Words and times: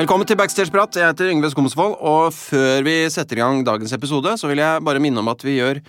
Velkommen 0.00 0.24
til 0.24 0.38
Backstage-prat. 0.40 0.96
Jeg 0.96 1.10
heter 1.10 1.28
Yngve 1.28 1.50
Skomsvold. 1.52 1.98
Og 2.08 2.30
før 2.32 2.86
vi 2.86 2.94
setter 3.12 3.36
i 3.36 3.42
gang 3.42 3.58
dagens 3.66 3.92
episode, 3.92 4.30
så 4.40 4.48
vil 4.48 4.62
jeg 4.62 4.80
bare 4.86 5.02
minne 5.02 5.20
om 5.20 5.28
at 5.28 5.42
vi 5.44 5.58
gjør 5.58 5.82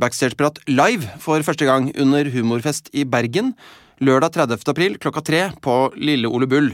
Backstage-prat 0.00 0.62
live 0.70 1.04
for 1.20 1.44
første 1.44 1.68
gang 1.68 1.90
under 2.00 2.30
Humorfest 2.32 2.88
i 2.96 3.04
Bergen. 3.04 3.50
Lørdag 4.00 4.32
30. 4.38 4.64
april 4.72 4.96
klokka 5.02 5.20
tre 5.26 5.42
på 5.60 5.74
Lille 6.00 6.30
Ole 6.30 6.48
Bull. 6.48 6.70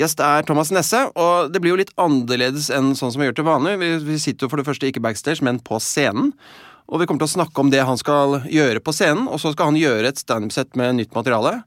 Gjest 0.00 0.22
er 0.24 0.48
Thomas 0.48 0.72
Nesse, 0.72 1.02
og 1.20 1.52
det 1.52 1.60
blir 1.60 1.74
jo 1.74 1.82
litt 1.82 1.92
annerledes 2.00 2.70
enn 2.72 2.94
sånn 2.96 3.12
som 3.12 3.20
vi 3.20 3.28
gjør 3.28 3.36
til 3.42 3.48
vanlig. 3.50 3.76
Vi, 4.08 4.16
sitter 4.22 4.48
jo 4.48 4.54
for 4.54 4.62
det 4.62 4.70
første 4.70 4.88
ikke 4.88 5.04
backstage, 5.04 5.44
men 5.44 5.60
på 5.60 5.76
scenen. 5.84 6.32
Og 6.88 7.02
vi 7.02 7.10
kommer 7.10 7.26
til 7.26 7.28
å 7.28 7.36
snakke 7.42 7.60
om 7.60 7.74
det 7.74 7.84
han 7.84 8.00
skal 8.00 8.38
gjøre 8.48 8.80
på 8.80 8.96
scenen, 8.96 9.28
og 9.28 9.42
så 9.42 9.52
skal 9.52 9.74
han 9.74 9.82
gjøre 9.84 10.08
et 10.08 10.24
standup-sett 10.24 10.80
med 10.80 10.96
nytt 11.02 11.12
materiale 11.12 11.58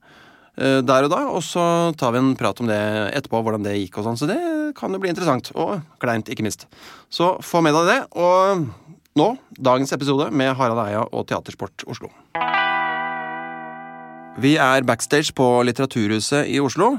der 0.60 1.08
og 1.08 1.12
da, 1.14 1.22
og 1.32 1.40
så 1.46 1.64
tar 1.96 2.12
vi 2.12 2.20
en 2.20 2.34
prat 2.40 2.60
om 2.60 2.68
det 2.68 2.80
etterpå, 3.16 3.40
hvordan 3.46 3.64
det 3.64 3.78
gikk 3.78 4.02
og 4.02 4.10
sånn. 4.10 4.20
Så 4.20 4.28
det 4.28 4.40
kan 4.76 4.92
jo 4.92 5.00
bli 5.00 5.12
interessant. 5.14 5.54
Og 5.56 5.80
kleint, 6.04 6.28
ikke 6.28 6.44
minst. 6.44 6.68
Så 7.08 7.38
få 7.46 7.64
med 7.64 7.78
deg 7.78 7.88
det. 7.88 8.00
Og 8.20 8.66
nå 9.20 9.30
dagens 9.56 9.96
episode 9.96 10.30
med 10.36 10.52
Harald 10.60 10.84
Eia 10.84 11.06
og 11.08 11.26
Teatersport 11.30 11.88
Oslo. 11.90 12.12
Vi 14.40 14.54
er 14.62 14.86
backstage 14.88 15.34
på 15.36 15.46
Litteraturhuset 15.68 16.48
i 16.48 16.62
Oslo, 16.64 16.94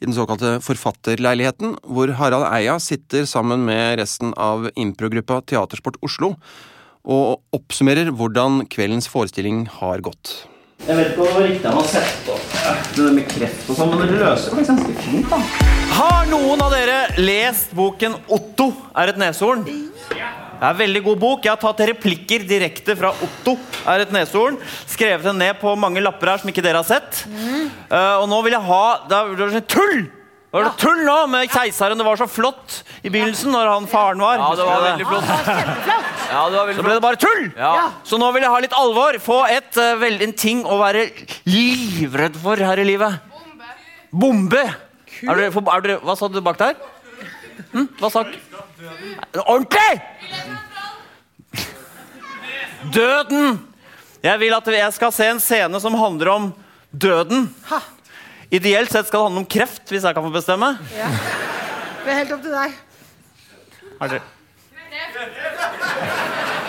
i 0.00 0.06
den 0.06 0.16
såkalte 0.16 0.58
Forfatterleiligheten, 0.64 1.74
hvor 1.84 2.12
Harald 2.16 2.46
Eia 2.48 2.78
sitter 2.80 3.26
sammen 3.28 3.66
med 3.68 3.98
resten 4.00 4.32
av 4.36 4.68
improgruppa 4.76 5.42
Teatersport 5.44 5.98
Oslo 6.04 6.34
og 7.06 7.56
oppsummerer 7.56 8.10
hvordan 8.16 8.64
kveldens 8.72 9.08
forestilling 9.12 9.66
har 9.78 10.02
gått. 10.04 10.46
Jeg 10.84 10.94
vet 10.98 11.08
ikke 11.10 11.22
om 11.22 11.26
det 11.26 11.34
var 11.34 11.46
riktig 11.48 11.66
av 11.70 11.74
meg 11.74 11.82
å 11.82 11.88
sette 11.88 12.34
opp 12.34 12.90
det 12.96 13.06
med 13.16 13.24
kreft 13.30 13.70
og 13.72 13.78
sånn, 13.78 13.88
men 13.90 14.02
dere 14.04 14.18
løser 14.20 14.52
det 14.52 14.56
faktisk 14.58 14.72
ganske 14.72 15.04
fint, 15.06 15.30
da. 15.32 15.38
Har 15.96 16.28
noen 16.30 16.62
av 16.62 16.74
dere 16.74 16.98
lest 17.18 17.72
boken 17.74 18.14
'Otto 18.28 18.68
er 18.94 19.08
et 19.14 19.18
neshorn'? 19.18 19.64
Det 19.66 20.64
er 20.64 20.70
en 20.70 20.78
veldig 20.78 21.02
god 21.04 21.18
bok. 21.20 21.40
Jeg 21.44 21.52
har 21.52 21.60
tatt 21.60 21.80
replikker 21.90 22.44
direkte 22.48 22.94
fra 22.96 23.10
Otto 23.24 23.56
er 23.86 24.04
et 24.04 24.12
neshorn. 24.14 24.56
Skrevet 24.88 25.24
den 25.26 25.38
ned 25.42 25.58
på 25.60 25.74
mange 25.76 26.00
lapper 26.00 26.30
her 26.32 26.38
som 26.44 26.48
ikke 26.52 26.62
dere 26.64 26.80
har 26.80 26.88
sett. 26.88 27.24
Uh, 27.90 28.22
og 28.22 28.28
nå 28.30 28.38
vil 28.44 28.52
jeg 28.56 28.62
ha 28.62 28.84
Det 29.08 29.16
er- 29.16 29.34
det 29.36 29.44
er 29.48 29.60
sånn 29.60 29.66
tull! 29.68 29.98
Det 30.46 30.62
var 30.62 30.64
det 30.70 30.78
tull 30.78 31.04
nå 31.04 31.26
med 31.28 31.50
keiseren. 31.50 31.98
Det 31.98 32.04
var 32.06 32.16
så 32.16 32.28
flott 32.30 32.82
i 33.04 33.10
begynnelsen, 33.10 33.50
når 33.52 33.68
han 33.68 33.86
faren 33.86 34.18
var. 34.18 34.38
Ja, 34.38 34.54
det 34.54 34.64
var 34.64 34.80
veldig 34.86 35.06
flott. 35.06 35.28
Ja, 36.26 36.42
det 36.50 36.58
var 36.58 36.72
Så 36.74 36.82
ble 36.84 36.94
det 36.96 37.02
bare 37.04 37.20
tull! 37.20 37.44
Ja. 37.56 37.72
Så 38.06 38.18
nå 38.20 38.28
vil 38.34 38.44
jeg 38.44 38.50
ha 38.52 38.58
litt 38.64 38.74
alvor. 38.76 39.18
Få 39.22 39.38
et, 39.50 39.70
uh, 39.78 39.94
veldig, 40.00 40.26
en 40.30 40.34
ting 40.36 40.64
å 40.66 40.78
være 40.80 41.06
livredd 41.48 42.36
for 42.42 42.60
her 42.60 42.82
i 42.82 42.86
livet. 42.88 43.20
Bombe. 44.10 44.64
Er 45.22 45.38
dere, 45.38 45.52
for, 45.54 45.64
er 45.72 45.84
dere, 45.84 46.00
hva 46.04 46.16
sa 46.18 46.28
du 46.28 46.40
bak 46.44 46.58
der? 46.60 46.76
Hm? 47.72 47.86
Hva 48.00 48.10
sa 48.12 48.24
Ordentlig! 49.46 50.02
Døden. 52.92 53.58
Jeg 54.24 54.40
vil 54.42 54.54
at 54.56 54.68
jeg 54.74 54.94
skal 54.96 55.12
se 55.14 55.26
en 55.30 55.40
scene 55.42 55.80
som 55.82 55.94
handler 55.98 56.32
om 56.34 56.48
døden. 56.90 57.48
Ideelt 58.54 58.92
sett 58.92 59.08
skal 59.08 59.20
det 59.24 59.26
handle 59.30 59.42
om 59.44 59.50
kreft, 59.50 59.84
hvis 59.90 60.06
jeg 60.06 60.14
kan 60.16 60.26
få 60.26 60.32
bestemme. 60.34 60.74
Det 60.92 62.12
er 62.12 62.20
helt 62.22 62.34
opp 62.36 62.42
til 62.44 62.54
deg. 62.54 62.76
Er 63.96 64.12
dere- 64.16 64.35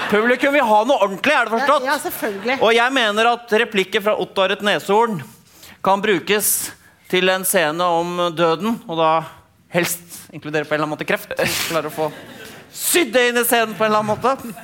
Publikum 0.07 0.53
vil 0.55 0.63
ha 0.63 0.77
noe 0.87 1.03
ordentlig, 1.03 1.33
er 1.35 1.47
det 1.47 1.53
forstått? 1.57 1.87
Ja, 1.87 1.97
selvfølgelig. 1.99 2.59
Og 2.63 2.71
jeg 2.75 2.93
mener 2.95 3.31
at 3.33 3.55
replikker 3.63 4.03
fra 4.05 4.15
Otto 4.23 4.45
har 4.45 4.55
et 4.55 4.63
neshorn 4.63 5.19
kan 5.83 6.01
brukes 6.03 6.71
til 7.11 7.29
en 7.31 7.45
scene 7.47 7.83
om 7.83 8.15
døden, 8.35 8.79
og 8.87 8.99
da 8.99 9.11
helst 9.71 10.31
inkludere 10.35 10.67
på 10.67 10.73
en 10.73 10.79
eller 10.79 10.87
annen 10.87 10.95
måte 10.95 11.07
kreft. 11.07 11.35
Hvis 11.35 11.59
du 11.59 11.73
Klarer 11.73 11.91
å 11.91 11.95
få 11.95 12.09
sydd 12.73 13.13
det 13.15 13.27
inn 13.29 13.41
i 13.41 13.45
scenen 13.47 13.75
på 13.75 13.85
en 13.85 13.91
eller 13.91 14.03
annen 14.03 14.13
måte. 14.15 14.55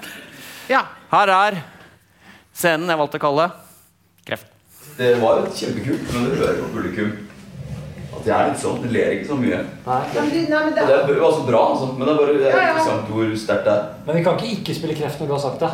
Ja. 0.72 0.86
Her 1.12 1.34
er 1.36 1.60
scenen 2.56 2.90
jeg 2.90 3.00
valgte 3.00 3.20
å 3.20 3.24
kalle 3.24 3.50
kreft. 4.28 4.50
Det 4.98 5.16
var 5.22 5.48
kjempekult, 5.50 6.10
men 6.14 6.28
du 6.30 6.36
hører 6.38 6.60
på 6.62 6.72
publikum 6.76 7.14
at 8.24 8.30
jeg 8.32 8.36
er 8.40 8.52
litt 8.52 8.62
sånn, 8.64 8.82
de 8.84 8.92
ler 8.96 9.16
ikke 9.18 9.28
så 9.30 9.36
mye. 9.40 9.60
Nei. 9.86 10.02
men 10.16 10.30
du- 10.32 10.50
nei, 10.54 10.62
men 10.64 10.74
det 10.78 10.86
det, 10.88 11.00
er 11.00 11.24
altså 11.30 11.44
bra, 11.48 11.64
altså, 11.74 11.90
men 11.98 12.08
det 12.08 12.14
er 12.14 12.22
bare 12.22 12.38
det 12.40 12.52
er 12.54 12.62
interessant 12.70 13.10
hvor 13.12 13.34
sterkt 13.44 13.68
det 13.68 13.74
er. 13.74 13.84
Men 14.08 14.16
vi 14.16 14.24
kan 14.24 14.38
ikke 14.40 14.52
ikke 14.60 14.76
spille 14.80 14.96
kreft 14.96 15.20
når 15.20 15.28
du 15.28 15.34
har 15.36 15.44
sagt 15.44 15.60
det. 15.60 15.72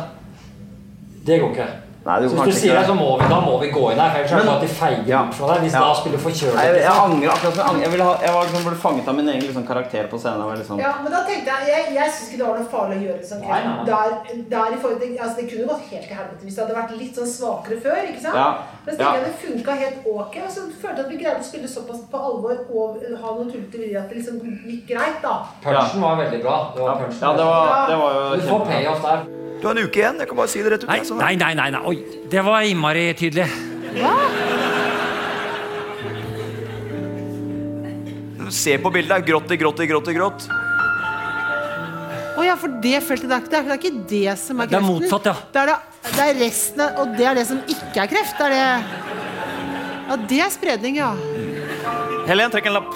Det 1.30 1.40
går 1.40 1.50
ikke. 1.54 1.68
Nei, 2.00 2.14
Så 2.24 2.32
hvis 2.32 2.54
du 2.54 2.60
sier 2.60 2.74
det, 2.80 2.86
så 2.88 2.94
må 2.96 3.08
vi, 3.20 3.26
da 3.28 3.38
må 3.44 3.58
vi 3.60 3.68
gå 3.70 3.90
inn 3.92 3.98
her. 4.00 4.24
For 4.26 4.36
er 4.40 4.44
Men- 4.44 4.54
at 4.56 4.60
de 4.64 4.68
feiger 4.68 5.06
Ja. 5.06 5.30
fra 5.30 5.46
deg. 5.52 5.58
Hvis 5.64 5.74
Ja. 5.74 5.80
da 5.84 5.94
spiller 5.94 6.18
forkjølet 6.18 6.56
Jeg, 6.56 6.68
jeg 6.72 6.74
liksom. 6.80 7.04
angrer 7.12 7.28
akkurat 7.34 7.54
som 7.54 7.66
jeg, 7.76 7.82
jeg, 7.84 7.90
ville 7.92 8.04
ha, 8.08 8.14
jeg 8.24 8.32
var 8.34 8.42
liksom, 8.46 8.64
ble 8.64 8.76
fanget 8.86 9.08
av 9.08 9.14
min 9.14 9.28
egen 9.28 9.42
liksom, 9.42 9.66
karakter 9.66 10.04
på 10.08 10.16
scenen. 10.18 10.40
Jeg 10.40 10.48
var 10.50 10.56
liksom, 10.56 10.78
ja, 10.80 10.92
men 11.02 11.12
da 11.12 11.20
tenkte 11.28 11.48
jeg 11.52 11.60
Jeg, 11.70 11.82
jeg 12.00 12.08
syns 12.10 12.28
ikke 12.30 12.38
det 12.40 12.46
var 12.48 12.56
noe 12.56 12.68
farlig 12.72 12.96
å 12.96 13.04
gjøre 13.04 13.22
sånn 13.30 13.40
Nei, 13.44 13.60
nei. 13.68 13.84
Der, 13.84 14.08
der 14.54 14.68
i 14.72 14.78
forhold 14.80 15.00
til, 15.00 15.10
altså 15.20 15.36
Det 15.36 15.46
kunne 15.52 15.66
gått 15.68 15.84
helt 15.92 16.06
til 16.08 16.16
helvete 16.16 16.42
hvis 16.46 16.54
det 16.56 16.62
hadde 16.64 16.76
vært 16.80 16.92
litt 17.02 17.14
sånn 17.20 17.30
svakere 17.36 17.76
før. 17.84 17.98
ikke 18.10 18.22
sant? 18.24 18.34
Ja. 18.34 18.50
Men 18.86 18.90
så 18.96 18.98
Ja. 19.00 19.04
tenkte 19.04 19.18
jeg 19.20 19.24
det 19.28 19.36
funka 19.44 19.72
helt 19.84 19.98
ok. 20.08 20.34
Og 20.46 20.50
så 20.56 20.60
følte 20.80 20.96
jeg 20.96 21.04
at 21.04 21.10
vi 21.12 21.16
greide 21.20 21.40
å 21.44 21.44
spille 21.52 21.68
såpass 21.68 22.00
på 22.10 22.16
alvor 22.16 22.56
og 22.72 22.88
ha 23.22 23.28
noen 23.36 23.50
tullete 23.52 23.76
vilje 23.76 23.98
at 24.00 24.08
det 24.08 24.16
liksom 24.24 24.40
gikk 24.40 24.88
greit. 24.88 25.20
da 25.20 25.34
Punchen 25.62 26.00
var 26.00 26.16
veldig 26.16 26.40
bra. 26.42 26.56
Det 26.74 26.80
var 26.80 26.96
ja, 26.96 27.32
det 27.36 27.44
var, 27.44 27.86
det 27.92 27.96
var 28.00 28.10
jo 28.16 28.36
Du 28.36 28.42
får 28.48 28.60
payoff 28.72 29.02
der. 29.04 29.20
Du 29.60 29.66
har 29.68 29.76
en 29.76 29.84
uke 29.84 30.00
igjen, 30.00 30.18
jeg 30.22 30.28
kan 30.30 30.36
bare 30.38 30.48
si 30.48 30.62
det 30.64 30.70
rett 30.72 30.84
ut. 30.86 30.88
Nei, 30.88 31.00
sånn 31.04 31.18
nei, 31.20 31.34
nei, 31.36 31.50
nei, 31.58 31.68
nei. 31.74 31.80
Oi, 31.90 31.96
det 32.32 32.42
var 32.46 32.64
innmari 32.64 33.02
tydelig. 33.18 33.44
Hva? 33.98 34.14
Se 38.50 38.74
på 38.82 38.90
bildet, 38.90 39.12
det 39.12 39.20
er 39.20 39.26
grått 39.28 39.52
i 39.54 39.58
grått 39.60 39.82
i 39.84 39.86
grått 39.90 40.08
i 40.10 40.14
grått. 40.16 40.46
Å 42.40 42.46
ja, 42.46 42.54
for 42.58 42.72
det 42.82 42.96
feltet 43.04 43.28
der, 43.30 43.44
det 43.44 43.58
er, 43.58 43.66
det 43.68 43.74
er 43.74 43.78
ikke 43.82 44.06
det 44.10 44.34
som 44.40 44.62
er 44.64 44.70
kreften. 44.70 44.72
Det 44.72 44.78
er 44.80 44.86
motsatt, 44.88 45.28
ja. 45.28 45.34
Det 45.52 45.60
er, 45.60 45.70
det, 45.70 46.08
det 46.16 46.24
er 46.24 46.40
resten, 46.40 46.80
av- 46.86 46.98
og 47.04 47.12
det 47.18 47.26
er 47.30 47.38
det 47.38 47.44
som 47.50 47.60
ikke 47.68 48.00
er 48.06 48.10
kreft. 48.14 48.40
Det 48.40 48.48
er 48.48 48.56
det 48.56 48.64
Ja, 50.10 50.16
det 50.32 50.40
er 50.42 50.50
spredning, 50.50 50.96
ja. 50.98 51.12
Helen, 52.26 52.50
trekk 52.50 52.66
en 52.72 52.78
lapp. 52.80 52.90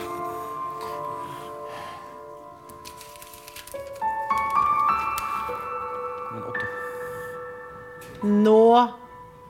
Nå 8.24 8.88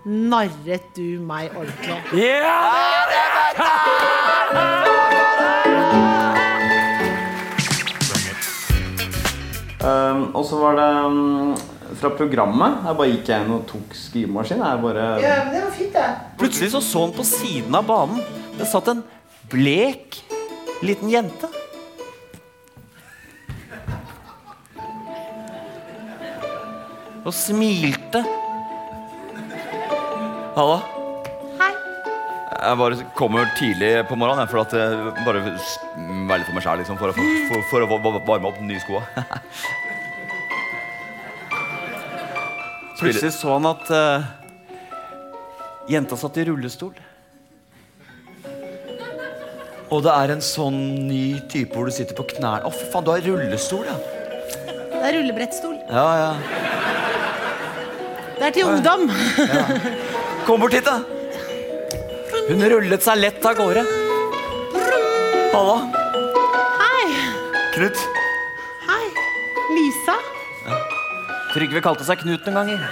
narret 0.04 0.88
du 0.96 1.20
meg 1.22 1.52
ordentlig. 1.54 1.94
Um, 9.84 10.34
og 10.34 10.42
så 10.48 10.58
var 10.58 10.74
det 10.80 10.90
um, 11.06 11.54
fra 12.00 12.10
programmet. 12.18 12.82
Jeg 12.82 12.98
bare 12.98 13.08
gikk 13.12 13.30
jeg 13.30 13.46
inn 13.46 13.54
og 13.54 13.64
tok 13.70 13.94
skrivemaskin. 13.94 14.66
Jeg 14.66 14.82
bare... 14.82 15.08
Ja, 15.22 15.40
men 15.44 15.54
det 15.54 15.64
var 15.68 15.74
fint, 15.78 15.94
det. 15.94 16.10
Plutselig 16.42 16.74
så 16.74 16.82
så 16.82 17.06
han 17.06 17.14
på 17.14 17.30
siden 17.30 17.78
av 17.78 17.86
banen. 17.86 18.24
Det 18.58 18.66
satt 18.66 18.90
en 18.90 19.04
blek 19.52 20.18
liten 20.82 21.14
jente. 21.14 21.52
Og 27.22 27.30
smilte. 27.32 28.26
Halla. 30.54 30.76
Hei. 31.58 31.72
Jeg 32.64 32.78
bare 32.80 33.06
kommer 33.18 33.48
tidlig 33.58 33.90
på 34.08 34.16
morgenen 34.18 34.48
for 34.50 34.58
at 34.62 34.74
jeg 34.76 35.14
bare 35.26 35.40
være 35.42 36.38
litt 36.38 36.46
for 36.48 36.54
meg 36.56 36.64
sjæl, 36.64 36.78
liksom, 36.82 36.98
for, 37.00 37.10
å 37.10 37.14
for, 37.50 37.64
for 37.72 37.78
å 37.84 37.88
va- 37.90 38.02
va- 38.04 38.22
varme 38.28 38.50
opp 38.50 38.58
de 38.60 38.66
nye 38.68 38.82
skoa. 38.82 39.02
Plutselig 43.00 43.32
så 43.34 43.56
han 43.56 43.66
at 43.68 43.90
uh, 43.90 44.22
jenta 45.90 46.16
satt 46.16 46.38
i 46.40 46.46
rullestol. 46.48 46.94
Og 49.92 49.98
det 50.06 50.12
er 50.14 50.28
en 50.32 50.42
sånn 50.42 50.78
ny 51.10 51.24
type 51.52 51.74
hvor 51.76 51.86
du 51.90 51.92
sitter 51.94 52.16
på 52.18 52.24
knærne. 52.36 52.64
Å, 52.66 52.70
fy 52.72 52.86
faen, 52.94 53.04
du 53.06 53.10
har 53.12 53.26
rullestol, 53.26 53.84
ja. 53.90 53.96
Det 54.94 55.02
er 55.10 55.18
rullebrettstol. 55.18 55.74
Ja, 55.90 56.06
ja. 56.22 56.30
Det 58.38 58.44
er 58.48 58.54
til 58.56 58.70
ungdom. 58.70 59.02
Kom 60.46 60.60
bort 60.60 60.72
hit, 60.76 60.84
da. 60.84 61.00
Hun 62.48 62.64
rullet 62.68 63.02
seg 63.04 63.20
lett 63.22 63.44
av 63.48 63.56
gårde. 63.56 63.84
Halla. 65.54 65.76
Hei. 66.80 67.06
Knut. 67.76 68.02
Hei. 68.88 69.04
Lisa. 69.76 70.16
Trygve 71.54 71.80
kalte 71.84 72.04
seg 72.04 72.20
Knut 72.24 72.44
noen 72.48 72.58
ganger. 72.60 72.84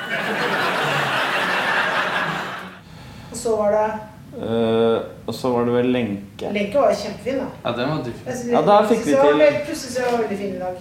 Og 3.33 3.37
så 3.45 3.59
var 3.61 3.77
det 3.79 3.91
Uh, 4.33 5.03
og 5.29 5.35
så 5.37 5.51
var 5.53 5.67
det 5.69 5.75
vel 5.75 5.91
lenke. 5.93 6.49
Lenke 6.57 6.81
var 6.81 6.95
kjempefin, 6.97 7.43
da. 7.43 7.51
Ja, 7.67 7.73
den 7.77 7.91
var 7.91 7.99
du. 8.01 8.09
Ja, 8.49 8.63
der 8.65 8.87
fikk 8.89 9.03
vi 9.05 9.13
til- 9.13 9.43
Plutselig 9.67 9.91
så 9.93 10.01
var 10.07 10.15
det 10.15 10.21
veldig 10.23 10.39
fin 10.39 10.55
i 10.55 10.59
dag. 10.63 10.79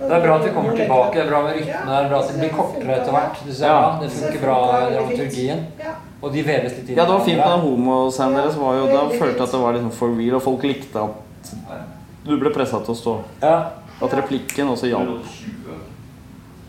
Det 0.00 0.10
er 0.16 0.22
bra 0.24 0.36
at 0.38 0.44
vi 0.46 0.50
kommer 0.54 0.76
tilbake. 0.76 1.12
Det 1.14 1.22
er 1.22 1.28
bra 1.28 1.40
med 1.44 1.56
rytmen. 1.58 1.86
Det 1.86 1.96
er 2.00 2.06
bra 2.08 2.18
at 2.20 2.28
det 2.30 2.38
blir 2.40 2.52
kortere 2.56 2.94
etter 2.96 3.12
hvert. 3.12 3.40
Er 3.46 3.66
Ja. 3.66 3.98
det 4.00 4.10
funker 4.12 4.40
bra 4.40 4.56
i 4.88 4.94
dramaturgien. 4.94 5.66
Og 6.22 6.32
de 6.32 6.42
veves 6.42 6.72
litt 6.78 6.88
inn. 6.88 6.96
Ja, 6.96 7.04
det 7.04 7.12
var 7.14 7.24
fint 7.24 7.36
med 7.38 7.46
den 7.50 7.60
homoscenen 7.60 8.34
deres. 8.36 8.56
Var 8.56 8.74
jo, 8.78 8.86
da 8.86 9.02
følte 9.08 9.36
jeg 9.36 9.42
at 9.48 9.52
det 9.52 9.60
var 9.60 9.72
liksom 9.76 9.92
for 9.92 10.08
real, 10.16 10.34
og 10.36 10.42
folk 10.42 10.62
likte 10.62 10.96
at 11.04 11.10
Du 12.24 12.36
ble 12.36 12.50
pressa 12.52 12.80
til 12.84 12.92
å 12.94 12.96
stå. 12.96 13.14
Ja. 13.42 13.70
At 14.02 14.12
replikken 14.12 14.68
også 14.68 14.86
hjalp 14.90 15.24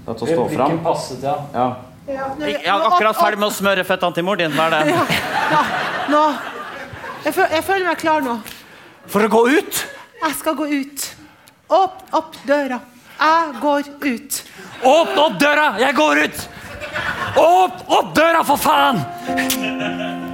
til 0.05 0.13
å 0.13 0.15
stå 0.15 0.25
fram. 0.27 0.47
Replikken 0.47 0.79
passet, 0.83 1.23
ja. 1.23 1.35
Ja. 1.53 1.75
Ja, 2.07 2.27
Jeg 2.39 2.63
er 2.65 2.71
akkurat 2.87 3.15
ferdig 3.15 3.37
med 3.39 3.49
å 3.49 3.53
smøre 3.53 3.83
føttene 3.85 4.13
til 4.15 4.23
mor 4.23 4.35
din. 4.35 4.51
Hva 4.51 4.67
er 4.67 4.85
det? 4.85 4.95
Ja, 5.51 5.63
nå. 6.09 6.23
Jeg 7.25 7.63
føler 7.63 7.85
meg 7.85 7.97
klar 8.01 8.21
nå. 8.25 8.39
For 9.07 9.21
å 9.21 9.29
gå 9.29 9.43
ut? 9.59 9.85
Jeg 10.23 10.33
skal 10.39 10.55
gå 10.55 10.65
ut. 10.71 11.09
Åpne 11.69 12.17
opp 12.17 12.35
døra. 12.47 12.79
Jeg 13.21 13.53
går 13.61 13.83
ut. 14.01 14.43
Åpne 14.81 15.21
opp 15.21 15.35
døra! 15.39 15.65
Jeg 15.79 15.93
går 15.95 16.21
ut! 16.25 16.39
Åpne 17.37 17.97
opp 17.97 18.15
døra, 18.17 18.41
for 18.47 18.57
faen! 18.57 19.01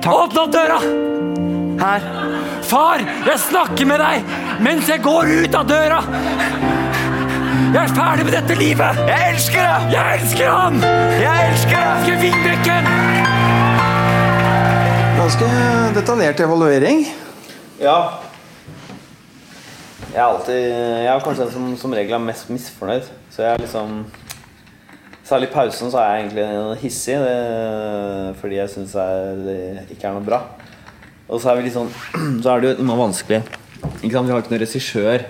Åpne 0.08 0.44
opp 0.46 0.54
døra! 0.54 0.78
Her. 1.78 2.06
Far, 2.68 3.04
jeg 3.28 3.40
snakker 3.44 3.86
med 3.90 4.00
deg 4.02 4.32
mens 4.64 4.88
jeg 4.90 5.04
går 5.04 5.30
ut 5.44 5.58
av 5.60 5.68
døra! 5.70 6.00
Jeg 7.68 7.82
er 7.84 7.92
ferdig 7.92 8.24
med 8.30 8.34
dette 8.38 8.56
livet! 8.58 9.02
Jeg 9.12 9.34
elsker 9.34 9.68
deg! 9.68 9.92
Jeg 9.98 10.22
elsker 10.22 10.54
han! 10.54 10.80
Jeg 11.20 11.50
elsker 11.52 11.76
deg! 11.76 11.84
Jeg 11.84 11.92
elsker 11.92 12.24
Vindbekken! 12.24 12.90
Ganske 15.18 15.52
detaljert 15.98 16.40
evaluering. 16.48 17.04
Ja. 17.84 18.00
Jeg 20.14 20.22
er 20.22 20.28
alltid 20.28 20.62
Jeg 20.62 21.12
er 21.12 21.26
kanskje 21.26 21.44
den 21.46 21.54
som 21.54 21.78
som 21.78 21.94
regel 21.94 22.16
er 22.16 22.24
mest 22.24 22.50
misfornøyd. 22.50 23.10
Så 23.34 23.44
jeg 23.44 23.54
er 23.54 23.64
liksom 23.64 24.06
Særlig 25.28 25.50
i 25.50 25.54
pausen 25.54 25.92
så 25.92 26.00
er 26.00 26.08
jeg 26.08 26.22
egentlig 26.24 26.78
hissig 26.80 27.18
det, 27.20 28.36
fordi 28.40 28.56
jeg 28.62 28.70
syns 28.72 28.94
det 28.96 29.58
ikke 29.92 30.08
er 30.08 30.14
noe 30.16 30.24
bra. 30.24 30.40
Og 31.28 31.42
så 31.44 31.52
er 31.52 31.68
sånn 31.74 31.90
Så 32.44 32.54
er 32.54 32.64
det 32.64 32.70
jo 32.70 32.86
noe 32.88 33.02
vanskelig. 33.02 33.42
Vi 34.00 34.08
har 34.14 34.24
ikke 34.24 34.54
noen 34.54 34.62
regissør 34.64 35.26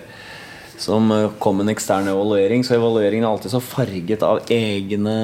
som 0.77 1.09
eh, 1.12 1.31
kom 1.41 1.57
med 1.57 1.65
en 1.65 1.73
ekstern 1.73 2.07
evaluering, 2.12 2.62
så 2.62 2.75
evalueringen 2.77 3.25
er 3.25 3.31
alltid 3.31 3.56
så 3.56 3.62
farget 3.63 4.21
av 4.21 4.44
egne, 4.53 5.18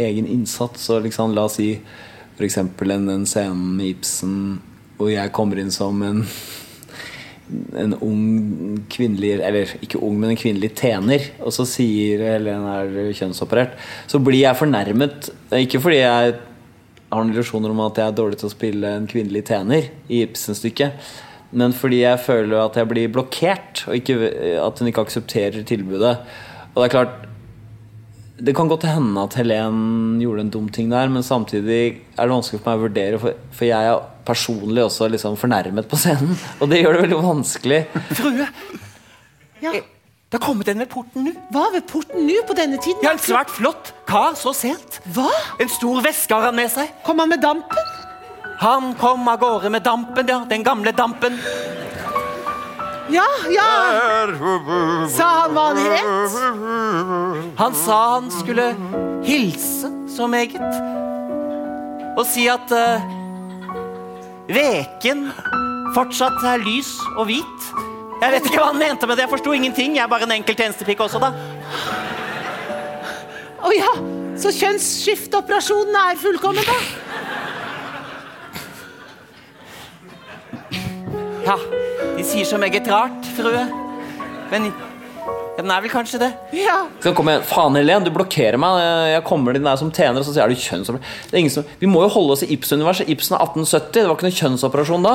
egen 0.00 0.26
innsats. 0.32 0.86
Så 0.88 0.96
liksom, 1.04 1.36
la 1.36 1.44
oss 1.44 1.58
si 1.60 1.74
f.eks. 2.38 2.56
den 2.80 3.10
en 3.12 3.26
scene 3.28 3.76
med 3.76 3.92
Ibsen 3.92 4.38
hvor 4.96 5.10
jeg 5.12 5.32
kommer 5.34 5.60
inn 5.60 5.74
som 5.74 6.00
en 6.06 6.22
en 7.76 7.92
ung 8.00 8.78
kvinnelig 8.90 9.34
Eller 9.44 9.74
ikke 9.84 10.00
ung, 10.00 10.16
men 10.20 10.32
en 10.32 10.40
kvinnelig 10.40 10.72
tjener. 10.78 11.28
Og 11.44 11.52
så 11.52 11.66
sier 11.68 12.22
Helen 12.24 12.64
er 12.70 13.12
kjønnsoperert. 13.16 13.76
Så 14.10 14.20
blir 14.22 14.40
jeg 14.42 14.60
fornærmet. 14.60 15.30
Ikke 15.60 15.82
fordi 15.82 16.00
jeg 16.00 16.34
har 17.10 17.20
noen 17.20 17.34
illusjoner 17.34 17.74
om 17.74 17.84
at 17.84 18.00
jeg 18.00 18.10
er 18.10 18.16
dårlig 18.16 18.40
til 18.40 18.48
å 18.48 18.54
spille 18.54 18.96
en 18.98 19.10
kvinnelig 19.10 19.44
tjener 19.50 19.90
i 20.08 20.24
Ibsen-stykket. 20.24 21.12
Men 21.54 21.74
fordi 21.76 22.00
jeg 22.02 22.22
føler 22.24 22.64
at 22.64 22.80
jeg 22.80 22.90
blir 22.90 23.12
blokkert, 23.14 23.84
og 23.86 24.00
ikke, 24.00 24.32
at 24.58 24.80
hun 24.80 24.90
ikke 24.90 25.04
aksepterer 25.06 25.62
tilbudet. 25.68 26.16
Og 26.72 26.80
det 26.80 26.88
er 26.88 26.94
klart 26.96 27.28
det 28.44 28.54
kan 28.56 28.68
godt 28.70 28.84
hende 28.88 29.22
at 29.24 29.34
Helen 29.38 30.18
gjorde 30.22 30.44
en 30.44 30.50
dum 30.52 30.66
ting 30.72 30.90
der, 30.92 31.08
men 31.12 31.22
samtidig 31.24 31.80
er 32.14 32.26
det 32.26 32.32
vanskelig 32.34 32.60
for 32.60 32.70
meg 32.70 32.78
å 32.78 32.84
vurdere, 32.88 33.20
for, 33.22 33.38
for 33.56 33.68
jeg 33.68 33.90
er 33.92 34.02
personlig 34.28 34.84
også 34.84 35.08
liksom 35.12 35.38
fornærmet 35.40 35.88
på 35.90 35.98
scenen. 36.00 36.36
Og 36.60 36.68
det 36.72 36.82
gjør 36.82 36.98
det 36.98 37.02
veldig 37.06 37.20
vanskelig. 37.24 37.80
Frue, 38.18 38.46
Ja. 39.64 39.72
det 39.72 40.36
har 40.36 40.42
kommet 40.44 40.68
en 40.68 40.82
ved 40.82 40.90
porten 40.92 41.24
nå. 41.24 41.32
Hva 41.54 41.66
ved 41.72 41.86
porten 41.88 42.26
nå 42.28 42.40
på 42.48 42.56
denne 42.58 42.76
tiden? 42.84 43.00
Ja, 43.06 43.12
en 43.16 43.22
svært 43.22 43.52
flott 43.54 43.92
kar 44.10 44.34
så 44.36 44.52
sent. 44.56 45.00
Hva? 45.16 45.30
En 45.62 45.70
stor 45.72 46.02
veske 46.04 46.34
har 46.36 46.48
han 46.50 46.58
med 46.58 46.72
seg. 46.74 46.90
Kom 47.06 47.22
han 47.22 47.30
med 47.32 47.40
dampen? 47.44 47.92
Han 48.60 48.92
kom 49.00 49.24
av 49.28 49.40
gårde 49.42 49.70
med 49.72 49.82
dampen, 49.86 50.28
ja. 50.30 50.42
Den 50.50 50.62
gamle 50.66 50.92
dampen. 50.96 51.40
Ja, 53.12 53.26
ja. 53.52 53.64
Sa 55.12 55.26
han 55.42 55.52
hva 55.52 55.64
han 55.68 55.78
het? 55.84 57.56
Han 57.58 57.74
sa 57.76 57.98
han 58.14 58.30
skulle 58.32 58.70
hilse 59.26 59.90
så 60.08 60.26
meget. 60.30 60.60
Og 62.16 62.24
si 62.30 62.46
at 62.48 62.72
uh, 62.72 63.04
veken 64.48 65.26
fortsatt 65.94 66.40
er 66.48 66.64
lys 66.64 66.94
og 67.18 67.28
hvit. 67.28 67.68
Jeg 68.22 68.32
vet 68.32 68.48
ikke 68.48 68.62
hva 68.62 68.70
han 68.70 68.80
mente 68.80 69.06
med 69.06 69.18
det. 69.18 69.26
Jeg 69.26 69.34
forsto 69.34 69.52
ingenting. 69.52 69.96
Jeg 69.98 70.04
er 70.06 70.10
bare 70.10 70.24
en 70.28 70.36
enkel 70.38 70.56
tjenestepike 70.56 71.04
også, 71.04 71.20
da. 71.20 71.34
Å 73.64 73.72
ja, 73.74 73.92
så 74.40 74.52
kjønnsskifteoperasjonen 74.54 75.96
er 76.06 76.20
fullkommen, 76.20 76.64
da? 76.68 76.78
Ja, 81.44 81.56
sier 82.34 82.48
så 82.48 82.58
meget 82.58 82.88
rart, 82.90 83.26
frue. 83.36 83.62
Men 84.50 84.66
ja, 84.66 84.88
den 85.54 85.70
er 85.70 85.82
vel 85.84 85.92
kanskje 85.92 86.18
det. 86.18 86.30
Ja. 86.58 86.80
Så 87.02 87.12
kommer 87.14 87.36
igjen, 87.36 87.46
Faen, 87.46 87.76
Helen, 87.78 88.06
du 88.06 88.10
blokkerer 88.14 88.58
meg. 88.58 88.80
Jeg 89.12 89.22
kommer 89.28 89.54
inn 89.54 89.66
der 89.66 89.78
som 89.78 89.92
tjener, 89.94 90.18
og 90.18 90.26
så 90.26 90.34
sier 90.34 90.50
du 90.50 90.58
kjønnsoperasjon. 90.58 91.28
Det 91.30 91.36
er 91.36 91.42
ingen 91.44 91.54
som, 91.54 91.66
vi 91.78 91.90
må 91.90 92.02
jo 92.02 92.10
holde 92.16 92.34
oss 92.34 92.42
i 92.42 92.48
Ibsen-universet. 92.56 93.10
Ibsen 93.12 93.36
er 93.36 93.44
1870. 93.44 93.92
Det 93.94 94.06
var 94.08 94.16
ikke 94.18 94.26
noen 94.26 94.38
kjønnsoperasjon 94.40 95.06
da. 95.06 95.12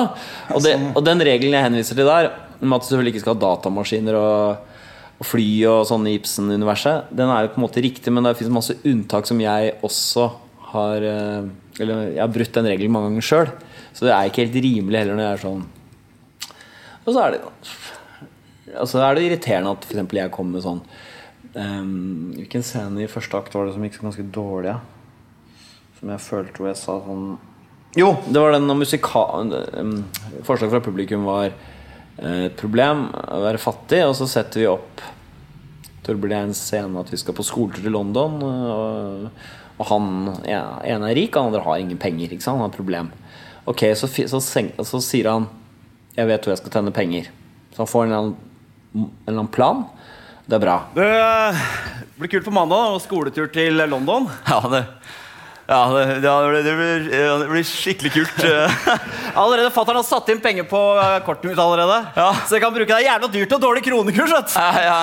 Og, 0.56 0.64
det, 0.64 0.78
og 0.94 1.04
den 1.08 1.24
regelen 1.28 1.58
jeg 1.58 1.66
henviser 1.68 2.00
til 2.00 2.08
der, 2.08 2.30
om 2.64 2.76
at 2.76 2.86
du 2.86 2.88
selvfølgelig 2.88 3.14
ikke 3.16 3.24
skal 3.26 3.36
ha 3.36 3.42
datamaskiner 3.44 4.20
og, 4.20 4.78
og 5.20 5.28
fly 5.28 5.48
og 5.74 5.82
sånn 5.90 6.08
i 6.08 6.16
Ibsen-universet, 6.22 7.10
den 7.20 7.34
er 7.34 7.44
jo 7.44 7.52
på 7.56 7.60
en 7.60 7.66
måte 7.66 7.84
riktig, 7.84 8.14
men 8.16 8.30
det 8.30 8.38
finnes 8.40 8.56
masse 8.62 8.78
unntak 8.88 9.28
som 9.28 9.42
jeg 9.44 9.74
også 9.84 10.30
har 10.70 11.04
eh, 11.10 11.50
Eller 11.82 12.14
jeg 12.14 12.22
har 12.22 12.32
brutt 12.32 12.56
den 12.56 12.68
regelen 12.70 12.94
mange 12.96 13.12
ganger 13.12 13.28
sjøl. 13.28 13.52
Så 13.92 14.08
det 14.08 14.16
er 14.16 14.30
ikke 14.30 14.46
helt 14.46 14.58
rimelig 14.64 15.02
heller 15.02 15.20
når 15.20 15.26
jeg 15.26 15.36
er 15.36 15.44
sånn 15.44 15.68
Og 17.10 17.16
så 17.16 17.26
er 17.26 17.36
det 17.36 17.44
Altså 18.78 19.02
er 19.02 19.18
det 19.18 19.26
irriterende 19.26 19.74
at 19.74 19.88
eksempel 19.90 20.22
jeg 20.22 20.34
kommer 20.34 20.60
med 20.60 20.66
sånn 20.66 20.82
um, 21.58 22.32
Hvilken 22.36 22.66
scene 22.66 23.04
i 23.04 23.10
første 23.10 23.40
akt 23.40 23.56
var 23.58 23.66
det 23.66 23.76
som 23.76 23.86
gikk 23.86 23.98
så 23.98 24.06
ganske 24.06 24.26
dårlig? 24.36 24.76
Ja? 24.76 25.70
Som 25.98 26.14
jeg 26.14 26.24
følte 26.24 26.62
hvor 26.62 26.70
jeg 26.70 26.80
sa 26.80 27.00
sånn 27.08 27.24
Jo, 27.98 28.12
det 28.30 28.44
var 28.44 28.54
den 28.54 28.70
musika... 28.78 29.26
Um, 29.42 29.96
forslaget 30.46 30.76
fra 30.76 30.84
publikum 30.86 31.26
var 31.26 31.50
eh, 31.50 32.46
et 32.46 32.60
problem 32.60 33.08
å 33.10 33.40
være 33.42 33.62
fattig, 33.62 34.04
og 34.06 34.14
så 34.20 34.28
setter 34.30 34.62
vi 34.62 34.70
opp 34.70 35.02
det 36.10 36.38
en 36.38 36.54
scene 36.58 37.02
at 37.02 37.10
vi 37.12 37.18
skal 37.22 37.36
på 37.38 37.46
skoletur 37.46 37.84
til 37.84 37.94
London. 37.94 38.40
Og, 38.42 39.26
og 39.78 39.90
han 39.92 40.08
ja, 40.48 40.64
ene 40.86 41.12
er 41.12 41.18
rik, 41.18 41.36
han 41.36 41.50
andre 41.50 41.62
har 41.66 41.82
ingen 41.82 42.00
penger. 42.02 42.34
Han 42.48 42.64
har 42.64 42.72
et 42.72 42.78
problem. 42.78 43.12
Ok, 43.70 43.84
så, 43.94 44.10
så, 44.10 44.40
så, 44.42 44.86
så 44.90 45.02
sier 45.06 45.30
han 45.30 45.46
Jeg 46.18 46.28
vet 46.30 46.46
hvor 46.46 46.54
jeg 46.56 46.62
skal 46.64 46.74
tjene 46.78 46.94
penger. 46.96 47.30
Så 47.74 47.84
han 47.84 47.90
får 47.90 48.06
en 48.06 48.10
eller 48.10 48.20
annen, 48.24 48.36
en 48.94 49.10
eller 49.28 49.40
annen 49.44 49.54
plan. 49.54 49.86
Det 50.50 50.58
er 50.58 50.64
bra. 50.64 50.78
Det 50.96 51.06
eh, 51.06 51.64
blir 52.18 52.32
kult 52.34 52.48
på 52.50 52.54
mandag. 52.56 52.96
og 52.96 53.02
Skoletur 53.04 53.52
til 53.54 53.78
London. 53.90 54.26
Ja, 54.50 54.60
det, 54.74 54.84
ja, 55.70 55.80
det, 55.94 56.04
ja, 56.26 56.34
det, 56.42 56.50
blir, 56.50 56.64
det, 56.66 56.76
blir, 56.80 57.08
ja, 57.14 57.36
det 57.44 57.50
blir 57.52 57.68
skikkelig 57.70 58.12
kult. 58.16 58.42
Allerede 59.44 59.70
Fatter'n 59.76 60.00
har 60.02 60.08
satt 60.08 60.32
inn 60.34 60.42
penger 60.42 60.66
på 60.72 60.82
eh, 60.98 61.20
kortet 61.28 61.52
mitt 61.52 61.62
allerede. 61.62 62.02
Ja. 62.18 62.32
Så 62.42 62.58
jeg 62.58 62.66
kan 62.66 62.74
bruke 62.74 62.90
det. 62.90 63.06
Jævla 63.06 63.30
dyrt 63.38 63.54
og 63.60 63.66
dårlig 63.70 63.86
kronekurs. 63.86 64.34
vet 64.34 64.58
Ja, 64.58 64.70
Ja, 64.90 65.00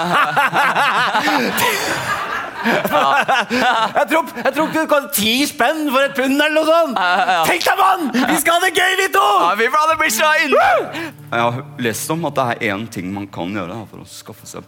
ja, 1.22 2.22
Jeg 2.66 4.06
tror, 4.11 4.30
jeg 4.42 4.52
tror 4.56 4.68
ikke 4.68 4.82
du 4.85 4.90
kan 4.90 5.08
ti 5.14 5.35
spenn 5.49 5.85
for 5.92 6.02
et 6.06 6.14
pund 6.16 6.35
eller 6.37 6.54
noe 6.56 6.66
sånt. 6.68 7.00
Tenk 7.49 7.66
deg, 7.66 7.80
mann! 7.80 8.06
Vi 8.32 8.38
skal 8.42 8.56
ha 8.58 8.62
det 8.66 8.73
gøy, 8.76 8.94
vi 9.02 9.08
to! 9.14 9.26
ja, 9.42 9.52
vi 9.61 9.68
ha 9.73 9.82
det 9.92 9.99
blir 10.00 10.12
så 10.14 10.30
inne. 10.44 10.70
Jeg 11.26 11.42
har 11.42 11.61
lest 11.87 12.11
om 12.14 12.25
at 12.30 12.38
det 12.38 12.46
er 12.56 12.75
én 12.75 12.87
ting 12.92 13.12
man 13.14 13.28
kan 13.32 13.52
gjøre 13.54 13.78
for 13.90 14.02
å 14.02 14.08
skaffe 14.11 14.49
seg 14.50 14.66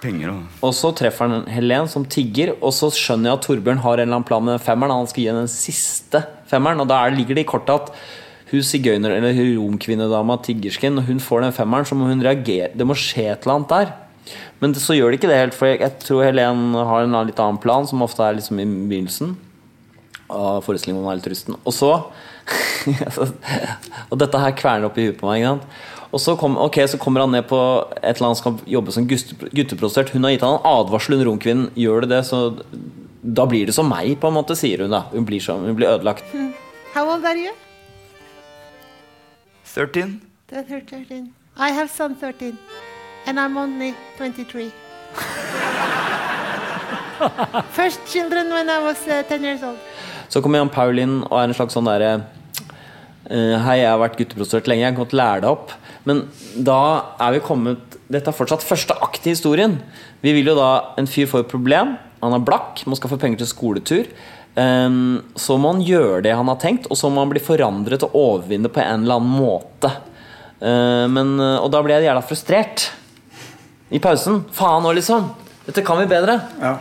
penger. 0.00 0.32
Og... 0.32 0.62
Og 0.70 0.72
så 0.76 0.92
treffer 0.96 1.28
han 1.28 1.44
Helen 1.52 1.90
som 1.92 2.06
tigger, 2.08 2.54
og 2.64 2.72
så 2.76 2.88
skjønner 2.94 3.32
jeg 3.32 3.38
at 3.40 3.46
Torbjørn 3.48 3.82
har 3.84 3.98
en 3.98 4.06
eller 4.06 4.20
annen 4.20 4.28
plan 4.30 4.46
med 4.46 4.62
femmeren. 4.64 4.94
Han 5.02 5.10
skal 5.10 5.24
gi 5.24 5.28
henne 5.32 5.44
den 5.44 5.52
siste 5.52 6.22
femmeren, 6.50 6.80
og 6.84 6.88
da 6.90 7.02
er- 7.04 7.16
ligger 7.18 7.36
det 7.36 7.44
i 7.44 7.50
kortet 7.50 7.74
at 7.90 7.92
hun 8.50 8.64
sigøyner, 8.66 9.12
eller 9.14 9.36
romkvinnedama, 9.60 10.34
tiggersken, 10.42 10.96
når 10.98 11.04
hun 11.06 11.20
får 11.22 11.44
den 11.44 11.52
femmeren, 11.54 11.86
så 11.86 11.94
må 11.94 12.08
hun 12.10 12.24
reagere. 12.24 12.72
Det 12.74 12.86
må 12.88 12.96
skje 12.98 13.28
et 13.30 13.44
eller 13.44 13.60
annet 13.60 13.74
der. 13.76 13.92
Men 14.60 14.74
så 14.76 14.94
gjør 14.96 15.10
det 15.10 15.20
ikke 15.20 15.30
det 15.30 15.38
helt, 15.40 15.56
for 15.56 15.70
jeg, 15.70 15.80
jeg 15.82 15.98
tror 16.04 16.24
Helen 16.26 16.74
har 16.76 17.04
en 17.06 17.16
litt 17.26 17.40
annen 17.40 17.60
plan, 17.62 17.86
som 17.88 18.02
ofte 18.04 18.22
er 18.26 18.36
liksom 18.38 18.60
i 18.60 18.66
begynnelsen. 18.90 19.36
av 20.30 20.60
forestillingen 20.62 21.02
om 21.02 21.10
litt 21.16 21.26
rusten. 21.26 21.56
Og 21.66 21.74
så 21.74 21.92
Og 24.10 24.18
dette 24.18 24.38
her 24.42 24.54
kverner 24.58 24.86
opp 24.88 24.98
i 24.98 25.08
huet 25.08 25.18
på 25.20 25.26
meg. 25.28 25.40
Ikke 25.42 25.50
sant? 25.54 25.64
Og 26.10 26.18
så, 26.22 26.34
kom, 26.38 26.56
okay, 26.58 26.86
så 26.90 26.98
kommer 26.98 27.22
han 27.22 27.30
ned 27.34 27.44
på 27.46 27.58
et 28.00 28.16
eller 28.16 28.28
annet 28.30 28.40
skal 28.40 28.56
jobbe 28.66 28.90
som 28.94 29.04
gutte- 29.06 29.50
gutteprostituert. 29.54 30.10
Hun 30.14 30.24
har 30.26 30.32
gitt 30.34 30.42
han 30.46 30.56
en 30.56 30.64
advarsel, 30.66 31.14
hun 31.20 31.28
romkvinnen. 31.28 31.68
Gjør 31.78 32.02
det 32.06 32.10
det, 32.16 32.22
så 32.26 32.40
da 33.22 33.44
blir 33.46 33.68
det 33.68 33.74
som 33.76 33.86
meg, 33.90 34.16
på 34.18 34.26
en 34.30 34.34
måte, 34.34 34.56
sier 34.58 34.82
hun 34.82 34.90
da. 34.94 35.04
Hun 35.12 35.26
blir, 35.28 35.42
så, 35.44 35.54
hun 35.62 35.76
blir 35.78 35.90
ødelagt. 35.92 36.26
How 36.96 37.06
old 37.12 37.26
are 37.26 37.38
you? 37.38 37.54
13? 39.70 40.20
They're 40.50 40.64
13. 40.66 41.32
I 41.56 41.70
have 41.70 41.90
son 41.90 42.16
13. 42.18 42.58
And 43.26 43.38
I'm 43.38 43.56
only 43.56 43.94
23. 44.16 44.70
First 47.76 48.00
children 48.06 48.48
when 48.50 48.70
I 48.70 48.78
was 48.82 49.06
uh, 49.06 49.22
10 49.28 49.44
years 49.44 49.62
old. 49.62 49.78
Så 50.28 50.42
kommer 50.42 50.58
Jan 50.58 50.70
Paul 50.72 50.98
inn 50.98 51.20
og 51.26 51.36
er 51.36 51.48
en 51.50 51.56
slags 51.56 51.74
sånn 51.76 51.88
derre 51.88 52.10
uh, 52.16 53.56
Hei, 53.66 53.80
jeg 53.82 53.90
har 53.90 54.00
vært 54.00 54.18
gutteprostituert 54.20 54.70
lenge, 54.70 54.84
jeg 54.86 54.94
kan 54.94 55.02
godt 55.02 55.16
lære 55.18 55.42
deg 55.44 55.50
opp. 55.50 55.74
Men 56.08 56.22
da 56.56 56.80
er 57.20 57.36
vi 57.36 57.42
kommet 57.44 57.98
dette 58.10 58.32
er 58.32 58.34
fortsatt 58.34 58.64
første 58.66 58.96
akt 59.04 59.26
i 59.28 59.34
historien. 59.34 59.76
Vi 60.24 60.32
vil 60.34 60.48
jo 60.50 60.56
da 60.58 60.70
En 60.98 61.06
fyr 61.06 61.28
får 61.30 61.44
et 61.44 61.50
problem. 61.52 61.96
Han 62.24 62.36
er 62.36 62.44
blakk, 62.44 62.82
må 62.90 62.98
skaffe 62.98 63.20
penger 63.20 63.42
til 63.42 63.50
skoletur. 63.52 64.08
Um, 64.56 65.20
så 65.38 65.54
må 65.60 65.70
han 65.76 65.84
gjøre 65.86 66.24
det 66.26 66.32
han 66.34 66.48
har 66.50 66.58
tenkt, 66.60 66.88
og 66.90 66.98
så 66.98 67.08
må 67.08 67.22
han 67.22 67.30
bli 67.30 67.42
forandret 67.42 68.02
og 68.08 68.16
overvinne 68.18 68.68
på 68.72 68.82
en 68.82 69.04
eller 69.04 69.20
annen 69.20 69.36
måte. 69.38 69.92
Uh, 70.58 71.06
men, 71.12 71.36
og 71.38 71.70
da 71.72 71.84
blir 71.84 72.00
jeg 72.00 72.10
jævla 72.10 72.24
frustrert. 72.26 72.88
I 73.90 74.00
pausen. 74.02 74.42
Faen 74.54 74.86
òg, 74.86 74.96
liksom. 74.98 75.30
Dette 75.66 75.84
kan 75.86 76.00
vi 76.00 76.08
bedre. 76.10 76.38
Ja. 76.62 76.76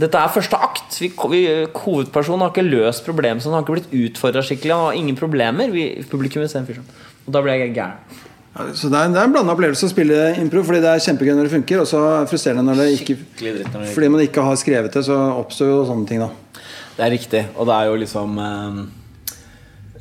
Dette 0.00 0.18
er 0.18 0.32
første 0.32 0.58
akt. 0.58 0.96
Vi, 1.02 1.10
vi, 1.30 1.42
hovedpersonen 1.76 2.46
har 2.46 2.52
ikke 2.52 2.64
løst 2.64 3.04
problemet. 3.06 3.44
Han 3.44 3.56
har 3.58 3.64
ikke 3.64 3.76
blitt 3.76 3.92
utfordra 3.92 4.42
skikkelig. 4.46 4.74
Han 4.74 4.86
har 4.88 4.98
ingen 4.98 5.18
problemer. 5.18 5.72
Vi, 5.74 5.86
publikum 6.10 6.42
vil 6.42 6.50
se 6.50 6.62
en 6.62 6.68
fyr 6.68 6.80
sånn. 6.80 6.92
Og 7.26 7.34
da 7.34 7.42
blir 7.44 7.60
jeg 7.60 7.74
gæren. 7.76 8.20
Ja, 8.52 8.66
Så 8.76 8.90
det 8.92 8.98
er, 8.98 9.12
det 9.12 9.20
er 9.20 9.28
en 9.28 9.34
blanda 9.34 9.54
opplevelse 9.54 9.88
å 9.88 9.92
spille 9.92 10.16
impro, 10.40 10.62
fordi 10.66 10.82
det 10.84 10.90
er 10.90 11.04
kjempegøy 11.06 11.36
når 11.36 11.48
det 11.48 11.54
funker, 11.54 11.80
og 11.80 11.88
så 11.88 12.00
er 12.18 12.26
frustrerende 12.28 12.64
når 12.66 12.82
det 12.82 12.88
ikke 12.98 13.16
når 13.40 13.62
det 13.62 13.92
Fordi 13.94 14.10
man 14.12 14.24
ikke 14.26 14.44
har 14.44 14.58
skrevet 14.60 14.92
det, 14.92 15.04
så 15.06 15.16
oppstår 15.38 15.70
jo 15.70 15.78
sånne 15.88 16.08
ting, 16.10 16.20
da. 16.20 16.28
Det 16.98 17.06
er 17.06 17.14
riktig, 17.14 17.46
og 17.56 17.68
det 17.70 17.78
er 17.78 17.88
jo 17.88 17.94
liksom 18.02 18.34
eh, 18.44 18.82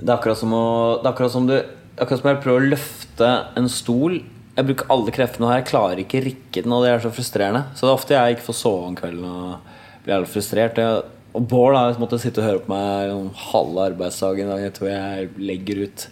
Det 0.02 0.10
er 0.10 0.18
akkurat 0.18 0.40
som 0.42 0.52
å 0.52 0.66
Det 1.00 1.08
er 1.08 1.14
akkurat 1.14 1.32
som 1.32 1.46
du 1.48 1.56
Akkurat 2.02 2.20
som 2.20 2.28
jeg 2.28 2.42
prøver 2.44 2.66
å 2.66 2.70
løfte 2.74 3.30
en 3.60 3.68
stol. 3.70 4.18
Jeg 4.52 4.68
bruker 4.68 4.90
alle 4.92 5.14
kreftene 5.16 5.48
her, 5.48 5.62
jeg 5.62 5.70
klarer 5.70 6.00
ikke 6.02 6.22
rikke 6.26 6.64
den, 6.66 6.74
og 6.76 6.84
det 6.84 6.92
er 6.92 7.04
så 7.04 7.12
frustrerende. 7.16 7.64
Så 7.72 7.86
det 7.86 7.92
er 7.92 7.96
ofte 7.96 8.16
jeg 8.18 8.36
ikke 8.36 8.48
får 8.50 8.58
sove 8.60 8.88
om 8.90 8.98
kvelden 8.98 9.28
og 9.30 9.78
blir 10.04 10.16
jævlig 10.18 10.32
frustrert. 10.34 10.82
Jeg, 10.82 11.04
og 11.32 11.46
Bård 11.48 11.78
har 11.78 12.00
måttet 12.02 12.24
sitte 12.26 12.44
og 12.44 12.48
høre 12.50 12.64
på 12.66 12.74
meg 12.74 13.14
om 13.14 13.30
halve 13.48 13.86
arbeidsdagen. 13.94 14.52
Jeg 14.60 14.74
tror 14.76 14.90
jeg 14.92 15.30
legger 15.40 15.86
ut 15.86 16.08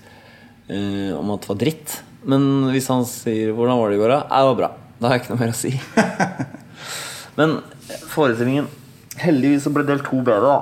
uh, 0.71 1.17
om 1.19 1.33
at 1.35 1.43
det 1.43 1.51
var 1.51 1.61
dritt. 1.65 1.97
Men 2.29 2.45
hvis 2.71 2.87
han 2.91 3.03
sier 3.07 3.51
'Hvordan 3.55 3.79
var 3.79 3.89
det 3.89 3.97
i 3.97 4.01
går', 4.01 4.15
da? 4.15 4.21
Det 4.23 4.47
var 4.47 4.55
bra. 4.55 4.71
Da 4.99 5.07
har 5.07 5.15
jeg 5.15 5.23
ikke 5.23 5.35
noe 5.35 5.43
mer 5.43 5.53
å 5.53 5.59
si. 5.59 5.71
Men 7.39 7.59
forestillingen 8.11 8.67
Heldigvis 9.19 9.65
så 9.67 9.71
ble 9.75 9.83
del 9.83 9.99
to 9.99 10.21
bedre, 10.23 10.47
da. 10.47 10.59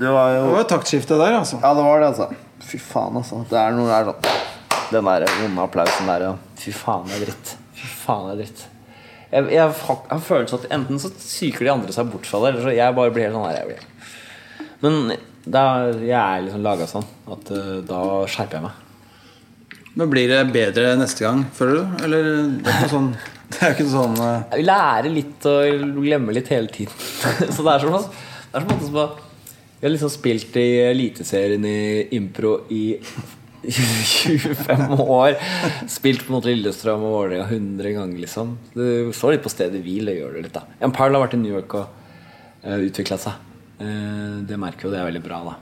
Det 0.00 0.08
var 0.08 0.30
jo 0.32 0.44
Det 0.46 0.54
var 0.54 0.64
et 0.64 0.72
taktskifte 0.72 1.18
der, 1.20 1.36
altså. 1.36 1.60
Ja, 1.60 1.74
det 1.76 1.84
var 1.84 2.00
det, 2.00 2.12
altså. 2.14 2.30
Fy 2.64 2.78
faen, 2.80 3.16
altså. 3.20 3.44
Det 3.50 3.58
er 3.60 3.76
noe 3.76 3.90
der 3.90 4.08
sånn 4.08 4.30
Den 4.90 5.06
der 5.06 5.26
vonde 5.38 5.62
applausen 5.62 6.10
der. 6.10 6.26
Fy 6.58 6.74
faen, 6.74 7.06
det 7.06 7.20
er 7.20 7.26
dritt. 7.28 7.54
Fy 7.78 7.88
faen, 8.02 8.28
det 8.28 8.34
er 8.34 8.40
dritt. 8.44 8.66
Jeg, 9.30 9.46
jeg, 9.54 9.54
jeg 9.54 10.10
har 10.10 10.22
følelsen 10.26 10.58
at 10.58 10.72
enten 10.74 10.98
så 10.98 11.12
psyker 11.14 11.66
de 11.66 11.72
andre 11.72 11.94
seg 11.94 12.08
bort 12.10 12.26
fra 12.26 12.40
det, 12.42 12.52
eller 12.52 12.66
så 12.66 12.74
jeg 12.74 12.96
bare 12.96 13.14
blir 13.14 13.28
helt 13.28 13.36
sånn 13.38 13.46
her. 13.46 13.60
Jeg 13.60 13.68
blir. 13.70 13.84
Men 14.80 14.96
er, 15.14 16.00
jeg 16.02 16.16
er 16.18 16.46
liksom 16.46 16.64
laga 16.64 16.88
sånn 16.90 17.06
at 17.30 17.52
uh, 17.54 17.76
da 17.86 18.00
skjerper 18.30 18.58
jeg 18.58 18.66
meg. 18.66 18.86
Men 20.00 20.10
blir 20.10 20.30
det 20.30 20.40
bedre 20.54 20.94
neste 20.98 21.26
gang, 21.26 21.44
føler 21.54 21.80
du? 21.80 22.04
Eller 22.06 22.28
det 22.60 22.70
er 22.70 22.84
ikke 22.84 22.92
sånn 22.92 23.08
Det 23.50 23.64
er 23.66 23.72
ikke 23.74 23.88
sånn 23.90 24.20
uh... 24.22 24.44
Jeg 24.54 24.66
lærer 24.68 25.10
litt 25.10 25.48
og 25.50 25.88
glemmer 25.98 26.36
litt 26.36 26.50
hele 26.52 26.70
tiden. 26.70 26.94
så 27.54 27.66
det 27.66 27.72
er 27.74 27.82
som, 27.86 27.96
det 28.52 28.60
er 28.60 28.68
som 28.86 29.00
at 29.02 29.26
Vi 29.80 29.86
har 29.86 29.94
liksom 29.94 30.12
spilt 30.14 30.58
i 30.60 30.68
Eliteserien 30.90 31.66
i 31.66 31.80
impro 32.18 32.60
i 32.70 32.84
25 33.62 35.00
år. 35.00 35.36
Spilt 35.96 36.28
måte 36.32 36.50
Lillestrøm 36.50 37.02
og 37.04 37.16
Vålerenga 37.16 37.46
100 37.48 37.96
ganger, 37.96 38.20
liksom. 38.24 38.54
Du 38.74 39.10
står 39.16 39.36
litt 39.36 39.44
på 39.46 39.52
stedet 39.52 39.82
hvil. 39.84 40.08
og 40.08 40.20
gjør 40.20 40.36
det 40.36 40.44
litt, 40.46 40.56
da. 40.56 40.64
Jan 40.80 40.94
Perl 40.96 41.16
har 41.16 41.26
vært 41.26 41.36
i 41.36 41.42
New 41.42 41.52
York 41.52 41.76
og 41.78 41.90
uh, 42.64 42.78
utvikla 42.78 43.20
seg. 43.20 43.48
Uh, 43.80 44.40
det 44.48 44.60
merker 44.60 44.88
jo 44.88 44.94
det 44.94 45.02
er 45.02 45.10
veldig 45.10 45.24
bra, 45.24 45.42
da. 45.50 45.58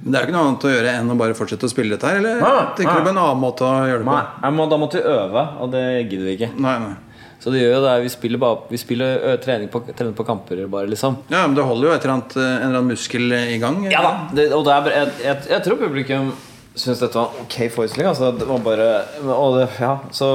Men 0.00 0.14
det 0.14 0.16
er 0.16 0.22
jo 0.22 0.28
ikke 0.30 0.36
noe 0.38 0.48
annet 0.48 0.64
å 0.64 0.72
gjøre 0.72 0.92
enn 0.96 1.12
å 1.12 1.18
bare 1.20 1.36
fortsette 1.36 1.68
å 1.68 1.72
spille 1.72 1.92
dette 1.92 2.08
her? 2.08 2.22
Eller 2.22 2.40
Nei, 2.40 2.56
tenker 2.78 2.94
nei. 2.94 3.02
du 3.02 3.04
på 3.04 3.12
en 3.12 3.20
annen 3.20 3.42
måte 3.42 3.66
å 3.68 3.72
gjøre 3.84 4.00
det 4.00 4.08
på? 4.08 4.16
Nei, 4.16 4.46
jeg 4.46 4.56
må, 4.56 4.66
Da 4.72 4.78
måtte 4.80 4.96
vi 4.96 5.12
øve, 5.12 5.42
og 5.60 5.74
det 5.74 5.84
gidder 6.08 6.24
vi 6.24 6.36
ikke. 6.38 6.52
Nei, 6.56 6.76
nei. 6.86 6.94
Så 7.40 7.48
det 7.54 7.62
gjør 7.62 7.74
jo 7.78 7.82
det. 7.86 7.92
Vi 8.04 8.08
spiller, 8.12 8.38
bare, 8.42 8.58
vi 8.68 8.76
spiller 8.80 9.36
trening, 9.40 9.68
på, 9.72 9.80
trening 9.96 10.12
på 10.18 10.26
kamper, 10.28 10.58
bare, 10.68 10.86
liksom. 10.92 11.16
Ja, 11.32 11.46
men 11.46 11.54
det 11.56 11.64
holder 11.64 11.88
jo 11.88 11.94
et 11.94 12.04
eller 12.04 12.14
annet, 12.18 12.34
en 12.36 12.44
eller 12.56 12.78
annen 12.82 12.90
muskel 12.92 13.32
i 13.32 13.56
gang? 13.62 13.78
Ja 13.88 14.02
da. 14.04 14.10
Det, 14.36 14.44
og 14.52 14.66
det 14.68 14.74
er, 14.76 14.90
jeg, 14.98 15.12
jeg, 15.24 15.36
jeg 15.54 15.64
tror 15.64 15.78
publikum 15.80 16.28
syns 16.76 17.00
dette 17.00 17.16
var 17.16 17.32
en 17.32 17.46
ok 17.46 17.56
forestilling. 17.74 18.10
Altså, 18.12 18.28
det 18.36 18.48
var 18.48 18.60
bare 18.66 18.90
og 19.32 19.56
det, 19.56 19.68
Ja, 19.80 19.94
så 20.12 20.28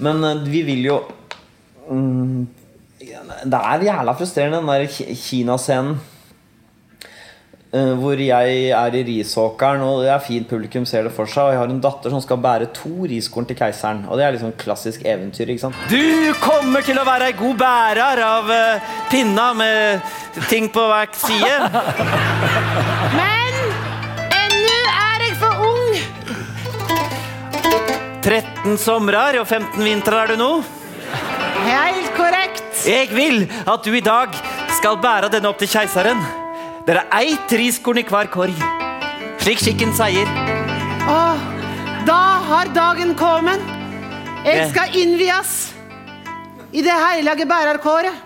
Men 0.00 0.24
vi 0.48 0.62
vil 0.64 0.80
jo 0.88 0.96
mm, 1.90 2.46
Det 3.44 3.60
er 3.60 3.84
jævla 3.84 4.14
frustrerende, 4.16 4.62
den 4.62 4.72
der 4.72 4.88
Ki- 4.88 5.12
Kina-scenen. 5.16 5.98
Eh, 7.72 7.92
hvor 7.98 8.18
jeg 8.20 8.70
er 8.74 8.96
i 8.96 9.02
risåkeren, 9.06 9.82
og 9.86 10.02
det 10.04 10.10
er 10.12 10.24
fint 10.24 10.48
publikum 10.50 10.86
ser 10.88 11.06
det 11.06 11.12
for 11.14 11.30
seg. 11.30 11.44
Og 11.44 11.54
jeg 11.54 11.60
har 11.62 11.72
en 11.72 11.82
datter 11.82 12.14
som 12.14 12.22
skal 12.24 12.40
bære 12.42 12.70
to 12.76 13.06
riskorn 13.10 13.48
til 13.48 13.58
keiseren. 13.58 14.04
Og 14.08 14.18
det 14.18 14.26
er 14.26 14.36
liksom 14.36 14.54
klassisk 14.60 15.04
eventyr. 15.04 15.48
ikke 15.48 15.66
sant? 15.66 15.84
Du 15.90 16.34
kommer 16.42 16.84
til 16.86 16.98
å 17.00 17.06
være 17.06 17.30
ei 17.30 17.36
god 17.38 17.60
bærer 17.60 18.24
av 18.26 18.50
uh, 18.50 18.96
pinna 19.10 19.52
med 19.54 20.02
ting 20.50 20.70
på 20.72 20.86
hver 20.90 21.14
side. 21.20 21.54
Men 23.20 23.62
ennå 24.40 24.80
er 24.96 25.28
jeg 25.28 25.38
for 25.40 25.64
ung. 25.70 25.96
13 28.20 28.76
somrer 28.78 29.40
og 29.40 29.46
15 29.48 29.80
vintrer 29.84 30.24
er 30.24 30.34
du 30.34 30.40
nå. 30.40 30.52
Helt 31.60 32.12
korrekt. 32.16 32.66
Jeg 32.86 33.10
vil 33.12 33.42
at 33.68 33.84
du 33.84 33.92
i 33.92 34.04
dag 34.04 34.36
skal 34.78 35.00
bære 35.02 35.32
denne 35.32 35.50
opp 35.50 35.60
til 35.60 35.68
keiseren. 35.68 36.39
Det 36.86 36.96
er 36.96 37.04
ett 37.20 37.52
riskorn 37.52 37.98
i 38.00 38.04
hver 38.08 38.28
korg. 38.32 38.56
Slik 39.40 39.60
skikken 39.60 39.92
sier. 39.96 40.28
Åh, 41.10 41.42
da 42.08 42.20
har 42.48 42.70
dagen 42.74 43.12
kommet. 43.18 43.60
Jeg 44.46 44.70
skal 44.70 44.96
innvies 44.96 45.52
i 46.72 46.82
det 46.84 46.96
hellige 46.96 47.46
bærerkåret. 47.48 48.16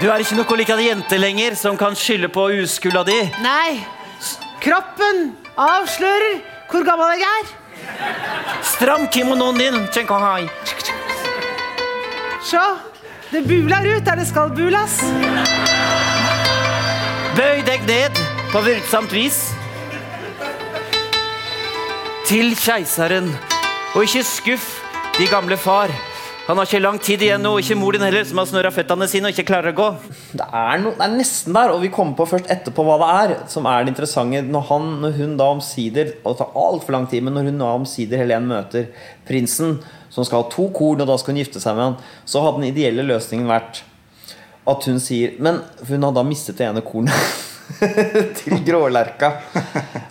Du 0.00 0.08
er 0.10 0.20
ikke 0.24 0.36
noe 0.36 0.56
like 0.58 0.76
jente 0.82 1.18
lenger 1.20 1.54
som 1.56 1.78
kan 1.78 1.94
skylde 1.96 2.28
på 2.34 2.48
uskulda 2.64 3.04
di. 3.06 3.20
Nei, 3.44 3.78
kroppen 4.64 5.30
avslører 5.54 6.40
hvor 6.72 6.82
gammel 6.86 7.14
jeg 7.14 7.30
er. 7.30 7.54
Stram 8.74 9.06
kimonoen 9.14 9.60
din. 9.60 9.78
Se, 12.44 12.66
det 13.30 13.46
buler 13.46 13.94
ut 13.94 14.04
der 14.04 14.18
det 14.18 14.26
skal 14.28 14.50
bulas. 14.50 14.98
Bøy 17.34 17.64
deg 17.66 17.82
ned 17.88 18.18
på 18.52 18.60
virksomt 18.62 19.10
vis. 19.10 19.38
Til 22.28 22.52
keiseren. 22.54 23.32
Og 23.96 24.04
ikke 24.04 24.20
skuff 24.28 24.66
de 25.16 25.26
gamle 25.26 25.56
far. 25.58 25.90
Han 26.46 26.60
har 26.60 26.68
ikke 26.68 26.82
lang 26.84 27.00
tid 27.02 27.24
igjen 27.24 27.42
nå, 27.42 27.56
ikke 27.58 27.74
mor 27.80 27.96
din 27.96 28.04
heller, 28.06 28.22
som 28.28 28.38
har 28.38 28.46
snørra 28.46 28.70
føttene 28.70 29.08
sine 29.10 29.26
og 29.26 29.34
ikke 29.34 29.48
klarer 29.48 29.72
å 29.72 29.78
gå. 29.80 29.88
Det 30.38 30.46
er, 30.46 30.78
no, 30.84 30.92
det 30.94 31.02
er 31.08 31.16
nesten 31.16 31.56
der, 31.56 31.72
og 31.74 31.82
vi 31.82 31.90
kommer 31.96 32.14
på 32.20 32.26
først 32.36 32.52
etterpå 32.54 32.84
hva 32.86 32.98
det 33.00 33.08
er. 33.16 33.34
Som 33.50 33.66
er 33.66 33.82
det 33.82 33.94
interessante 33.96 34.44
Når, 34.54 34.66
han, 34.68 34.86
når 35.02 35.16
hun 35.18 35.32
da 35.40 35.48
omsider 35.56 36.12
Og 36.20 36.36
det 36.36 36.42
tar 36.44 36.60
altfor 36.60 36.94
lang 36.94 37.08
tid, 37.10 37.24
men 37.26 37.34
når 37.34 37.48
hun 37.48 37.58
da 37.64 37.72
omsider 37.80 38.22
Helen 38.22 38.46
møter 38.52 38.86
prinsen, 39.26 39.80
som 40.14 40.22
skal 40.22 40.44
ha 40.44 40.48
to 40.54 40.68
korn, 40.76 41.02
og 41.02 41.10
da 41.10 41.18
skal 41.18 41.34
hun 41.34 41.42
gifte 41.42 41.64
seg 41.64 41.74
med 41.74 41.88
han, 41.88 41.98
så 42.30 42.44
hadde 42.46 42.62
den 42.62 42.70
ideelle 42.70 43.08
løsningen 43.10 43.50
vært 43.50 43.82
at 44.66 44.86
hun 44.88 45.00
sier 45.02 45.34
Men 45.42 45.60
hun 45.84 46.02
hadde 46.02 46.16
da 46.16 46.24
mistet 46.26 46.60
det 46.60 46.68
ene 46.68 46.84
kornet. 46.84 47.40
til 48.40 48.60
grålerka. 48.66 49.30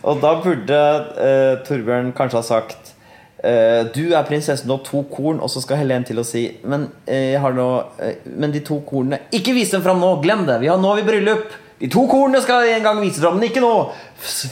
Og 0.10 0.22
da 0.24 0.33
burde 0.41 0.79
eh, 1.22 1.53
Torbjørn 1.67 2.12
kanskje 2.17 2.39
ha 2.39 2.45
sagt 2.48 2.93
eh, 3.43 3.83
Du 3.93 4.07
er 4.10 4.25
prinsessen, 4.27 4.72
har 4.74 4.81
to 4.86 5.03
korn. 5.12 5.41
Og 5.43 5.51
så 5.53 5.62
skal 5.63 5.83
Helen 5.83 6.05
til 6.07 6.22
å 6.22 6.25
si 6.27 6.48
Men, 6.65 6.88
eh, 7.05 7.38
nå, 7.38 7.67
eh, 8.01 8.25
men 8.33 8.53
de 8.53 8.63
to 8.65 8.81
kornene 8.88 9.24
Ikke 9.36 9.55
vis 9.55 9.74
dem 9.74 9.86
fram 9.86 10.01
nå! 10.01 10.15
Glem 10.25 10.48
det! 10.50 10.60
Vi 10.63 10.72
har, 10.72 10.81
nå 10.81 10.95
vi 11.00 11.05
bryllup! 11.07 11.60
De 11.83 11.89
to 11.91 12.05
kornene 12.07 12.39
skal 12.39 12.63
en 12.71 12.85
gang 12.85 12.99
vise 13.03 13.19
fram, 13.19 13.35
men 13.35 13.49
ikke 13.49 13.59
nå! 13.59 13.71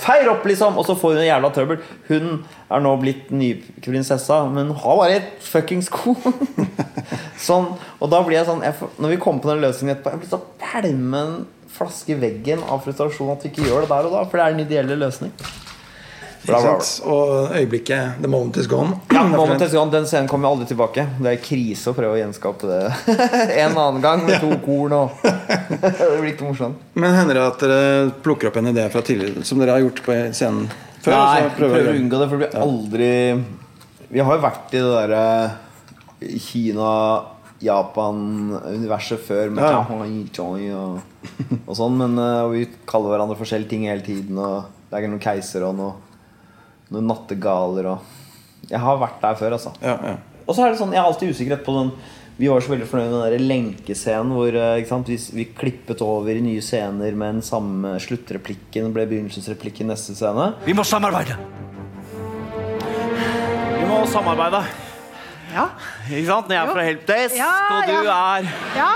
Feir 0.02 0.28
opp, 0.34 0.44
liksom! 0.50 0.76
Og 0.76 0.84
så 0.84 0.98
får 1.00 1.14
hun 1.14 1.22
en 1.22 1.30
jævla 1.30 1.52
trøbbel. 1.56 1.78
Hun 2.10 2.26
er 2.44 2.84
nå 2.84 2.92
blitt 3.00 3.30
nyprinsessa, 3.32 4.42
men 4.52 4.74
hun 4.74 4.82
har 4.84 5.00
bare 5.00 5.22
et 5.22 5.46
fuckings 5.46 5.88
korn. 5.94 6.36
sånn, 7.48 7.70
og 8.02 8.12
da 8.12 8.20
blir 8.26 8.42
jeg 8.42 8.50
sånn 8.50 8.66
jeg, 8.66 8.92
Når 9.00 9.14
vi 9.14 9.22
kommer 9.24 9.46
på 9.46 9.54
den 9.54 9.64
løsningen 9.64 9.96
etterpå, 9.96 10.12
jeg 10.12 10.26
blir 10.26 10.34
så 10.34 10.42
pælmen 10.60 11.34
flaske 11.72 12.18
i 12.18 12.20
veggen 12.20 12.68
av 12.68 12.84
frustrasjon 12.84 13.32
at 13.32 13.46
vi 13.46 13.54
ikke 13.54 13.70
gjør 13.70 13.86
det 13.86 13.94
der 13.94 14.10
og 14.10 14.18
da, 14.18 14.28
for 14.28 14.36
det 14.36 14.44
er 14.44 14.58
den 14.58 14.66
ideelle 14.66 15.00
løsning. 15.00 15.32
Ikke 16.42 16.58
bla. 16.58 16.74
Og 17.06 17.52
øyeblikket 17.54 18.16
The 18.22 18.30
moment 18.32 18.58
is 18.58 18.68
gone. 18.68 18.96
Ja, 19.14 19.22
Moment 19.30 19.62
is 19.62 19.74
gone, 19.76 19.92
Den 19.94 20.06
scenen 20.10 20.30
kommer 20.30 20.50
aldri 20.50 20.66
tilbake. 20.72 21.04
Det 21.22 21.30
er 21.36 21.40
krise 21.44 21.92
å 21.92 21.94
prøve 21.98 22.14
å 22.16 22.22
gjenskape 22.22 22.64
det 22.70 22.82
en 23.62 23.78
annen 23.78 24.02
gang 24.02 24.20
med 24.26 24.36
to 24.42 24.50
korn. 24.66 24.94
Og 24.98 25.08
det 25.22 26.18
blir 26.18 26.32
ikke 26.34 26.48
morsomt. 26.50 26.78
Men 26.98 27.14
hender 27.18 27.36
det 27.38 27.46
at 27.46 27.60
dere 27.66 27.82
plukker 28.26 28.46
opp 28.50 28.58
en 28.62 28.72
idé 28.74 28.84
fra 28.94 29.02
tidligere 29.06 29.46
som 29.46 29.58
dere 29.62 29.74
har 29.78 29.84
gjort 29.86 30.02
på 30.08 30.12
scenen 30.34 30.66
før? 31.02 31.14
Nei, 31.18 31.42
prøver 31.58 31.88
å 31.92 31.94
unngå 32.00 32.16
det, 32.22 32.28
for 32.30 32.36
det 32.38 32.42
blir 32.48 32.62
aldri 32.62 33.12
Vi 34.12 34.20
har 34.26 34.34
jo 34.38 34.44
vært 34.44 34.70
i 34.76 34.82
det 34.82 34.94
derre 34.98 35.26
Kina-Japan-universet 36.22 39.20
før 39.26 39.50
med 39.54 39.64
Ja. 39.64 39.82
Og, 39.82 39.88
og 41.66 41.76
sånn, 41.78 41.96
men 41.98 42.20
eh, 42.20 42.44
og 42.46 42.52
vi 42.56 42.62
kaller 42.90 43.10
hverandre 43.14 43.38
forskjellige 43.40 43.70
ting 43.72 43.84
hele 43.90 44.06
tiden. 44.06 44.36
Og 44.38 44.64
det 44.90 44.96
er 44.98 45.02
ikke 45.04 45.14
noen 45.14 45.24
keiser 45.24 45.62
og 45.68 45.74
noe, 45.78 45.94
noen 46.92 47.08
nattegaler 47.12 47.88
og 47.96 48.18
Jeg 48.72 48.80
har 48.80 48.98
vært 49.02 49.22
der 49.24 49.36
før, 49.40 49.56
altså. 49.58 49.72
Ja, 49.82 49.96
ja. 50.06 50.18
Og 50.46 50.56
så 50.56 50.66
er 50.66 50.72
det 50.74 50.80
sånn, 50.82 50.92
jeg 50.94 51.02
har 51.02 51.08
alltid 51.10 51.32
usikkerhet 51.34 51.64
på 51.66 51.74
den 51.78 51.90
Vi 52.42 52.48
var 52.50 52.62
så 52.64 52.72
veldig 52.74 52.88
fornøyd 52.90 53.10
med 53.12 53.16
den 53.22 53.34
der 53.36 53.46
lenkescenen 53.52 54.32
hvor 54.36 54.56
eh, 54.58 54.78
ikke 54.82 54.90
sant, 54.92 55.10
vi, 55.12 55.18
vi 55.38 55.46
klippet 55.58 56.02
over 56.06 56.32
i 56.34 56.42
nye 56.44 56.62
scener 56.66 57.14
med 57.14 57.38
den 57.38 57.44
samme 57.46 57.96
sluttreplikken 58.02 58.90
ble 58.96 59.06
begynnelsesreplikken 59.12 59.86
i 59.90 59.92
neste 59.94 60.16
scene. 60.18 60.48
Vi 60.66 60.74
må 60.78 60.86
samarbeide. 60.88 61.38
Vi 63.76 63.86
må 63.90 64.00
samarbeide. 64.10 64.64
Ja. 65.52 65.68
Ikke 66.08 66.28
sant? 66.32 66.48
Når 66.50 66.56
jeg 66.56 66.64
er 66.64 66.74
fra 66.74 66.88
Helpdesk, 66.88 67.38
Ja, 67.38 67.54
og 67.76 67.90
du 67.90 67.98
ja. 68.08 68.20
er 68.40 68.52
Ja. 68.80 68.92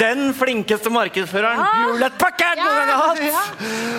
Den 0.00 0.32
flinkeste 0.36 0.90
markedsføreren 0.92 1.60
Ja. 1.60 1.70
Hewlett 1.80 2.18
Packard 2.18 2.60
noen 2.60 2.76
gang 2.76 2.92
har 2.92 3.08
hatt. 3.08 3.22
ja. 3.24 3.44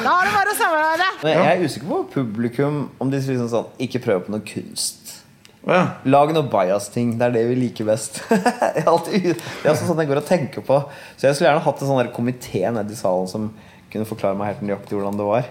Da 0.03 0.15
er 0.21 0.29
det 0.29 0.33
bare 0.37 0.53
å 0.53 0.57
samarbeide. 0.61 1.09
Men 1.23 1.37
jeg 1.37 1.51
er 1.51 1.65
usikker 1.65 1.91
på 1.91 2.01
publikum 2.13 2.81
om 2.99 3.11
de 3.11 3.21
sier 3.21 3.35
liksom 3.37 3.51
sånn 3.51 3.85
Ikke 3.87 4.01
prøv 4.03 4.25
på 4.25 4.35
noe 4.35 4.45
kunst. 4.47 5.13
Ja. 5.67 5.81
Lag 6.07 6.31
noe 6.35 6.47
bias-ting. 6.47 7.17
Det 7.19 7.27
er 7.27 7.33
det 7.35 7.45
vi 7.49 7.55
liker 7.59 7.87
best. 7.89 8.21
jeg 8.29 8.39
er 8.39 8.99
det 9.07 9.33
er 9.35 9.71
altså 9.73 9.87
sånn 9.89 9.99
jeg 9.99 10.11
går 10.11 10.21
og 10.21 10.29
tenker 10.29 10.63
på. 10.63 10.81
Så 11.17 11.27
jeg 11.27 11.35
skulle 11.35 11.49
gjerne 11.51 11.65
hatt 11.65 11.81
en 11.81 11.91
sånn 11.91 12.13
komité 12.15 12.63
nede 12.71 12.95
i 12.95 12.99
salen 12.99 13.27
som 13.27 13.49
kunne 13.91 14.07
forklare 14.07 14.37
meg 14.39 14.53
helt 14.53 14.63
nøyaktig 14.67 14.95
hvordan 14.95 15.19
det 15.19 15.27
var. 15.27 15.49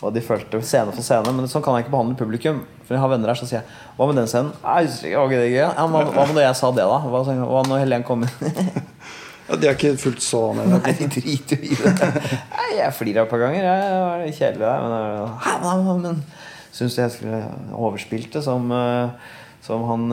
Og 0.00 0.14
de 0.16 0.22
følte 0.24 0.62
scene 0.64 0.94
for 0.96 1.04
scene. 1.04 1.32
Men 1.36 1.48
sånn 1.52 1.64
kan 1.64 1.76
jeg 1.76 1.84
ikke 1.84 1.92
behandle 1.92 2.16
publikum. 2.16 2.62
For 2.86 2.96
jeg 2.96 3.02
har 3.04 3.12
venner 3.12 3.30
her 3.30 3.38
så 3.38 3.46
sier 3.46 3.60
jeg 3.60 3.98
Hva 3.98 4.06
med 4.08 4.16
den 4.18 4.30
scenen? 4.30 4.54
Nei, 4.64 4.80
jeg, 4.88 5.12
var 5.14 5.28
ikke 5.28 5.42
det 5.42 5.50
gøy. 5.52 5.58
Ja, 5.60 5.68
hva, 5.76 6.00
hva 6.08 6.24
med 6.26 6.40
da 6.40 6.46
jeg 6.46 6.56
sa 6.58 6.70
det, 6.74 6.86
da? 6.88 6.96
Hva, 7.12 7.20
hva 7.44 7.60
når 7.68 7.84
Helen 7.84 8.06
kom 8.08 8.24
inn? 8.24 8.32
Ja, 9.50 9.56
De 9.58 9.66
har 9.66 9.74
ikke 9.74 9.96
fulgt 9.98 10.22
så 10.22 10.44
med. 10.54 10.70
Nei, 10.70 10.92
de 11.00 11.08
driter 11.10 11.64
i 11.66 11.74
det. 11.74 11.94
Nei, 12.54 12.68
jeg 12.76 12.94
flirer 12.94 13.24
et 13.24 13.32
par 13.32 13.42
ganger. 13.42 13.66
Jeg 13.66 13.98
var 13.98 14.24
kjedelig 14.38 14.62
der. 14.62 14.84
Men, 14.86 14.94
hva, 15.64 15.96
men 16.04 16.22
syns 16.70 16.98
jeg 17.00 17.10
skulle 17.16 17.42
overspilt 17.74 18.30
det 18.36 18.44
som, 18.46 18.70
eh, 18.70 19.34
som 19.66 19.82
han, 19.88 20.06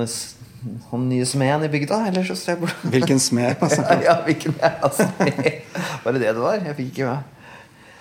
han 0.90 1.06
nye 1.12 1.28
smeden 1.30 1.68
i 1.68 1.72
bygda? 1.74 2.02
Eller 2.10 2.26
så 2.26 2.40
jeg 2.50 2.64
burde 2.64 2.92
Hvilken 2.96 3.22
smed. 3.22 3.58
Altså. 3.62 3.86
ja, 4.04 4.18
hvilken 4.26 4.58
er 4.58 4.80
altså, 4.82 5.06
Var 5.22 6.18
det 6.18 6.24
det 6.26 6.34
det 6.34 6.42
var? 6.42 6.58
Jeg 6.66 6.80
fikk 6.82 6.94
ikke 6.96 7.12
med. 7.14 7.34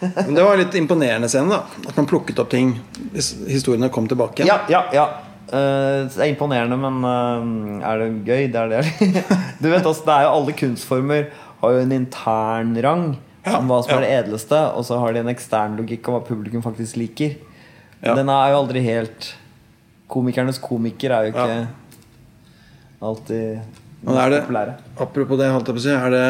Men 0.00 0.34
det 0.36 0.44
var 0.44 0.58
litt 0.60 0.74
imponerende 0.76 1.28
scene, 1.32 1.52
da. 1.52 1.84
At 1.88 1.96
man 1.96 2.08
plukket 2.08 2.40
opp 2.40 2.50
ting. 2.52 2.74
Hvis 3.12 3.34
historiene 3.48 3.88
kom 3.92 4.08
tilbake. 4.08 4.44
Ja, 4.48 4.62
ja, 4.72 4.86
ja. 4.96 5.06
Eh, 5.46 6.08
det 6.10 6.18
er 6.24 6.30
imponerende, 6.32 6.74
men 6.80 6.96
uh, 7.06 7.86
er 7.86 8.00
det 8.02 8.08
gøy? 8.26 8.46
Det 8.50 8.62
er 8.64 8.72
det. 8.72 9.12
du 9.62 9.68
vet 9.70 9.86
også, 9.86 10.02
det 10.08 10.14
er 10.16 10.24
jo 10.26 10.32
Alle 10.40 10.54
kunstformer 10.58 11.28
har 11.60 11.72
jo 11.76 11.82
en 11.84 11.92
intern 11.94 12.72
rang 12.82 13.04
Ja, 13.46 13.60
om 13.60 13.68
hva 13.70 13.78
som 13.86 13.94
er 13.94 14.02
det 14.02 14.10
edleste, 14.24 14.58
og 14.74 14.82
så 14.88 14.98
har 14.98 15.14
de 15.14 15.20
en 15.22 15.30
ekstern 15.30 15.76
logikk 15.78 16.08
om 16.10 16.16
hva 16.16 16.24
publikum 16.26 16.64
faktisk 16.64 16.98
liker. 16.98 17.36
Ja. 18.02 18.16
Den 18.18 18.28
er 18.32 18.50
jo 18.52 18.58
aldri 18.64 18.82
helt 18.84 19.30
Komikernes 20.10 20.58
komiker 20.62 21.10
er 21.14 21.26
jo 21.26 21.32
ikke 21.32 21.46
Ja. 21.50 21.62
alltid 23.02 23.60
Men 24.02 24.18
det, 24.30 24.40
populære. 24.44 24.74
apropos 25.02 25.38
det, 25.38 25.48
holdt 25.50 25.66
jeg 25.70 25.74
på 25.78 25.80
å 25.80 25.84
si, 25.86 25.94
er 25.94 26.10
det, 26.14 26.26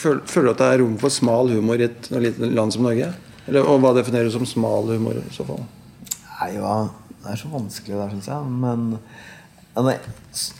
føler, 0.00 0.22
føler 0.26 0.48
du 0.48 0.50
at 0.54 0.62
det 0.62 0.70
er 0.72 0.80
rom 0.82 0.96
for 0.98 1.14
smal 1.14 1.50
humor 1.52 1.78
i 1.78 1.86
et 1.86 2.08
lite 2.10 2.48
land 2.50 2.74
som 2.74 2.82
Norge? 2.86 3.12
Eller, 3.46 3.62
og 3.66 3.78
hva 3.82 3.92
definerer 3.94 4.26
du 4.26 4.34
som 4.34 4.46
smal 4.48 4.90
humor 4.90 5.18
i 5.20 5.22
så 5.34 5.46
fall? 5.46 5.62
Nei, 6.40 6.50
ja, 6.56 6.74
det 7.30 7.36
er 7.36 7.44
så 7.44 7.52
vanskelig 7.52 7.94
der, 7.94 8.10
syns 8.10 8.26
jeg. 8.26 8.54
Men 8.66 8.86
ja, 9.76 9.94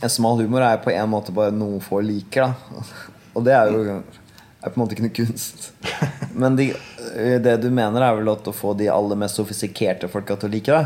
en 0.07 0.13
smal 0.13 0.39
humor 0.39 0.63
er 0.63 0.79
på 0.79 0.93
en 0.93 1.11
måte 1.11 1.33
bare 1.35 1.51
noe 1.51 1.81
få 1.83 1.99
liker. 2.05 2.47
Da. 2.47 2.83
Og 3.35 3.43
det 3.47 3.55
er 3.57 3.71
jo 3.71 4.01
er 4.61 4.69
på 4.69 4.77
en 4.77 4.81
måte 4.83 4.95
ikke 4.95 5.07
noe 5.07 5.15
kunst. 5.17 5.71
Men 6.41 6.55
de, 6.55 6.69
det 7.43 7.57
du 7.63 7.69
mener, 7.73 8.03
er 8.05 8.19
vel 8.19 8.29
at 8.31 8.47
å 8.47 8.53
få 8.55 8.75
de 8.77 8.87
aller 8.93 9.19
mest 9.19 9.39
sofistikerte 9.39 10.09
folka 10.11 10.37
til 10.39 10.47
å 10.47 10.53
like 10.53 10.75
det. 10.75 10.83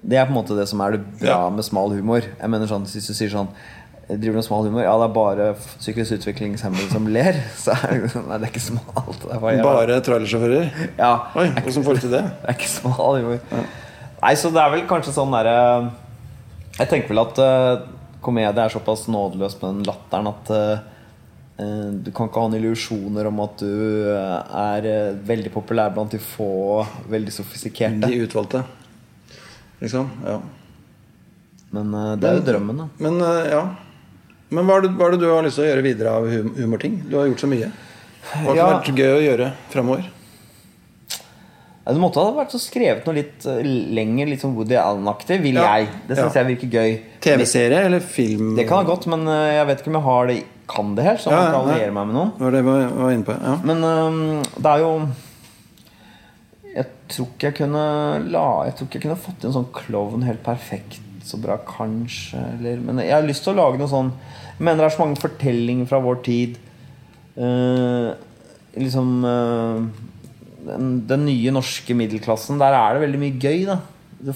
Det 0.00 0.16
er 0.16 0.26
på 0.26 0.32
en 0.32 0.38
måte 0.40 0.56
det 0.56 0.64
som 0.70 0.80
er 0.80 0.96
det 0.96 1.04
bra 1.20 1.44
med 1.52 1.66
smal 1.66 1.92
humor. 1.92 2.24
Jeg 2.24 2.50
mener 2.50 2.70
sånn, 2.70 2.88
Hvis 2.88 3.10
du 3.10 3.14
sier 3.14 3.30
sånn 3.32 3.50
Driver 4.10 4.22
driver 4.24 4.38
med 4.40 4.46
smal 4.48 4.64
humor 4.66 4.82
Ja, 4.82 4.94
det 4.98 5.04
er 5.06 5.12
bare 5.14 5.44
psykisk 5.60 6.16
utviklingshemmede 6.16 6.88
som 6.90 7.04
ler. 7.14 7.36
Så 7.62 7.76
er 7.76 8.00
det, 8.08 8.08
nei, 8.24 8.38
det 8.40 8.48
er 8.48 8.50
ikke 8.50 8.64
smalt. 8.64 9.20
Det 9.20 9.36
er 9.36 9.44
bare, 9.44 9.60
Bare 9.68 10.00
trailersjåfører? 10.08 10.72
ja, 10.96 11.12
Oi, 11.38 11.46
åssen 11.62 11.86
får 11.86 12.00
du 12.00 12.06
til 12.08 12.16
det? 12.16 12.24
det 12.40 12.48
er 12.48 12.58
ikke 12.58 12.72
smal 12.72 13.20
humor. 13.20 13.44
Nei, 14.20 14.34
så 14.36 14.50
det 14.52 14.60
er 14.60 14.72
vel 14.74 14.82
kanskje 14.90 15.14
sånn 15.16 15.32
derre 15.32 15.54
Jeg 16.76 16.90
tenker 16.90 17.08
vel 17.14 17.22
at 17.22 17.38
uh, 17.40 17.86
komedie 18.20 18.52
er 18.64 18.72
såpass 18.72 19.06
nådeløs 19.08 19.54
med 19.62 19.68
den 19.78 19.86
latteren 19.88 20.28
at 20.28 20.50
eh, 20.52 20.82
eh, 21.62 21.86
du 22.04 22.10
kan 22.12 22.28
ikke 22.28 22.42
ha 22.42 22.50
noen 22.50 22.58
illusjoner 22.58 23.30
om 23.30 23.38
at 23.46 23.62
du 23.62 23.70
eh, 24.12 24.58
er 24.60 24.88
eh, 24.90 25.14
veldig 25.24 25.52
populær 25.54 25.88
blant 25.94 26.12
de 26.12 26.20
få 26.20 26.48
veldig 27.08 27.32
sofistikerte. 27.32 28.10
De 28.12 28.18
utvalgte. 28.26 28.60
Liksom. 29.80 30.10
Ja. 30.28 30.36
Men 31.72 31.94
eh, 31.96 32.10
det 32.20 32.28
er 32.28 32.36
jo 32.42 32.44
drømmen, 32.50 32.82
da. 32.84 32.88
Men 33.06 33.16
eh, 33.24 33.48
ja. 33.54 33.62
Men 34.52 34.68
hva 34.68 34.76
er, 34.82 34.84
det, 34.84 34.92
hva 35.00 35.08
er 35.08 35.16
det 35.16 35.22
du 35.24 35.28
har 35.32 35.48
lyst 35.48 35.56
til 35.56 35.64
å 35.64 35.70
gjøre 35.70 35.86
videre 35.88 36.12
av 36.20 36.28
humorting? 36.60 37.00
Du 37.08 37.16
har 37.16 37.28
gjort 37.32 37.44
så 37.46 37.48
mye. 37.54 37.72
Hva 38.34 38.44
har 38.50 38.60
Ja. 38.60 38.68
vært 38.74 38.92
gøy 39.00 39.14
å 39.16 39.24
gjøre 39.30 39.52
framover? 39.72 40.12
Det 41.86 41.96
måtte 41.98 42.20
ha 42.22 42.30
vært 42.36 42.52
så 42.52 42.60
skrevet 42.60 43.06
noe 43.08 43.16
litt 43.16 43.46
eh, 43.48 43.62
lenger, 43.64 44.28
litt 44.28 44.42
sånn 44.44 44.52
Woody 44.54 44.76
Allen-aktig, 44.78 45.40
vil 45.42 45.56
Ja. 45.58 45.76
jeg. 45.78 45.88
Det 46.06 46.18
syns 46.18 46.34
Ja. 46.36 46.42
jeg 46.44 46.56
virker 46.56 46.70
gøy. 46.76 47.00
TV-serie 47.20 47.84
eller 47.86 48.00
film? 48.00 48.54
Det 48.56 48.68
kan 48.68 48.84
ha 48.84 48.94
gått, 48.94 49.06
men 49.10 49.26
eh, 49.26 49.56
jeg 49.56 49.66
vet 49.66 49.80
ikke 49.80 49.88
om 49.88 49.98
jeg 49.98 50.08
har 50.10 50.26
det 50.26 50.44
kan 50.70 50.94
det 50.94 51.04
helt. 51.04 51.20
Så 51.20 51.30
Ja, 51.32 51.50
kan 51.50 51.68
alliere 51.68 51.90
meg 51.92 52.06
med 52.06 52.14
noen. 52.14 52.32
Det 52.36 52.44
var 52.44 52.50
det 52.50 52.60
jeg 52.62 52.94
var 53.00 53.10
inne 53.10 53.24
på. 53.26 53.36
Ja. 53.42 53.56
Men 53.64 53.84
um, 53.84 54.42
det 54.60 54.70
er 54.70 54.78
jo 54.84 55.08
Jeg 56.76 56.86
tror 57.08 57.26
ikke 57.26 57.48
jeg 57.48 57.54
kunne 57.56 58.30
la 58.30 58.64
Jeg 58.68 58.74
tror 58.76 58.86
ikke 58.86 59.00
jeg 59.00 59.02
kunne 59.02 59.16
fått 59.18 59.42
inn 59.42 59.50
en 59.50 59.56
sånn 59.56 59.72
klovn 59.74 60.22
helt 60.22 60.44
perfekt 60.44 61.00
så 61.26 61.36
bra, 61.42 61.56
kanskje. 61.58 62.38
Eller, 62.58 62.76
men 62.80 62.98
jeg 63.02 63.12
har 63.12 63.22
lyst 63.26 63.42
til 63.44 63.52
å 63.52 63.56
lage 63.58 63.78
noe 63.78 63.90
sånn 63.90 64.12
Jeg 64.12 64.62
mener 64.64 64.84
det 64.84 64.86
er 64.92 64.96
så 64.96 65.02
mange 65.04 65.20
fortellinger 65.20 65.88
fra 65.90 65.98
vår 66.00 66.22
tid. 66.22 66.56
Uh, 67.36 68.14
liksom 68.76 69.24
eh, 69.24 70.09
den, 70.66 70.90
den 71.08 71.24
nye 71.28 71.52
norske 71.54 71.94
middelklassen, 71.96 72.60
der 72.60 72.76
er 72.76 72.94
det 72.94 73.04
veldig 73.06 73.20
mye 73.22 73.38
gøy, 73.40 73.64
da. 73.68 73.80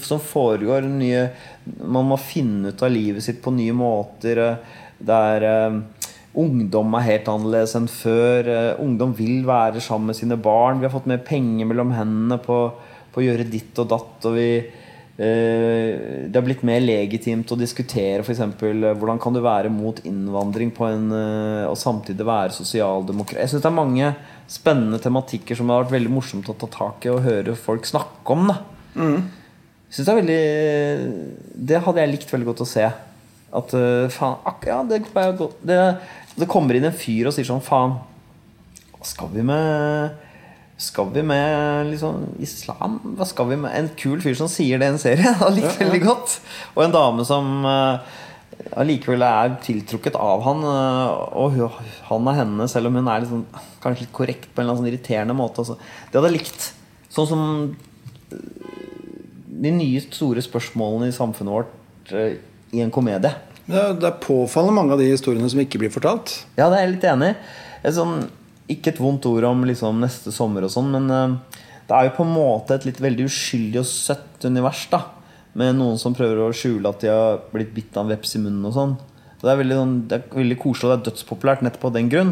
Som 0.01 0.17
foregår 0.17 0.87
nye 0.89 1.27
Man 1.85 2.07
må 2.09 2.15
finne 2.17 2.71
ut 2.73 2.81
av 2.81 2.89
livet 2.89 3.21
sitt 3.21 3.37
på 3.43 3.53
nye 3.53 3.73
måter. 3.77 4.41
eh, 4.41 4.81
Der 5.05 5.43
uh, 5.45 5.75
ungdom 6.33 6.95
er 6.97 7.05
helt 7.05 7.27
annerledes 7.29 7.75
enn 7.77 7.85
før. 7.91 8.49
Uh, 8.49 8.81
ungdom 8.81 9.13
vil 9.17 9.43
være 9.45 9.83
sammen 9.83 10.09
med 10.09 10.17
sine 10.17 10.37
barn. 10.41 10.79
Vi 10.79 10.87
har 10.87 10.93
fått 10.95 11.09
mer 11.11 11.21
penger 11.21 11.69
mellom 11.69 11.93
hendene 11.93 12.39
på, 12.41 12.57
på 13.11 13.21
å 13.21 13.25
gjøre 13.27 13.45
ditt 13.51 13.77
og 13.83 13.91
datt. 13.91 14.25
Og 14.25 14.37
vi, 14.39 14.47
det 16.27 16.35
har 16.35 16.43
blitt 16.43 16.63
mer 16.67 16.81
legitimt 16.83 17.51
å 17.53 17.55
diskutere 17.55 18.19
f.eks. 18.19 18.41
hvordan 18.59 19.19
kan 19.23 19.35
du 19.35 19.39
være 19.39 19.71
mot 19.71 20.01
innvandring 20.03 20.73
på 20.75 20.89
en, 20.89 21.05
eh, 21.15 21.63
og 21.69 21.77
samtidig 21.79 22.27
være 22.27 22.51
sosialdemokrat. 22.57 23.39
Jeg 23.39 23.53
syns 23.53 23.63
det 23.63 23.69
er 23.71 23.77
mange 23.77 24.09
spennende 24.51 24.99
tematikker 24.99 25.55
som 25.55 25.71
det 25.71 25.77
har 25.77 25.85
vært 25.85 25.95
veldig 25.95 26.11
morsomt 26.11 26.51
å 26.51 26.57
ta 26.59 26.67
tak 26.67 27.07
i 27.07 27.13
og 27.13 27.23
høre 27.23 27.55
folk 27.55 27.87
snakke 27.87 28.35
om. 28.35 28.49
da 28.51 28.61
Mm. 28.95 29.23
synes 29.91 30.05
det 30.07 30.11
er 30.13 30.21
veldig 30.21 31.65
Det 31.67 31.79
hadde 31.83 31.99
jeg 31.99 32.11
likt 32.13 32.29
veldig 32.31 32.47
godt 32.47 32.61
å 32.63 32.67
se. 32.67 32.85
At 33.55 33.73
eh, 33.73 34.11
faen 34.11 34.37
ak 34.45 34.67
ja, 34.67 34.83
det, 34.83 35.01
det, 35.63 35.79
det 36.35 36.47
kommer 36.47 36.75
inn 36.75 36.87
en 36.87 36.95
fyr 36.95 37.27
og 37.27 37.35
sier 37.35 37.47
sånn 37.47 37.63
Faen, 37.63 37.97
hva 38.95 39.07
skal 39.07 39.31
vi 39.31 39.43
med 39.47 40.24
Skal 40.77 41.09
vi 41.15 41.23
med 41.23 41.87
liksom 41.93 42.25
islam? 42.43 42.99
Hva 43.15 43.25
skal 43.27 43.47
vi 43.53 43.57
med 43.61 43.71
En 43.77 43.89
kul 43.95 44.19
fyr 44.23 44.35
som 44.35 44.49
sier 44.51 44.81
det 44.81 44.89
i 44.89 44.93
en 44.93 45.01
serie. 45.01 45.31
Har 45.41 45.53
likt 45.55 45.79
veldig 45.79 46.01
godt. 46.03 46.39
Og 46.75 46.83
en 46.83 46.95
dame 46.95 47.25
som 47.27 47.63
eh, 47.69 48.17
allikevel 48.75 49.23
er 49.23 49.55
tiltrukket 49.63 50.19
av 50.19 50.43
han. 50.43 50.65
eh, 50.67 51.39
og 51.39 51.79
han 52.09 52.31
er 52.31 52.39
henne, 52.41 52.67
selv 52.71 52.91
om 52.91 52.99
hun 52.99 53.07
er 53.07 53.23
litt 53.23 53.31
sånn, 53.31 53.45
kanskje 53.83 54.07
litt 54.07 54.15
korrekt 54.15 54.49
på 54.51 54.59
en 54.59 54.65
eller 54.65 54.75
annen 54.75 54.83
sånn 54.83 54.91
irriterende 54.91 55.37
måte. 55.37 55.63
Altså. 55.63 55.79
Det 56.11 56.19
hadde 56.19 56.33
jeg 56.33 56.41
likt. 56.41 56.69
Sånn 57.15 57.29
som 57.31 57.43
de 59.65 59.71
nye 59.71 60.01
store 60.03 60.43
spørsmålene 60.43 61.09
i 61.09 61.15
samfunnet 61.15 61.55
vårt 61.55 62.15
eh, 62.15 62.35
i 62.75 62.83
en 62.83 62.91
komedie. 62.93 63.31
Det 63.65 63.77
er, 63.79 63.93
det 63.97 64.17
påfallende 64.21 64.75
mange 64.75 64.93
av 64.93 65.01
de 65.01 65.07
historiene 65.09 65.49
som 65.49 65.61
ikke 65.63 65.79
blir 65.81 65.93
fortalt. 65.93 66.41
Ja, 66.59 66.67
det 66.69 66.77
er 66.77 66.83
jeg 66.83 66.97
litt 66.97 67.07
enig 67.09 67.31
i. 67.31 67.93
Sånn, 67.95 68.25
ikke 68.71 68.93
et 68.93 69.01
vondt 69.01 69.27
ord 69.29 69.45
om 69.49 69.65
liksom, 69.67 70.01
neste 70.01 70.33
sommer 70.33 70.65
og 70.65 70.73
sånn, 70.73 70.91
men 70.95 71.11
eh, 71.13 71.61
det 71.85 71.95
er 71.97 72.07
jo 72.07 72.15
på 72.17 72.25
en 72.25 72.33
måte 72.33 72.77
et 72.77 72.87
litt 72.87 73.01
veldig 73.03 73.27
uskyldig 73.29 73.81
og 73.83 73.89
søtt 73.89 74.47
univers. 74.47 74.87
da 74.89 75.03
Med 75.53 75.77
noen 75.77 75.99
som 76.01 76.15
prøver 76.17 76.41
å 76.41 76.53
skjule 76.55 76.89
at 76.89 77.03
de 77.03 77.11
har 77.13 77.43
blitt 77.51 77.73
bitt 77.75 77.97
av 77.97 78.05
en 78.05 78.15
veps 78.15 78.37
i 78.37 78.41
munnen 78.41 78.65
og 78.65 78.77
sånn. 78.77 78.95
Det 79.41 79.51
er 79.51 79.59
veldig, 79.59 79.75
sånn, 79.77 79.97
det 80.09 80.17
er 80.17 80.39
veldig 80.39 80.57
koselig, 80.57 80.87
og 80.87 80.91
det 80.91 80.95
er 80.97 81.09
dødspopulært 81.11 81.65
nettopp 81.65 81.91
av 81.91 81.97
den 81.99 82.07
grunn. 82.09 82.31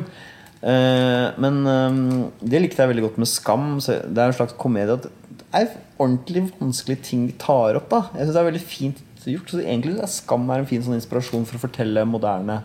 Eh, 0.63 1.28
men 1.43 1.60
eh, 1.69 2.00
det 2.41 2.63
likte 2.63 2.82
jeg 2.82 2.89
veldig 2.96 3.06
godt 3.06 3.19
med 3.22 3.30
Skam. 3.30 3.67
Det 3.78 4.17
er 4.17 4.32
en 4.32 4.39
slags 4.39 4.58
komedie 4.58 4.98
det 5.54 5.62
er 5.69 5.74
ordentlig 6.02 6.48
vanskelige 6.58 7.06
ting 7.10 7.28
de 7.30 7.36
tar 7.38 7.78
opp. 7.78 7.89
da 7.91 8.02
Jeg 8.13 8.26
synes 8.26 8.34
det 8.34 8.41
er 8.41 8.50
veldig 8.50 8.63
fint 8.65 9.04
gjort. 9.24 9.52
Så 9.52 9.62
egentlig 9.62 10.00
er 10.02 10.10
Skam 10.12 10.50
er 10.50 10.63
en 10.63 10.69
fin 10.69 10.84
sånn 10.84 10.98
inspirasjon 10.98 11.46
for 11.48 11.60
å 11.60 11.63
fortelle 11.67 12.06
moderne 12.10 12.62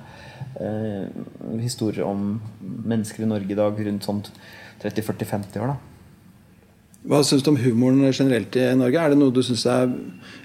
historier 0.59 2.07
om 2.07 2.40
mennesker 2.59 3.23
i 3.23 3.31
Norge 3.31 3.55
i 3.55 3.59
dag 3.59 3.79
rundt 3.87 4.07
sånn 4.09 4.25
30-40-50 4.83 5.62
år. 5.62 5.75
da 5.75 7.09
Hva 7.09 7.23
syns 7.27 7.44
du 7.47 7.53
om 7.53 7.61
humoren 7.62 8.03
generelt 8.11 8.57
i 8.59 8.66
Norge? 8.79 8.99
Er 8.99 9.14
det 9.14 9.21
noe 9.21 9.35
du 9.35 9.42
syns 9.47 9.66
er 9.71 9.92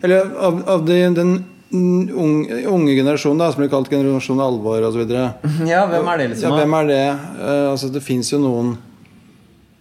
Eller 0.06 0.30
av, 0.38 0.62
av 0.70 0.86
de, 0.86 1.00
den 1.18 1.34
unge, 1.74 2.60
unge 2.70 2.96
generasjonen, 2.96 3.42
da, 3.42 3.52
som 3.52 3.64
blir 3.64 3.72
kalt 3.72 3.90
generasjon 3.92 4.42
alvor 4.44 4.86
osv. 4.90 5.04
Ja, 5.72 5.86
hvem 5.90 6.10
er 6.14 6.22
det, 6.22 6.28
liksom? 6.34 6.50
Ja, 6.50 6.60
hvem 6.62 6.76
er 6.80 6.90
det? 6.90 7.06
Eh, 7.10 7.70
altså, 7.72 7.90
det 7.94 8.04
fins 8.06 8.30
jo 8.34 8.42
noen 8.44 8.76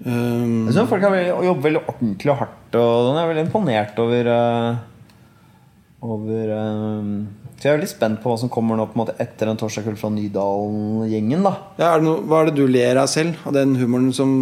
um, 0.06 0.64
Jeg 0.66 0.76
synes 0.76 0.88
folk 0.90 1.04
har 1.04 1.12
veldig, 1.14 1.34
jobber 1.48 1.68
veldig 1.68 1.84
ordentlig 1.84 2.32
og 2.32 2.40
hardt. 2.44 2.80
Og 2.80 3.10
jeg 3.10 3.22
er 3.22 3.30
veldig 3.34 3.46
imponert 3.46 4.02
over 4.02 4.32
eh, 4.36 4.80
Over 6.02 6.48
eh, 6.50 7.10
Så 7.60 7.68
jeg 7.68 7.70
er 7.70 7.76
veldig 7.78 7.90
spent 7.92 8.20
på 8.22 8.32
hva 8.32 8.38
som 8.40 8.50
kommer 8.50 8.74
nå 8.78 8.88
på 8.90 8.96
en 8.96 9.02
måte 9.04 9.14
etter 9.22 9.46
en 9.52 9.58
torsdagskveld 9.60 10.00
fra 10.00 10.10
Nydalen-gjengen. 10.10 11.44
da 11.46 11.52
ja, 11.78 11.92
er 11.94 12.00
det 12.02 12.08
noe, 12.08 12.24
Hva 12.26 12.40
er 12.42 12.50
det 12.50 12.56
du 12.58 12.66
ler 12.66 12.98
av 13.02 13.06
selv, 13.12 13.38
av 13.46 13.54
den 13.54 13.76
humoren 13.78 14.10
som, 14.16 14.32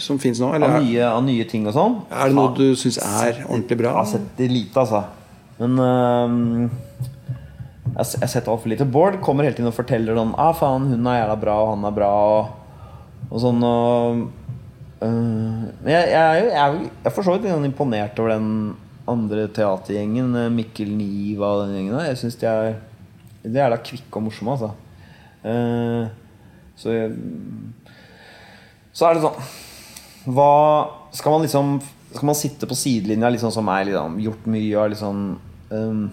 som 0.00 0.18
fins 0.22 0.40
nå? 0.40 0.54
Eller 0.56 0.78
Av 0.78 0.82
nye, 0.86 1.04
av 1.10 1.20
nye 1.26 1.44
ting 1.50 1.66
og 1.68 1.76
sånn. 1.76 1.98
er 2.10 2.32
det 2.32 2.38
noe 2.38 2.54
du 2.56 2.70
syns 2.80 2.96
er 3.04 3.42
ordentlig 3.44 3.78
bra? 3.82 3.92
Jeg 3.92 4.00
har 4.00 4.10
sett 4.14 4.30
det 4.40 4.48
lite, 4.52 4.80
altså. 4.80 5.02
Men 5.60 5.76
øhm, 5.78 6.70
jeg 7.94 7.98
har 8.24 8.30
sett 8.32 8.48
altfor 8.50 8.72
lite. 8.72 8.86
Bård 8.90 9.20
kommer 9.22 9.44
hele 9.46 9.54
tiden 9.54 9.68
og 9.70 9.76
forteller 9.76 10.16
sånn 10.18 10.32
ah, 10.40 10.54
faen, 10.56 10.88
hun 10.90 11.06
er 11.12 11.20
jævla 11.20 11.36
bra, 11.44 11.58
og 11.62 11.68
han 11.76 11.84
er 11.86 11.94
bra, 12.00 12.08
og, 12.32 13.28
og 13.28 13.42
sånn. 13.44 13.60
Og, 13.68 14.24
uh, 15.04 15.60
jeg, 15.84 16.08
jeg, 16.10 16.24
er 16.24 16.40
jo- 16.40 16.48
jeg, 16.48 16.64
er 16.64 16.80
jo- 17.04 17.12
for 17.14 17.22
så 17.28 17.36
vidt 17.36 17.46
sånn 17.52 17.68
imponert 17.68 18.18
over 18.24 18.34
den 18.34 18.48
andre 19.10 19.46
teatergjengen. 19.52 20.34
eh, 20.36 20.50
Mikkel 20.52 20.90
Niva 20.96 21.52
og 21.54 21.66
den 21.66 21.76
gjengen 21.78 21.98
der. 21.98 22.10
Jeg 22.12 22.20
syns 22.22 22.40
de 22.40 22.48
er 22.48 22.76
De 23.44 23.60
er 23.60 23.70
da 23.70 23.76
kvikke 23.76 24.16
og 24.16 24.24
morsomme, 24.24 24.54
altså. 24.56 24.72
Uh, 25.44 26.08
så 26.80 26.92
jeg, 26.94 27.10
Så 28.96 29.04
er 29.04 29.16
det 29.16 29.24
sånn 29.26 30.32
Hva 30.32 30.52
Skal 31.12 31.34
man 31.34 31.44
liksom 31.44 31.74
Skal 32.14 32.28
man 32.30 32.38
sitte 32.38 32.68
på 32.70 32.78
sidelinja 32.78 33.28
liksom 33.28 33.52
som 33.52 33.66
meg, 33.68 33.90
liksom, 33.90 34.16
gjort 34.24 34.46
mye 34.48 34.78
av 34.80 34.88
liksom 34.94 35.18
um, 35.68 36.06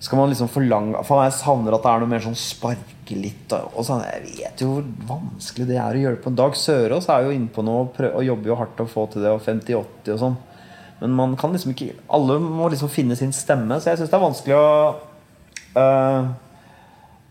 Skal 0.00 0.22
man 0.22 0.32
liksom 0.32 0.48
forlange 0.54 1.02
For 1.04 1.20
jeg 1.26 1.36
savner 1.36 1.76
at 1.76 1.84
det 1.84 1.92
er 1.92 2.00
noe 2.00 2.12
mer 2.14 2.24
sånn 2.24 2.38
sparke 2.38 3.18
litt 3.18 3.52
og, 3.52 3.82
sånn. 3.84 4.00
Jeg 4.08 4.38
vet 4.38 4.62
jo 4.64 4.70
hvor 4.70 4.86
vanskelig 5.10 5.66
det 5.68 5.76
er 5.76 5.98
å 5.98 6.00
gjøre 6.00 6.16
det 6.16 6.24
på 6.24 6.32
Dag 6.38 6.56
Sørås 6.56 7.10
er 7.12 7.26
jo 7.26 7.34
inne 7.36 7.52
på 7.52 7.64
noe 7.66 7.82
og, 7.84 7.92
prøver, 7.92 8.14
og 8.16 8.24
jobber 8.24 8.52
jo 8.52 8.56
hardt 8.56 8.80
å 8.80 8.88
få 8.88 9.04
til 9.12 9.26
det, 9.26 9.34
og 9.34 9.42
50-80 9.44 10.14
og 10.14 10.20
sånn. 10.22 10.38
Men 11.02 11.16
man 11.18 11.36
kan 11.36 11.50
liksom 11.54 11.74
ikke 11.74 11.96
Alle 12.14 12.38
må 12.38 12.68
liksom 12.70 12.90
finne 12.92 13.16
sin 13.18 13.34
stemme, 13.34 13.80
så 13.80 13.90
jeg 13.90 14.00
syns 14.00 14.12
det 14.12 14.18
er 14.18 14.22
vanskelig 14.22 14.58
å 14.58 14.66
øh, 15.82 16.28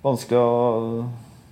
Vanskelig 0.04 0.40
å 0.42 0.50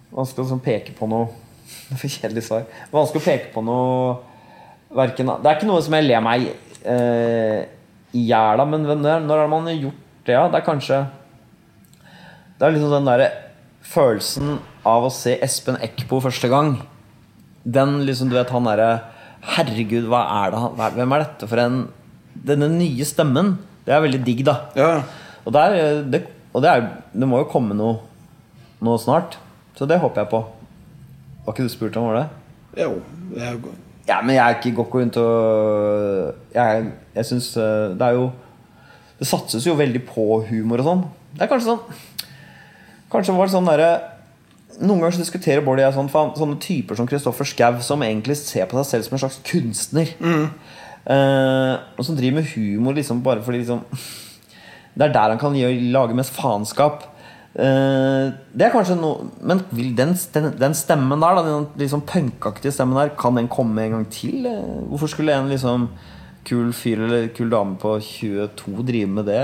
Vanskelig 0.09 0.43
å 0.43 0.49
sånn 0.51 0.63
peke 0.65 0.95
på 0.97 1.07
noe 1.07 1.29
Det 1.89 1.95
er 1.95 2.01
for 2.01 2.11
kjedelig 2.11 2.43
svar. 2.47 2.65
Vanskelig 2.91 3.21
å 3.21 3.27
peke 3.27 3.51
på 3.53 3.61
noe 3.65 4.17
verken, 4.97 5.29
Det 5.39 5.49
er 5.49 5.59
ikke 5.59 5.69
noe 5.69 5.83
som 5.85 5.95
jeg 5.95 6.07
ler 6.07 6.23
meg 6.25 6.47
eh, 6.81 7.59
i 8.17 8.23
hjel 8.25 8.61
av, 8.61 8.65
men 8.71 8.87
når, 8.89 9.21
når 9.21 9.43
har 9.43 9.51
man 9.51 9.69
gjort 9.69 10.25
det? 10.25 10.33
Ja? 10.33 10.47
Det 10.49 10.59
er 10.59 10.65
kanskje 10.65 11.03
Det 12.57 12.65
er 12.65 12.73
liksom 12.73 12.95
den 12.95 13.09
derre 13.09 13.29
følelsen 13.85 14.57
av 14.89 15.05
å 15.05 15.13
se 15.13 15.35
Espen 15.45 15.77
Eckbo 15.81 16.19
første 16.21 16.49
gang. 16.51 16.75
Den 17.63 17.99
liksom, 18.07 18.29
du 18.29 18.37
vet, 18.37 18.51
han 18.53 18.67
derre 18.67 18.89
Herregud, 19.55 20.09
hva 20.11 20.25
er 20.41 20.51
det 20.51 20.89
Hvem 20.97 21.15
er 21.15 21.23
dette 21.23 21.47
for 21.47 21.61
en 21.63 21.79
Denne 22.33 22.69
nye 22.71 23.05
stemmen. 23.07 23.57
Det 23.85 23.95
er 23.95 24.03
veldig 24.03 24.21
digg, 24.25 24.43
da. 24.47 24.55
Ja, 24.77 24.91
Og, 25.45 25.53
der, 25.55 26.03
det, 26.05 26.23
og 26.53 26.61
det, 26.63 26.69
er, 26.69 26.87
det 27.13 27.27
må 27.27 27.39
jo 27.41 27.49
komme 27.51 27.75
noe 27.77 27.99
noe, 28.79 28.99
snart. 29.01 29.37
Så 29.75 29.87
det 29.89 29.99
håper 29.99 30.23
jeg 30.23 30.31
på. 30.31 30.39
Var 31.45 31.55
ikke 31.55 31.65
du 31.67 31.71
spurt 31.71 31.97
om 31.99 32.09
var 32.09 32.21
det? 32.21 32.27
jo, 32.83 32.99
det 33.33 33.41
er 33.43 33.55
jo 33.55 33.71
Ja, 34.07 34.19
men 34.21 34.35
jeg 34.35 34.43
er 34.43 34.55
ikke 34.59 34.75
går 34.77 35.01
rundt 35.01 35.17
og 35.17 36.35
Jeg, 36.53 36.91
jeg 37.15 37.25
syns 37.25 37.47
eh, 37.57 37.95
det 37.97 38.05
er 38.05 38.13
jo 38.19 38.27
Det 39.19 39.27
satses 39.27 39.65
jo 39.65 39.73
veldig 39.75 40.03
på 40.05 40.25
humor 40.47 40.83
og 40.83 40.87
sånn. 40.87 41.01
Det 41.33 41.43
er 41.43 41.49
kanskje 41.51 41.73
sånn 41.73 42.29
Kanskje 43.09 43.35
var 43.35 43.49
det 43.49 43.55
sånn 43.55 43.67
derre 43.71 43.89
Noen 44.79 45.01
ganger 45.01 45.17
så 45.17 45.23
diskuterer 45.25 45.65
Bård 45.65 45.81
og 45.81 45.87
jeg 45.87 45.97
sånn, 45.97 46.11
sånne 46.37 46.59
typer 46.63 46.95
som 46.95 47.09
Kristoffer 47.09 47.49
Schou, 47.49 47.81
som 47.83 48.05
egentlig 48.05 48.37
ser 48.39 48.69
på 48.69 48.77
seg 48.79 48.87
selv 48.87 49.07
som 49.07 49.17
en 49.17 49.21
slags 49.25 49.39
kunstner. 49.49 50.13
Eh, 50.23 50.45
og 51.09 52.05
som 52.05 52.15
driver 52.17 52.35
med 52.41 52.49
humor 52.53 52.93
liksom 52.93 53.23
bare 53.25 53.41
fordi 53.41 53.63
liksom 53.63 53.81
Det 54.99 55.07
er 55.07 55.13
der 55.13 55.29
han 55.33 55.39
kan 55.41 55.53
lage 55.93 56.13
mest 56.17 56.33
faenskap. 56.35 57.03
Eh, 57.55 58.29
det 58.53 58.65
er 58.67 58.73
kanskje 58.73 58.97
noe 58.99 59.25
Men 59.41 59.63
vil 59.73 59.95
den, 59.97 60.13
den, 60.35 60.51
den 60.59 60.75
stemmen 60.77 61.19
der, 61.23 61.35
da, 61.39 61.43
den 61.47 61.67
liksom 61.81 62.03
punkaktige 62.05 62.71
stemmen 62.75 62.97
der, 62.99 63.09
kan 63.17 63.35
den 63.39 63.47
komme 63.49 63.81
en 63.87 63.91
gang 63.97 64.05
til? 64.13 64.45
Eh, 64.45 64.85
Hvorfor 64.91 65.09
skulle 65.09 65.33
en 65.33 65.49
liksom 65.49 65.89
kul 66.49 66.69
fyr 66.73 67.01
eller 67.05 67.27
kul 67.35 67.49
dame 67.51 67.75
på 67.81 67.95
22 68.01 68.85
drive 68.87 69.09
med 69.11 69.25
det? 69.27 69.41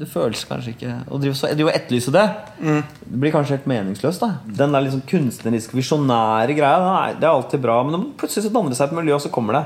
Det 0.00 0.08
føles 0.10 0.44
kanskje 0.48 0.72
ikke 0.74 0.94
Å 1.10 1.18
drive 1.22 1.34
så- 1.38 1.50
drive 1.54 1.74
etterlyse 1.74 2.10
det, 2.14 2.24
det 2.62 3.18
blir 3.20 3.30
kanskje 3.34 3.58
helt 3.58 3.66
meningsløst. 3.70 4.20
da 4.20 4.30
Den 4.46 4.72
der 4.72 4.80
liksom 4.86 5.02
kunstneriske, 5.06 5.74
visjonære 5.76 6.56
greia, 6.56 7.12
det 7.18 7.22
er 7.26 7.30
alltid 7.34 7.60
bra. 7.62 7.82
Men 7.84 8.12
plutselig 8.16 8.46
så 8.48 8.52
danner 8.54 8.70
det 8.70 8.78
seg 8.78 8.88
et 8.90 8.96
miljø, 8.96 9.14
og 9.14 9.20
så 9.22 9.30
kommer 9.30 9.52
det. 9.60 9.64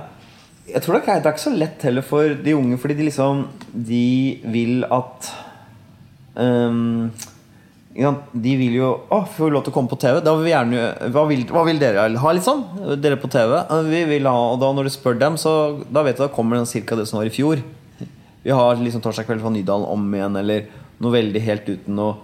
Jeg 0.68 0.82
tror 0.84 0.98
det 0.98 1.08
er, 1.08 1.20
ikke- 1.24 1.40
så 1.40 1.54
lett 1.56 1.82
heller 1.82 2.02
for 2.02 2.34
de 2.34 2.54
unge, 2.54 2.76
fordi 2.78 2.94
de 2.96 3.08
liksom 3.08 3.46
De 3.72 4.40
vil 4.44 4.84
at 4.84 5.32
um. 6.36 7.10
De 7.98 8.52
vil 8.56 8.74
jo 8.76 9.00
Å, 9.10 9.24
får 9.26 9.48
vi 9.48 9.50
lov 9.50 9.64
til 9.64 9.72
å 9.72 9.74
komme 9.74 9.90
på 9.90 9.98
TV? 9.98 10.20
Da 10.22 10.34
vil 10.36 10.44
vi 10.44 10.52
gjerne 10.52 11.10
Hva 11.10 11.24
vil, 11.26 11.44
hva 11.50 11.64
vil 11.66 11.80
dere 11.80 12.04
ha, 12.16 12.32
liksom? 12.36 12.60
Dere 13.00 13.16
på 13.18 13.30
TV? 13.32 13.56
Vi 13.88 14.04
vil 14.12 14.28
ha 14.30 14.52
Og 14.52 14.60
da 14.60 14.70
når 14.72 14.84
du 14.86 14.90
spør 14.94 15.18
dem, 15.18 15.34
så 15.40 15.84
da 15.90 16.04
vet 16.06 16.16
du 16.16 16.22
da 16.22 16.28
kommer 16.28 16.58
det 16.60 16.68
cirka 16.70 16.94
det 16.94 17.08
som 17.08 17.18
var 17.18 17.26
i 17.26 17.34
fjor. 17.34 17.62
Vi 18.44 18.54
har 18.54 18.76
liksom 18.76 19.02
torsdag 19.02 19.26
kveld 19.26 19.42
fra 19.42 19.50
Nydalen 19.50 19.88
om 19.90 20.06
igjen, 20.14 20.36
eller 20.38 20.68
noe 21.00 21.12
veldig 21.12 21.42
helt 21.42 21.66
uten 21.68 21.94
noe 21.98 22.14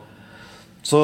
Så 0.85 1.01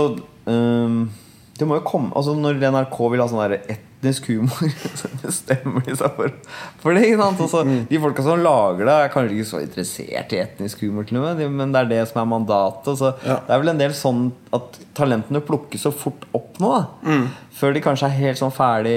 um, 0.46 1.10
det 1.58 1.66
må 1.68 1.76
jo 1.78 1.86
komme 1.86 2.14
Altså 2.14 2.34
Når 2.38 2.60
NRK 2.70 2.96
vil 3.10 3.20
ha 3.22 3.28
sånn 3.30 3.42
der 3.50 3.78
etnisk 4.00 4.30
humor, 4.32 4.70
bestemmer 5.22 5.84
de 5.84 5.94
seg 5.98 6.14
for, 6.16 6.32
for 6.80 6.96
det. 6.96 7.02
Ikke 7.10 7.20
sant? 7.20 7.40
Altså, 7.44 7.60
de 7.90 8.00
folka 8.00 8.24
som 8.24 8.40
lager 8.40 8.88
det, 8.88 8.94
er 8.96 9.12
kanskje 9.12 9.36
ikke 9.36 9.48
så 9.50 9.60
interessert 9.60 10.32
i 10.32 10.40
etnisk 10.40 10.80
humor, 10.86 11.04
til 11.04 11.20
og 11.20 11.26
med, 11.28 11.42
men 11.58 11.74
det 11.74 11.82
er 11.82 11.90
det 11.90 12.00
som 12.08 12.22
er 12.22 12.30
mandatet. 12.32 12.96
Så 12.96 13.12
Ja. 13.26 13.36
Det 13.44 13.52
er 13.52 13.60
vel 13.60 13.72
en 13.74 13.82
del 13.82 13.92
sånn 13.96 14.22
at 14.56 14.80
talentene 14.96 15.42
plukkes 15.44 15.84
så 15.84 15.92
fort 15.92 16.24
opp 16.36 16.56
nå, 16.62 16.72
da. 16.72 17.18
Før 17.60 17.76
de 17.76 17.84
kanskje 17.84 18.08
er 18.08 18.16
helt 18.22 18.40
sånn 18.40 18.54
ferdig 18.56 18.96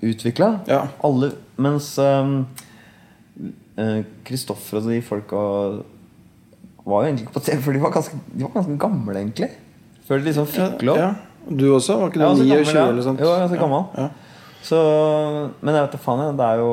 utvikla. 0.00 0.54
Ja. 0.70 0.86
Alle, 1.04 1.34
mens 1.60 1.92
Kristoffer 2.00 2.46
eh, 3.76 4.04
Kristoffer 4.24 4.80
og 4.80 4.88
de 4.88 5.00
folka 5.04 5.40
var 6.88 7.04
jo 7.04 7.10
egentlig 7.10 7.26
ikke 7.26 7.36
på 7.36 7.44
TV, 7.44 7.60
for 7.60 7.76
de 7.76 7.82
var 7.82 7.92
ganske, 7.92 8.16
de 8.32 8.46
var 8.46 8.54
ganske 8.56 8.78
gamle, 8.80 9.18
egentlig. 9.20 9.50
Før 10.08 10.18
de 10.18 10.30
liksom 10.30 10.48
fikk 10.48 10.80
lov. 10.88 10.96
Ja. 10.98 11.10
Du 11.50 11.66
også? 11.74 11.96
Var 12.00 12.10
ikke 12.10 12.20
du 12.20 12.24
Jeg 12.24 12.30
var 12.30 12.36
så 12.36 12.44
29 12.44 12.80
eller 12.80 12.96
noe 12.96 13.04
sånt? 13.04 13.20
Jo, 13.20 13.28
jeg 13.28 13.32
var 13.36 13.44
ganske 13.44 13.60
gammel. 13.60 13.84
Ja. 13.96 14.08
Så, 14.62 14.78
men 15.60 15.74
jeg 15.74 15.86
vet 15.86 15.94
da 15.96 16.02
faen. 16.02 16.36
Det 16.36 16.46
er 16.46 16.60
jo 16.60 16.72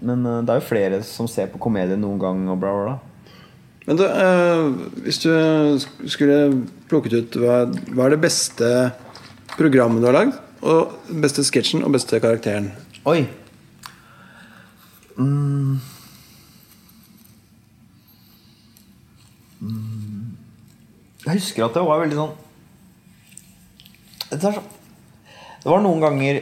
Men 0.00 0.24
eh, 0.26 0.40
det 0.46 0.54
er 0.54 0.60
jo 0.60 0.68
flere 0.68 1.02
som 1.06 1.28
ser 1.30 1.50
på 1.52 1.60
komedie 1.62 1.98
noen 1.98 2.20
gang, 2.22 2.44
og 2.52 2.60
bla, 2.62 2.72
bla. 2.84 2.96
Men 3.88 3.98
da, 3.98 4.08
eh, 4.22 4.64
hvis 5.04 5.22
du 5.24 5.30
skulle 6.06 6.38
plukket 6.90 7.16
ut 7.16 7.38
hva, 7.40 7.62
hva 7.92 8.06
er 8.06 8.14
det 8.14 8.22
beste 8.22 8.68
programmet 9.56 10.04
du 10.04 10.08
har 10.10 10.18
lagd? 10.20 10.38
Og 10.62 10.96
beste 11.22 11.44
sketsjen 11.46 11.84
og 11.86 11.94
beste 11.94 12.18
karakteren? 12.22 12.72
Oi. 13.08 13.22
Mm. 15.18 15.78
Mm. 19.58 20.36
Jeg 21.24 21.40
husker 21.40 21.66
at 21.66 21.74
det 21.74 21.82
var 21.82 21.98
veldig 21.98 22.14
sånn 22.14 22.36
Det, 24.30 24.38
så, 24.38 24.52
det 25.64 25.66
var 25.66 25.82
noen 25.82 26.04
ganger 26.04 26.38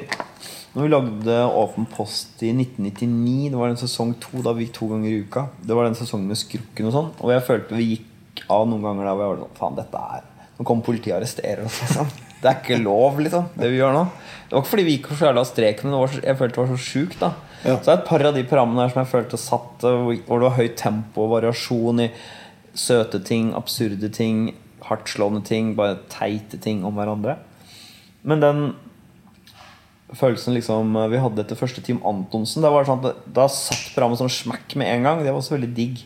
Når 0.77 0.85
vi 0.85 0.91
lagde 0.93 1.35
Åpen 1.57 1.87
post 1.89 2.43
i 2.45 2.51
1999, 2.53 3.49
det 3.49 3.57
var 3.57 3.71
den 3.73 3.79
sesong 3.81 4.11
to, 4.21 4.43
da 4.45 4.53
vi 4.53 4.67
gikk 4.67 4.75
to 4.77 4.91
ganger 4.91 5.09
i 5.09 5.23
uka. 5.25 5.47
Det 5.65 5.73
var 5.73 5.87
den 5.89 5.97
sesongen 5.97 6.29
med 6.29 6.37
Skrukken 6.37 6.91
og 6.91 6.93
sånn. 6.93 7.07
Og 7.25 7.33
jeg 7.33 7.45
følte 7.47 7.79
vi 7.79 7.87
gikk 7.95 8.43
av 8.53 8.67
noen 8.69 8.85
ganger 8.85 9.09
der 9.09 9.17
hvor 9.17 9.25
jeg 9.25 9.33
var 9.33 9.41
sånn 9.41 9.57
Faen, 9.57 9.79
dette 9.79 10.03
er 10.19 10.27
Nå 10.57 10.65
kommer 10.69 10.85
politiet 10.85 11.15
og 11.15 11.19
arresterer 11.23 11.65
oss, 11.65 11.79
liksom. 11.85 12.13
Det 12.43 12.51
er 12.51 12.61
ikke 12.61 12.77
lov, 12.81 13.19
liksom, 13.25 13.49
det 13.57 13.69
vi 13.73 13.81
gjør 13.81 13.97
nå. 13.97 14.03
Det 14.47 14.53
var 14.53 14.63
ikke 14.63 14.73
fordi 14.75 14.85
vi 14.87 14.95
gikk 14.99 15.09
for 15.11 15.21
så 15.21 15.27
jævla 15.31 15.45
strek, 15.49 15.83
men 15.85 15.93
det 15.95 16.01
var 16.03 16.13
så, 16.13 16.21
jeg 16.29 16.39
følte 16.41 16.57
det 16.57 16.63
var 16.63 16.71
så 16.71 16.87
sjukt. 16.87 17.19
da 17.25 17.31
Ja. 17.65 17.75
Så 17.75 17.83
det 17.87 17.93
er 17.95 17.99
et 17.99 18.09
par 18.09 18.25
av 18.29 18.37
de 18.37 18.45
programmene 18.53 18.85
her 18.85 18.93
som 18.93 19.01
jeg 19.03 19.13
følte 19.15 19.41
satt 19.41 19.87
hvor 19.89 20.41
det 20.41 20.47
var 20.47 20.57
høyt 20.61 20.77
tempo 20.81 21.25
og 21.25 21.33
variasjon 21.35 22.05
i 22.05 22.11
søte 22.77 23.21
ting, 23.25 23.55
absurde 23.57 24.13
ting, 24.13 24.43
hardtslående 24.85 25.41
ting, 25.49 25.73
bare 25.77 25.99
teite 26.13 26.61
ting 26.61 26.85
om 26.85 27.01
hverandre. 27.01 27.39
Men 28.29 28.45
den 28.45 28.63
følelsen 30.15 30.55
liksom 30.55 30.95
eh, 30.97 31.09
vi 31.11 31.19
hadde 31.19 31.43
etter 31.43 31.59
første 31.59 31.83
Team 31.83 31.99
Antonsen 32.07 32.63
Da 32.63 32.71
var 32.71 32.85
det 32.85 32.91
sånn 32.93 33.03
at 33.09 33.25
Da 33.35 33.49
satt 33.51 33.89
programmet 33.95 34.21
sånn 34.21 34.31
smekk 34.31 34.77
med 34.79 34.87
en 34.93 35.03
gang. 35.09 35.23
Det 35.25 35.33
var 35.33 35.41
også 35.41 35.57
veldig 35.57 35.73
digg. 35.75 36.05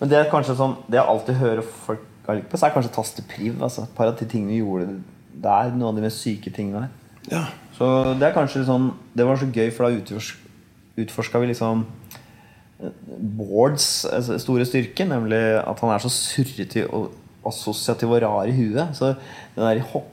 Men 0.00 0.10
det 0.10 0.18
er 0.18 0.30
kanskje 0.32 0.58
sånn 0.58 0.76
Det 0.88 0.98
jeg 0.98 1.08
alltid 1.14 1.40
hører 1.40 1.62
folk 1.86 2.08
har 2.26 2.36
likt 2.38 2.50
på, 2.52 2.58
så 2.60 2.68
er 2.68 2.74
kanskje 2.76 2.92
tastepriv. 2.94 3.56
Altså. 3.62 3.82
Et 3.82 3.94
par 3.96 4.06
av 4.12 4.18
de 4.20 4.28
tingene 4.30 4.52
vi 4.52 4.60
gjorde 4.60 5.00
der, 5.42 5.72
noen 5.72 5.88
av 5.88 5.96
de 5.96 6.04
mest 6.04 6.20
syke 6.22 6.52
tingene 6.54 6.84
der. 6.84 6.92
Ja. 7.32 7.40
Så 7.74 7.88
det 8.20 8.28
er 8.28 8.34
kanskje 8.36 8.66
sånn 8.68 8.92
Det 9.16 9.24
var 9.26 9.40
så 9.40 9.48
gøy, 9.50 9.70
for 9.74 9.88
da 9.88 9.96
utfors- 9.96 10.36
utforska 11.00 11.40
vi 11.42 11.48
liksom 11.50 11.86
eh, 12.82 12.92
Bårds 13.40 14.04
eh, 14.12 14.32
store 14.42 14.66
styrke, 14.68 15.06
nemlig 15.08 15.40
at 15.62 15.82
han 15.82 15.94
er 15.94 16.02
så 16.04 16.12
surrete 16.12 16.84
og 16.92 17.10
assosiativ 17.48 18.12
og 18.12 18.20
rar 18.22 18.50
i 18.50 18.54
huet. 18.54 18.94
Så 18.94 19.14
den 19.56 19.64
der 19.64 19.82
hoppe 19.94 20.10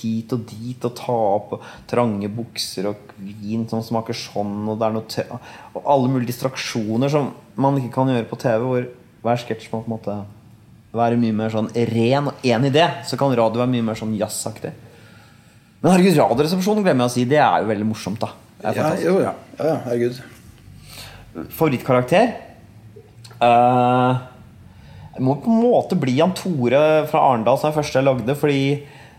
hit 0.00 0.32
og 0.36 0.44
dit 0.50 0.84
og 0.84 0.94
ta 0.98 1.18
opp 1.38 1.54
trange 1.88 2.28
bukser 2.32 2.90
og 2.90 3.12
vin 3.16 3.64
som 3.70 3.82
smaker 3.84 4.16
sånn, 4.16 4.66
og 4.68 4.80
det 4.80 4.88
er 4.88 4.96
noe 4.96 5.40
Og 5.74 5.78
alle 5.84 6.10
mulige 6.12 6.32
distraksjoner 6.32 7.12
som 7.12 7.32
man 7.56 7.78
ikke 7.80 7.94
kan 7.96 8.10
gjøre 8.12 8.28
på 8.28 8.40
TV, 8.40 8.66
hvor 8.66 8.90
hver 9.24 9.40
sketsj 9.40 9.70
må 9.72 9.82
på 9.82 9.88
en 9.88 9.96
måte 9.96 10.18
være 10.98 11.18
mye 11.20 11.36
mer 11.36 11.52
sånn 11.52 11.70
ren 11.90 12.30
og 12.30 12.44
én 12.46 12.68
idé. 12.68 12.86
Så 13.06 13.18
kan 13.20 13.34
radio 13.36 13.62
være 13.62 13.72
mye 13.72 13.86
mer 13.90 13.98
sånn 13.98 14.16
jazzaktig. 14.18 14.72
Men 15.82 15.94
herregud, 15.94 16.16
Radioresepsjonen 16.18 16.84
glemmer 16.86 17.06
jeg 17.06 17.12
å 17.12 17.14
si. 17.14 17.26
Det 17.30 17.38
er 17.38 17.62
jo 17.62 17.70
veldig 17.70 17.86
morsomt, 17.86 18.22
da. 18.22 18.32
Ja, 18.64 18.90
jo, 18.98 19.18
ja. 19.22 19.34
ja, 19.60 19.74
herregud. 19.84 20.18
Favorittkarakter? 21.54 22.32
Uh, 23.38 24.18
det 25.14 25.22
må 25.22 25.36
på 25.38 25.52
en 25.52 25.60
måte 25.62 25.98
bli 25.98 26.16
Jan 26.18 26.34
Tore 26.34 27.04
fra 27.10 27.22
Arendal, 27.28 27.60
som 27.60 27.70
er 27.70 27.76
første 27.76 28.00
jeg 28.00 28.08
lagde. 28.08 28.34
Fordi 28.38 28.62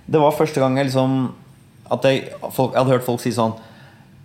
det 0.10 0.22
var 0.22 0.38
første 0.38 0.62
gang 0.62 0.78
jeg 0.80 0.90
liksom 0.90 1.18
At 1.90 2.06
jeg, 2.06 2.30
folk, 2.54 2.74
jeg 2.74 2.82
hadde 2.82 2.96
hørt 2.96 3.06
folk 3.06 3.22
si 3.24 3.34
sånn 3.36 3.56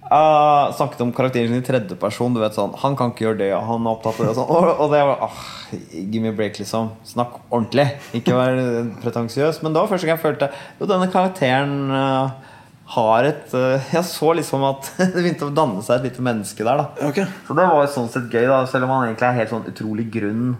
uh, 0.08 0.72
Snakket 0.76 1.02
om 1.04 1.12
karakteren 1.16 1.52
sin 1.52 1.62
i 1.62 1.66
tredjeperson. 1.66 2.36
Du 2.36 2.42
vet 2.42 2.56
sånn 2.56 2.74
Han 2.82 2.96
kan 2.98 3.12
ikke 3.12 3.28
gjøre 3.28 3.40
det, 3.42 3.50
og 3.56 3.66
han 3.68 3.86
er 3.86 3.96
opptatt 3.96 4.18
av 4.18 4.26
det. 4.26 4.32
Og, 4.32 4.38
sånn, 4.40 4.50
og, 4.52 4.82
og 4.84 4.94
det 4.94 5.02
var 5.08 5.22
ah, 5.28 5.44
Give 5.92 6.24
me 6.24 6.32
a 6.32 6.36
break, 6.36 6.58
liksom. 6.60 6.92
Snakk 7.08 7.38
ordentlig. 7.48 7.88
Ikke 8.16 8.36
vær 8.36 8.58
pretensiøs. 9.04 9.62
Men 9.64 9.76
det 9.76 9.82
var 9.82 9.92
første 9.92 10.08
gang 10.08 10.18
jeg 10.18 10.26
følte 10.26 10.50
Jo, 10.80 10.90
denne 10.90 11.08
karakteren 11.12 11.78
uh, 11.92 12.52
har 12.94 13.24
et 13.24 13.54
eh, 13.56 13.94
Jeg 13.94 14.04
så 14.04 14.34
liksom 14.36 14.64
at 14.68 14.90
det 15.00 15.14
begynte 15.16 15.48
å 15.48 15.56
danne 15.56 15.80
seg 15.84 16.02
et 16.02 16.10
lite 16.10 16.24
menneske 16.24 16.66
der. 16.66 16.82
da 16.82 17.08
okay. 17.08 17.24
så 17.46 17.56
det 17.56 17.64
var 17.70 17.88
sånn 17.88 18.10
sett 18.12 18.28
gøy, 18.28 18.44
da 18.50 18.60
selv 18.68 18.84
om 18.84 18.92
han 18.92 19.08
egentlig 19.08 19.30
er 19.30 19.38
helt 19.40 19.54
sånn 19.54 19.68
utrolig 19.70 20.04
grunn 20.12 20.54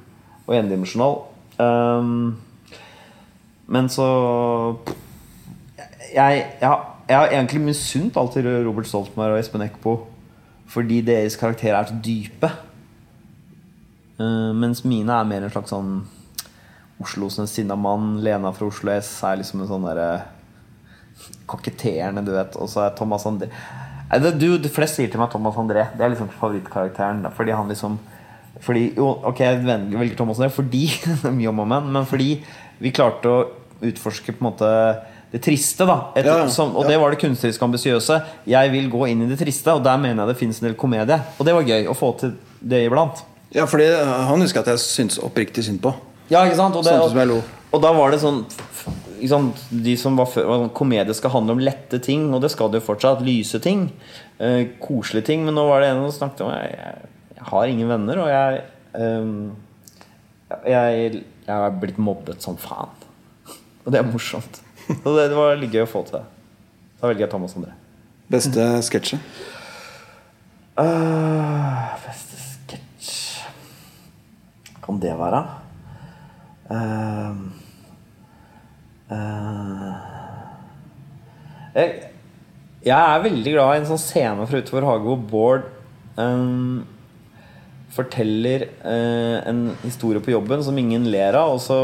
og 0.45 0.57
endimensjonal. 0.57 1.19
Um, 1.61 2.35
men 3.69 3.89
så 3.93 4.07
jeg, 6.15 6.43
jeg, 6.61 6.69
har- 6.69 6.85
jeg 7.09 7.17
har 7.19 7.33
egentlig 7.35 7.61
misunt 7.67 8.17
alltid 8.17 8.47
Robert 8.65 8.87
Stoltenberg 8.89 9.35
og 9.37 9.43
Espen 9.43 9.65
Eckbo 9.67 9.97
fordi 10.75 11.03
deres 11.05 11.37
karakterer 11.37 11.77
er 11.83 11.91
så 11.91 11.97
dype. 12.03 12.49
Uh, 14.19 14.53
mens 14.57 14.81
mine 14.87 15.13
er 15.13 15.27
mer 15.29 15.45
en 15.45 15.53
slags 15.53 15.73
sånn 15.75 15.91
Oslos 17.03 17.37
en 17.43 17.49
sinna 17.51 17.77
mann. 17.77 18.21
Lena 18.25 18.53
fra 18.55 18.69
Oslo 18.71 18.93
S 18.95 19.11
er 19.27 19.41
liksom 19.43 19.61
en 19.65 19.69
sånn 19.69 19.85
derre 19.85 20.09
koketterende, 21.51 22.23
du 22.25 22.33
vet. 22.35 22.57
Og 22.61 22.71
så 22.71 22.87
er 22.87 22.95
Thomas 22.99 23.27
André 23.29 23.51
det, 24.15 24.31
du, 24.39 24.59
de 24.63 24.71
fleste 24.71 25.01
sier 25.01 25.09
til 25.11 25.19
meg 25.19 25.31
Thomas 25.33 25.57
André. 25.59 25.89
Det 25.97 26.05
er 26.07 26.13
liksom 26.13 26.29
favorittkarakteren. 26.37 27.25
Fordi 27.35 27.55
han 27.57 27.71
liksom 27.73 27.97
fordi, 28.63 28.85
jo, 28.97 29.09
Ok, 29.27 29.41
jeg 29.43 29.65
velger 29.67 30.15
Thomas 30.19 30.39
André 30.39 30.53
fordi 30.55 30.85
det 31.05 31.17
er 31.27 31.35
mye 31.35 31.51
om 31.51 31.63
og 31.65 31.71
men, 31.73 31.89
men 31.97 32.07
fordi 32.07 32.29
vi 32.81 32.93
klarte 32.95 33.31
å 33.33 33.41
utforske 33.85 34.33
på 34.37 34.41
en 34.45 34.49
måte 34.53 34.71
det 35.35 35.43
triste. 35.43 35.83
da 35.85 36.13
Et, 36.15 36.27
Ja, 36.27 36.39
ja, 36.45 36.49
som, 36.49 36.77
Og 36.77 36.87
det 36.87 36.97
var 37.01 37.11
det 37.11 37.19
kunstnerisk 37.19 37.63
ambisiøse. 37.67 38.21
Jeg 38.47 38.71
vil 38.71 38.87
gå 38.91 39.09
inn 39.11 39.25
i 39.25 39.31
det 39.31 39.41
triste, 39.41 39.73
og 39.75 39.83
der 39.83 39.99
mener 39.99 40.23
jeg 40.23 40.35
det 40.35 40.39
finnes 40.39 40.61
en 40.63 40.69
del 40.69 40.77
komedie. 40.79 41.19
Og 41.39 41.47
det 41.49 41.55
var 41.57 41.67
gøy 41.67 41.89
å 41.91 41.97
få 41.99 42.13
til 42.21 42.37
det 42.63 42.85
iblant. 42.87 43.25
Ja, 43.55 43.67
for 43.67 43.83
han 43.83 44.43
husker 44.43 44.63
at 44.63 44.71
jeg 44.71 44.83
syntes 44.83 45.19
oppriktig 45.19 45.67
synd 45.67 45.83
på. 45.83 45.91
Ja, 46.31 46.45
ikke 46.47 46.61
sant? 46.61 46.79
Og, 46.79 46.87
det, 46.87 46.95
og, 46.95 47.43
og 47.75 47.83
da 47.83 47.91
var 47.95 48.15
det 48.15 48.23
sånn 48.23 48.45
sant? 49.29 49.61
De 49.71 49.97
som 49.99 50.17
var 50.19 50.31
før 50.31 50.47
sånn, 50.49 50.71
Komedie 50.77 51.17
skal 51.19 51.35
handle 51.35 51.59
om 51.59 51.63
lette 51.67 51.99
ting, 52.03 52.31
og 52.35 52.45
det 52.45 52.53
skal 52.55 52.71
det 52.71 52.81
jo 52.81 52.89
fortsatt. 52.93 53.25
Lyse 53.27 53.59
ting. 53.63 53.89
Eh, 54.39 54.71
koselige 54.83 55.33
ting. 55.33 55.45
Men 55.47 55.59
nå 55.59 55.67
var 55.67 55.83
det 55.83 55.91
en 55.91 56.05
som 56.07 56.15
snakket 56.23 56.47
om 56.47 56.55
jeg, 56.55 56.75
jeg, 56.79 57.13
jeg 57.41 57.49
har 57.51 57.75
ingen 57.75 57.91
venner, 57.91 58.23
og 58.23 58.31
jeg 58.31 58.63
eh, 59.03 59.31
jeg, 60.71 61.25
jeg 61.45 61.57
er 61.57 61.81
blitt 61.83 61.99
mobbet 61.99 62.45
som 62.45 62.59
faen. 62.61 62.95
Og 63.85 63.91
det 63.93 64.01
er 64.01 64.07
morsomt. 64.09 64.64
Og 65.05 65.11
det, 65.17 65.29
det 65.33 65.37
var 65.39 65.59
litt 65.59 65.75
gøy 65.75 65.85
å 65.87 65.91
få 65.91 66.05
til. 66.09 66.25
Da 67.01 67.11
velger 67.11 67.27
jeg 67.27 67.33
Thomas 67.33 67.57
André. 67.59 67.75
Beste 68.33 68.65
sketsje? 68.87 69.19
Uh, 70.75 71.93
beste 72.03 72.35
sketsj 72.41 73.45
Kan 74.83 74.97
det 75.03 75.13
være? 75.15 75.43
Uh, 76.67 77.45
uh, 79.13 79.93
jeg, 81.77 81.93
jeg 82.89 82.97
er 82.97 83.23
veldig 83.29 83.53
glad 83.55 83.75
i 83.75 83.83
en 83.83 83.87
sånn 83.93 84.03
scene 84.03 84.49
fra 84.49 84.65
Utover 84.65 84.89
hage 84.89 85.07
hvor 85.07 85.23
Bård 85.31 85.69
um, 86.17 86.83
forteller 87.95 88.67
en 88.83 89.69
historie 89.85 90.19
på 90.25 90.33
jobben 90.33 90.65
som 90.67 90.79
ingen 90.81 91.05
ler 91.13 91.37
av, 91.39 91.53
og 91.55 91.61
så 91.63 91.77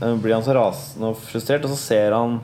blir 0.00 0.34
han 0.34 0.44
så 0.46 0.54
rasende 0.56 1.10
og 1.12 1.18
frustrert, 1.28 1.66
og 1.66 1.74
så 1.74 1.80
ser 1.80 2.16
han 2.16 2.40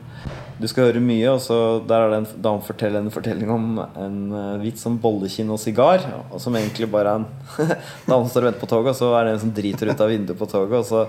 du 0.57 0.65
skal 0.71 0.87
høre 0.89 1.03
mye, 1.05 1.27
og 1.35 1.41
så 1.45 1.57
der 1.85 2.01
er 2.07 2.13
det 2.15 2.19
en 2.23 2.29
dame 2.45 2.65
forteller 2.65 3.03
en 3.03 3.13
fortelling 3.13 3.51
om 3.53 3.65
en 3.77 4.15
hvit 4.63 4.71
vits 4.77 4.87
om 4.89 4.95
bollekinn 5.03 5.51
og 5.53 5.61
sigar. 5.61 6.07
Og 6.31 6.41
som 6.41 6.57
egentlig 6.57 6.89
bare 6.93 7.13
er 7.13 7.21
en 7.21 7.27
dame 8.09 8.23
som 8.25 8.31
står 8.33 8.47
og 8.47 8.49
venter 8.49 8.63
på 8.63 8.71
toget, 8.71 8.95
og 8.95 8.97
så 8.97 9.11
er 9.19 9.27
det 9.29 9.35
en 9.35 9.43
som 9.45 9.53
driter 9.59 9.91
ut 9.93 10.01
av 10.01 10.09
vinduet 10.15 10.41
på 10.41 10.49
toget. 10.49 10.79
Og 10.81 10.89
så 10.89 11.03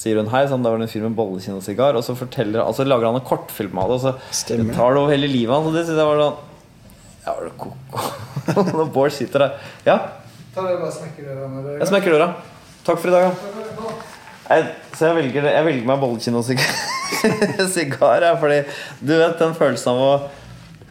sier 0.00 0.22
hun 0.22 0.32
hei, 0.32 0.46
sånn, 0.48 0.64
da 0.64 0.72
var 0.72 0.80
det 0.80 0.88
en 0.88 0.94
fyr 0.94 1.04
med 1.04 1.18
bollekinn 1.18 1.58
og 1.60 1.66
sigar. 1.66 2.00
Og 2.00 2.06
så 2.06 2.16
forteller 2.16 2.64
altså 2.64 2.88
lager 2.88 3.10
han 3.10 3.20
en 3.20 3.28
kortfilm 3.28 3.76
av 3.84 3.92
det, 3.92 4.00
og 4.00 4.04
så 4.06 4.40
Stemmer. 4.40 4.72
tar 4.78 4.96
det 4.96 5.04
over 5.04 5.12
hele 5.12 5.28
livet 5.28 5.52
hans. 5.52 5.68
Og 5.68 5.76
det 5.76 5.84
syns 5.84 6.00
jeg 6.00 6.08
var 6.08 6.24
sånn 6.24 6.40
Ja, 7.26 7.36
var 7.36 7.44
det 7.44 7.54
ko-ko? 7.60 8.08
Når 8.80 8.92
Bård 8.96 9.12
sitter 9.16 9.44
der 9.46 9.70
Ja, 9.84 9.98
jeg 11.82 11.92
smekker 11.92 12.16
døra. 12.16 12.32
Takk 12.84 13.00
for 13.00 13.12
i 13.12 13.14
dag, 13.18 13.28
ja. 13.28 13.53
Jeg, 14.44 14.64
så 14.92 15.08
jeg 15.08 15.16
velger, 15.16 15.46
jeg 15.48 15.64
velger 15.64 15.86
meg 15.88 16.02
bollekinn 16.02 16.36
og 16.36 16.44
sigar, 16.44 18.26
fordi 18.42 18.58
du 19.00 19.14
vet 19.16 19.38
den 19.40 19.54
følelsen 19.56 19.94
av 19.94 20.02
å 20.04 20.16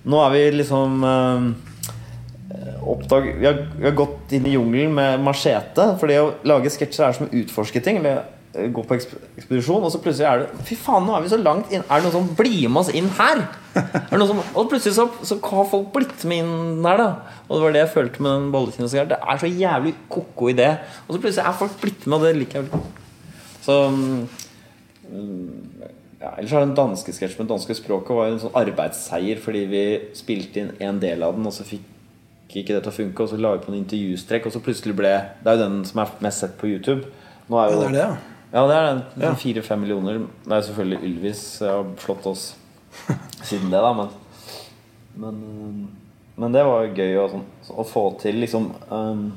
Nå 0.03 0.17
er 0.19 0.31
vi 0.33 0.39
liksom 0.51 1.03
øh, 1.07 1.43
oppdag, 2.91 3.29
vi, 3.39 3.45
har, 3.47 3.59
vi 3.77 3.87
har 3.87 3.95
gått 3.95 4.33
inn 4.35 4.47
i 4.47 4.55
jungelen 4.57 4.93
med 4.95 5.21
machete. 5.23 5.93
Fordi 5.99 6.19
å 6.19 6.31
lage 6.47 6.71
sketsjer 6.73 7.07
er 7.07 7.17
som 7.17 7.27
å 7.27 7.35
utforske 7.39 7.79
ting. 7.83 8.01
Eller 8.01 8.23
eh, 8.51 8.69
gå 8.73 8.83
på 8.83 8.97
ekspedisjon, 8.97 9.83
og 9.83 9.93
så 9.93 10.01
plutselig 10.03 10.27
er 10.29 10.43
det 10.43 10.65
Fy 10.67 10.75
faen, 10.79 11.07
nå 11.07 11.15
er 11.15 11.23
vi 11.25 11.31
så 11.31 11.39
langt 11.39 11.71
inn. 11.73 11.85
Er 11.87 12.01
det 12.01 12.07
noen 12.09 12.17
som 12.17 12.33
blir 12.35 12.65
med 12.67 12.81
oss 12.83 12.91
inn 12.91 13.07
her? 13.19 13.45
Er 13.79 14.25
som, 14.27 14.41
og 14.43 14.67
plutselig 14.73 14.97
så, 14.97 15.07
så 15.25 15.39
har 15.39 15.69
folk 15.71 15.93
blitt 15.95 16.27
med 16.29 16.43
inn 16.43 16.83
der, 16.83 16.99
da. 16.99 17.37
Og 17.47 17.55
det 17.55 17.63
var 17.63 17.77
det 17.77 17.85
jeg 17.85 17.93
følte 17.95 18.27
med 18.27 18.51
den 18.51 18.91
sigar. 18.91 19.07
Det 19.13 19.21
er 19.23 19.39
så 19.41 19.53
jævlig 19.53 19.95
ko-ko 20.11 20.51
idé. 20.51 20.73
Og 21.07 21.15
så 21.15 21.23
plutselig 21.23 21.47
er 21.47 21.57
folk 21.63 21.79
blitt 21.81 22.05
med, 22.07 22.19
og 22.19 22.27
det 22.27 22.35
liker 22.41 22.61
jeg. 22.61 22.83
Så 23.63 23.78
mm, 23.89 24.28
ja, 26.23 26.34
Ellers 26.38 26.54
er 26.54 26.65
den 26.65 26.76
danske 26.78 27.13
sketsjen 27.15 27.41
med 27.41 27.49
det 27.49 27.56
danske 27.56 27.76
språket 27.78 28.15
var 28.15 28.32
en 28.32 28.41
sånn 28.41 28.56
arbeidsseier 28.60 29.41
fordi 29.43 29.63
vi 29.71 29.84
spilte 30.17 30.62
inn 30.62 30.71
en 30.84 31.02
del 31.04 31.23
av 31.26 31.36
den, 31.38 31.47
og 31.47 31.56
så 31.56 31.65
fikk 31.67 31.89
ikke 32.54 32.76
det 32.76 32.84
til 32.86 32.91
å 32.91 32.95
funke, 32.95 33.26
og 33.26 33.32
så 33.32 33.39
la 33.39 33.56
vi 33.56 33.63
på 33.63 33.71
en 33.71 33.80
intervjustrekk, 33.80 34.47
og 34.47 34.54
så 34.54 34.62
plutselig 34.63 34.95
ble 34.97 35.13
Det 35.41 35.49
er 35.49 35.58
jo 35.58 35.63
den 35.63 35.80
som 35.89 36.04
er 36.04 36.12
mest 36.21 36.43
sett 36.43 36.54
på 36.60 36.69
YouTube. 36.69 37.10
Nå 37.49 37.60
er 37.60 37.71
Ja, 37.71 37.73
jo, 37.73 37.80
det 37.80 37.88
er 37.88 37.95
det, 37.95 38.04
ja. 38.04 38.12
ja, 38.54 38.65
det 38.69 38.76
er 38.78 38.86
den. 38.91 39.39
Fire-fem 39.41 39.82
millioner. 39.82 40.19
Det 40.45 40.54
er 40.58 40.67
selvfølgelig 40.67 41.10
Ylvis 41.10 41.43
har 41.65 41.88
slått 42.04 42.28
oss 42.30 42.43
siden 43.47 43.73
det, 43.73 43.82
da, 43.82 43.93
men 43.97 44.13
Men, 45.15 45.41
øh, 45.45 45.88
men 46.41 46.54
det 46.54 46.63
var 46.65 46.86
jo 46.86 46.93
gøy 46.97 47.17
å, 47.21 47.28
sånn, 47.30 47.43
å 47.69 47.84
få 47.86 48.04
til 48.21 48.39
liksom 48.41 48.71
um, 48.89 49.28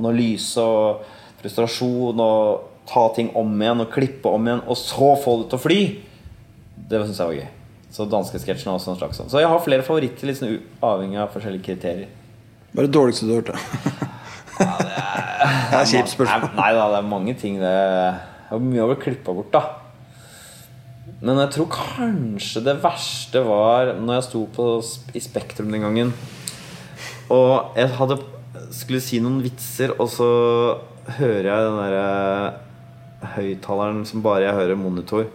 analyse 0.00 0.62
og 0.64 1.02
frustrasjon 1.42 2.22
og 2.24 2.69
ta 2.88 3.06
ting 3.14 3.30
om 3.38 3.50
igjen 3.60 3.84
og 3.84 3.90
klippe 3.92 4.30
om 4.30 4.46
igjen, 4.46 4.62
og 4.66 4.78
så 4.78 5.14
få 5.20 5.40
det 5.42 5.50
til 5.50 5.58
å 5.58 5.64
fly. 5.64 5.80
Det 6.90 7.02
syns 7.04 7.20
jeg 7.20 7.30
var 7.32 7.38
gøy. 7.40 7.48
Så 7.90 8.06
danskesketsjen 8.06 8.70
er 8.70 8.78
også 8.78 8.92
en 8.92 9.00
slags 9.00 9.18
sånn. 9.18 9.30
Så 9.32 9.42
jeg 9.42 9.50
har 9.50 9.62
flere 9.64 9.86
favoritter, 9.86 10.30
liksom, 10.30 10.56
avhengig 10.86 11.18
av 11.18 11.32
forskjellige 11.34 11.66
kriterier. 11.66 12.10
Hva 12.70 12.84
er 12.84 12.86
det 12.86 12.94
dårligste 12.94 13.26
du 13.26 13.34
har 13.34 13.42
hørt, 13.42 13.50
da? 13.50 14.06
det 14.60 15.78
er 15.80 15.90
kjipt 15.94 16.14
spørsmål. 16.14 16.50
Nei, 16.54 16.58
nei 16.60 16.72
da, 16.76 16.88
det 16.92 16.98
er 17.00 17.08
mange 17.10 17.34
ting 17.40 17.56
det 17.58 17.76
Det 18.50 18.56
er 18.56 18.66
mye 18.66 18.84
å 18.84 18.90
bli 18.92 18.98
klippa 19.02 19.34
bort, 19.34 19.54
da. 19.54 19.64
Men 21.20 21.40
jeg 21.42 21.52
tror 21.56 21.70
kanskje 21.74 22.62
det 22.64 22.78
verste 22.80 23.42
var 23.44 23.94
når 23.98 24.20
jeg 24.20 24.28
sto 24.30 24.44
på, 24.54 24.68
i 25.12 25.22
Spektrum 25.22 25.74
den 25.74 25.84
gangen. 25.84 26.12
Og 27.30 27.76
jeg 27.78 27.90
hadde 27.98 28.20
skulle 28.74 29.02
si 29.02 29.18
noen 29.22 29.40
vitser, 29.44 29.92
og 29.98 30.08
så 30.10 30.30
hører 31.18 31.48
jeg 31.50 31.66
den 31.66 31.78
derre 31.80 32.08
høyttaleren 33.36 34.04
som 34.08 34.22
bare 34.24 34.46
jeg 34.46 34.56
hører 34.56 34.78
monitor. 34.80 35.26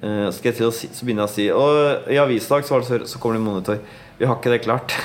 Uh, 0.00 0.28
skal 0.32 0.50
jeg 0.50 0.60
til 0.60 0.68
å 0.70 0.74
si, 0.74 0.88
så 0.96 1.04
begynner 1.04 1.26
jeg 1.26 1.28
å 1.28 1.34
si 1.34 1.44
Og 1.52 2.08
i 2.08 2.16
avisdag 2.16 2.64
så, 2.64 2.78
så, 2.86 3.02
så 3.04 3.20
kommer 3.20 3.36
det 3.36 3.44
monitor. 3.44 3.82
Vi 4.16 4.28
har 4.28 4.38
ikke 4.38 4.54
det 4.54 4.62
klart. 4.64 4.96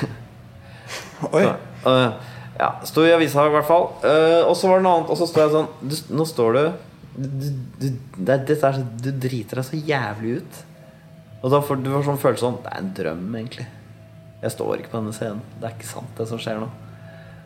Oi. 1.36 1.44
Uh, 1.84 2.16
ja, 2.56 2.70
sto 2.88 3.04
i 3.04 3.12
avisa 3.12 3.44
i 3.48 3.52
hvert 3.52 3.68
fall. 3.68 3.90
Uh, 4.04 4.48
og 4.48 4.56
så 4.56 4.72
var 4.72 4.80
det 4.80 4.88
noe 4.88 5.00
annet, 5.00 5.12
og 5.12 5.20
så 5.20 5.28
står 5.28 5.44
jeg 5.44 5.56
sånn 5.56 5.72
du, 5.84 5.98
Nå 6.16 6.28
står 6.30 6.56
du 6.56 6.62
du, 7.16 7.28
du, 7.80 7.86
det, 8.18 8.42
det 8.48 8.56
er, 8.60 8.80
du 9.00 9.12
driter 9.24 9.62
deg 9.62 9.68
så 9.68 9.80
jævlig 9.80 10.40
ut. 10.42 10.64
Og 11.46 11.52
da 11.54 11.62
får 11.64 11.80
du 11.84 11.92
får 11.94 12.08
sånn 12.08 12.20
følelse 12.20 12.44
sånn 12.44 12.58
Det 12.64 12.72
er 12.72 12.82
en 12.82 12.96
drøm, 12.98 13.28
egentlig. 13.40 13.68
Jeg 14.42 14.54
står 14.56 14.82
ikke 14.82 14.92
på 14.96 15.00
denne 15.00 15.16
scenen. 15.16 15.44
Det 15.60 15.70
er 15.70 15.78
ikke 15.78 15.88
sant, 15.88 16.12
det 16.18 16.28
som 16.30 16.42
skjer 16.42 16.60
nå. 16.64 16.72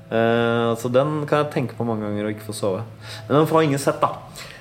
Uh, 0.10 0.74
så 0.82 0.90
den 0.90 1.20
kan 1.30 1.44
jeg 1.44 1.54
tenke 1.54 1.78
på 1.78 1.86
mange 1.86 2.08
ganger 2.08 2.26
og 2.26 2.34
ikke 2.34 2.48
få 2.48 2.56
sove. 2.58 2.86
Men 3.28 3.42
den 3.42 3.50
får 3.50 3.68
ingen 3.68 3.82
sett, 3.82 4.02
da. 4.02 4.16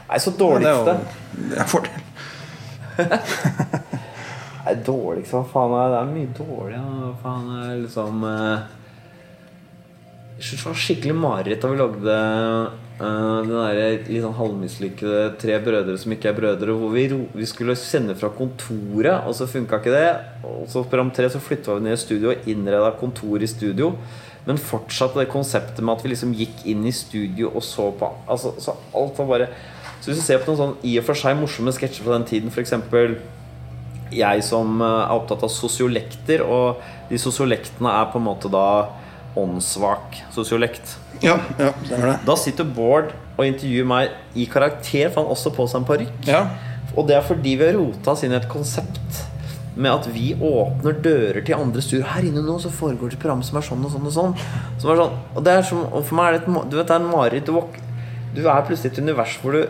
Nei, 0.09 0.19
så 0.25 0.33
dårligste 0.33 0.95
Ja, 0.95 0.99
det 1.37 1.57
er 1.59 1.63
en 1.65 1.69
fordel. 1.69 2.05
Nei, 4.65 4.75
dårligste, 4.85 5.37
hva 5.37 5.45
faen 5.49 5.75
er 5.77 5.93
det? 5.93 6.01
Er 6.01 6.11
mye 6.13 6.35
dårlig. 6.37 6.81
Hva 6.81 7.13
faen 7.23 7.49
er 7.59 7.71
liksom 7.83 8.25
eh, 8.29 8.67
Jeg 10.39 10.47
synes 10.49 10.63
det 10.63 10.69
var 10.71 10.83
skikkelig 10.85 11.17
mareritt 11.17 11.65
da 11.65 11.73
vi 11.73 11.81
lagde 11.81 12.17
uh, 13.01 13.39
den 13.45 13.53
derre 13.53 13.87
litt 14.09 14.25
sånn 14.25 14.37
halvmislykkede 14.39 15.23
Tre 15.43 15.59
brødre 15.65 15.97
som 16.01 16.15
ikke 16.15 16.33
er 16.33 16.39
brødre, 16.39 16.77
hvor 16.81 16.95
vi, 16.95 17.07
vi 17.37 17.49
skulle 17.49 17.77
sende 17.79 18.17
fra 18.19 18.33
kontoret, 18.35 19.29
og 19.29 19.37
så 19.37 19.49
funka 19.51 19.83
ikke 19.83 19.95
det. 19.95 20.09
Og 20.49 20.65
så 20.73 20.87
program 20.87 21.13
tre 21.15 21.29
så 21.33 21.43
flytta 21.43 21.77
vi 21.77 21.85
ned 21.85 21.99
i 21.99 22.01
studio 22.01 22.33
og 22.33 22.49
innreda 22.51 22.95
kontor 23.01 23.45
i 23.45 23.51
studio. 23.51 23.93
Men 24.49 24.61
fortsatt 24.61 25.17
det 25.19 25.29
konseptet 25.29 25.83
med 25.85 25.99
at 25.99 26.05
vi 26.05 26.15
liksom 26.15 26.33
gikk 26.37 26.63
inn 26.73 26.87
i 26.89 26.95
studio 26.97 27.51
og 27.53 27.61
så 27.67 27.91
på 27.93 28.09
altså, 28.33 28.55
Så 28.57 28.73
alt 28.97 29.19
var 29.21 29.29
bare 29.29 29.49
Så 30.01 30.11
hvis 30.11 30.21
du 30.21 30.25
ser 30.25 30.41
på 30.43 30.51
noen 30.51 30.61
sånn 30.61 30.87
i 30.87 30.95
og 31.01 31.07
for 31.09 31.19
seg 31.19 31.37
morsomme 31.39 31.75
sketsjer 31.75 32.07
fra 32.07 32.17
den 32.19 32.29
tiden, 32.29 32.55
f.eks 32.55 32.73
jeg 34.15 34.45
som 34.45 34.81
eh, 34.81 34.95
er 35.05 35.15
opptatt 35.17 35.45
av 35.45 35.53
sosiolekter, 35.53 36.45
og 36.45 36.83
de 37.11 37.21
sosiolektene 37.21 37.93
er 38.01 38.11
på 38.13 38.21
en 38.21 38.27
måte 38.29 38.51
da 38.53 38.67
åndssvak 39.39 40.19
sosiolekt. 40.35 40.97
Ja, 41.23 41.37
ja, 41.59 41.73
stemmer 41.85 42.13
det. 42.13 42.19
Da 42.27 42.37
sitter 42.41 42.67
Bård 42.67 43.13
og 43.37 43.45
intervjuer 43.47 43.89
meg 43.89 44.39
i 44.39 44.49
karakter, 44.51 45.11
for 45.13 45.23
han 45.23 45.35
også 45.35 45.53
på 45.55 45.69
seg 45.71 45.83
en 45.83 45.89
parykk. 45.89 46.21
Ja. 46.29 46.45
Og 46.97 47.07
det 47.09 47.19
er 47.19 47.27
fordi 47.27 47.59
vi 47.59 47.69
har 47.69 47.77
rota 47.77 48.15
oss 48.15 48.25
inn 48.27 48.35
i 48.35 48.39
et 48.39 48.49
konsept 48.51 49.25
med 49.79 49.93
at 49.93 50.09
vi 50.11 50.33
åpner 50.35 50.97
dører 51.05 51.45
til 51.47 51.55
andre 51.55 51.83
stuer. 51.85 52.07
Her 52.11 52.25
inne 52.27 52.43
nå 52.43 52.57
så 52.59 52.71
foregår 52.75 53.13
det 53.13 53.19
et 53.19 53.23
program 53.23 53.45
som 53.47 53.61
er 53.61 53.67
sånn 53.67 53.85
og 53.87 53.93
sånn 53.93 54.09
og 54.09 54.15
sånn. 54.17 54.33
Som 54.81 54.91
er 54.91 55.03
sånn 55.05 55.21
og, 55.37 55.43
det 55.47 55.55
er 55.55 55.69
som, 55.69 55.85
og 55.87 56.03
for 56.09 56.19
meg 56.19 56.31
er 56.31 56.39
det 56.39 56.41
et, 56.41 56.49
du 56.73 56.75
vet, 56.81 56.89
det 56.89 56.97
er 56.97 57.05
en 57.05 57.13
mareritt. 57.13 57.47
Du, 57.47 57.85
du 58.35 58.41
er 58.43 58.65
plutselig 58.67 58.91
i 58.91 58.97
et 58.97 59.05
univers 59.05 59.37
hvor 59.43 59.55
du 59.55 59.63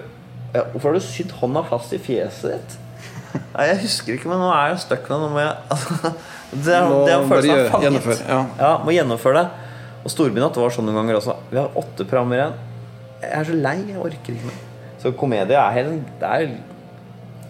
ja, 0.54 0.62
Hvorfor 0.72 0.88
har 0.90 0.98
du 0.98 1.04
sydd 1.04 1.32
hånda 1.40 1.62
fast 1.68 1.92
i 1.92 1.98
fjeset 2.00 2.54
ditt? 2.54 2.76
Nei, 3.54 3.66
Jeg 3.68 3.80
husker 3.84 4.14
ikke, 4.16 4.30
men 4.32 4.40
nå 4.40 4.48
er 4.54 4.70
jeg 4.72 4.82
stuck 4.87 5.04
med 5.08 5.14
det. 5.14 5.20
Nå 5.24 5.28
må 5.34 5.42
jeg 5.42 5.52
altså, 5.74 6.12
Det 6.52 6.72
er, 6.74 6.88
det 6.88 7.12
er 7.12 7.18
bare 7.18 7.28
følelsen 7.28 7.50
av 7.50 7.58
gjøre- 7.58 7.70
fanget. 7.74 7.84
gjennomføre, 7.88 8.18
ja. 8.32 8.40
ja, 8.62 8.70
må 8.87 8.94
gjennomføre 8.96 9.42
det. 9.42 9.66
Og 10.04 10.14
storbynatt 10.14 10.54
det 10.56 10.62
var 10.64 10.72
sånn 10.78 10.87
noen 10.88 11.00
ganger 11.02 11.18
også. 11.20 11.37
Vi 11.50 11.58
har 11.61 11.76
åtte 11.76 12.06
programmer 12.08 12.38
igjen. 12.40 12.58
Jeg 13.20 13.30
er 13.40 13.48
så 13.50 13.56
lei. 13.58 13.76
Jeg 13.90 13.98
orker 14.00 14.32
ikke 14.38 14.48
mer. 14.48 14.58
Så 15.02 15.12
komedie 15.18 15.58
er 15.58 15.74
helt 15.76 16.12
Det 16.20 16.28
er 16.28 16.46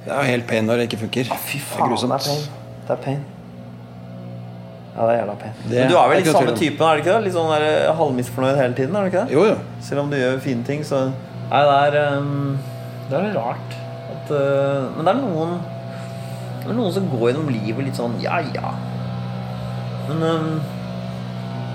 Det 0.04 0.12
er 0.12 0.22
jo 0.22 0.30
helt 0.32 0.46
pain 0.48 0.66
når 0.66 0.80
det 0.82 0.86
ikke 0.88 1.02
funker. 1.06 1.28
Fy 1.44 1.58
det 1.60 1.64
er 1.64 1.68
faen, 1.68 1.90
det 2.00 2.16
er 2.16 2.24
pain. 2.24 2.46
Det 2.88 2.94
er 2.96 3.02
pain. 3.04 3.20
Ja, 4.96 5.04
det 5.06 5.12
er 5.14 5.18
jævla 5.20 5.34
pain. 5.38 5.52
Det 5.68 5.76
Men 5.78 5.90
du 5.92 5.94
er 5.94 6.00
er 6.02 6.08
vel 6.10 6.18
ikke 6.18 6.24
litt 6.24 6.34
noe 6.34 6.40
samme 6.40 6.46
tvil 6.48 6.54
om. 6.56 6.58
typen, 6.64 6.86
er 6.88 6.96
du 6.96 7.02
ikke 7.04 7.12
det? 7.14 7.22
Litt 7.28 7.34
sånn 7.36 7.50
der 7.52 7.66
eh, 7.68 7.90
halvmisfornøyd 8.00 8.56
hele 8.58 8.74
tiden, 8.74 8.96
er 8.98 9.04
du 9.06 9.10
ikke 9.12 9.22
det? 9.28 9.36
Jo, 9.36 9.44
jo. 9.52 9.56
Selv 9.86 10.02
om 10.02 10.10
du 10.10 10.16
gjør 10.18 10.40
fine 10.42 10.64
ting, 10.66 10.82
så 10.88 11.04
Nei, 11.48 11.60
det 11.64 12.00
er 12.00 12.18
um, 12.18 12.58
Det 13.08 13.16
er 13.16 13.34
rart. 13.36 13.76
At, 14.08 14.30
uh, 14.32 14.88
men 14.96 15.04
det 15.04 15.12
er 15.12 15.20
noen 15.20 15.50
Det 16.62 16.70
er 16.72 16.76
noen 16.76 16.92
som 16.92 17.08
går 17.12 17.30
gjennom 17.30 17.50
livet 17.52 17.86
litt 17.86 17.98
sånn 17.98 18.16
ja, 18.22 18.38
ja. 18.54 18.72
Men 20.08 20.24
um, 20.24 20.48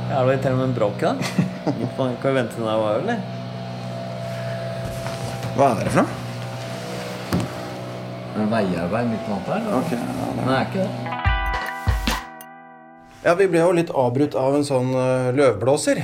Jævla 0.09 0.33
irriterende 0.33 0.59
med 0.59 0.67
en 0.67 0.75
bråk, 0.77 0.97
da. 0.99 1.13
Kan 1.63 2.27
vi 2.27 2.33
vente 2.35 2.53
til 2.53 2.61
den 2.65 2.69
er 2.69 2.75
over, 2.75 2.99
eller? 2.99 3.17
Hva 5.53 5.69
er 5.69 5.75
det 5.85 5.93
for 5.93 6.01
noe? 6.03 6.19
Veiarbeid 8.53 9.05
midt 9.07 9.23
på 9.25 9.29
natta 9.31 9.49
her? 9.55 9.63
Okay, 9.79 9.99
ja, 10.01 10.05
det 10.37 10.53
er 10.53 10.63
ikke 10.67 10.81
det. 10.83 10.91
Ja, 13.23 13.31
Vi 13.39 13.47
ble 13.47 13.59
jo 13.61 13.71
litt 13.77 13.93
avbrutt 13.95 14.35
av 14.35 14.57
en 14.57 14.65
sånn 14.67 14.91
eh, 14.99 15.29
løvblåser 15.37 16.03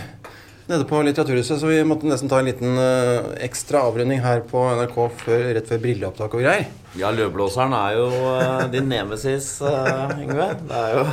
nede 0.69 0.85
på 0.85 0.99
Litteraturhuset, 1.01 1.57
så 1.61 1.69
vi 1.69 1.79
måtte 1.87 2.07
nesten 2.09 2.29
ta 2.29 2.39
en 2.41 2.47
liten 2.49 2.77
uh, 2.77 3.31
ekstra 3.41 3.81
avrunding 3.87 4.21
her 4.21 4.43
på 4.47 4.61
NRK 4.77 4.97
før, 5.23 5.47
rett 5.57 5.69
før 5.69 5.81
brilleopptak 5.81 6.35
og 6.37 6.43
greier. 6.43 6.67
Ja, 6.97 7.09
løvblåseren 7.13 7.73
er 7.73 7.97
jo 7.97 8.05
uh, 8.09 8.67
din 8.69 8.89
nemesis, 8.91 9.55
uh, 9.65 10.13
Yngve. 10.21 10.51
Det 10.69 10.77
er 10.77 10.95
jo 10.95 11.03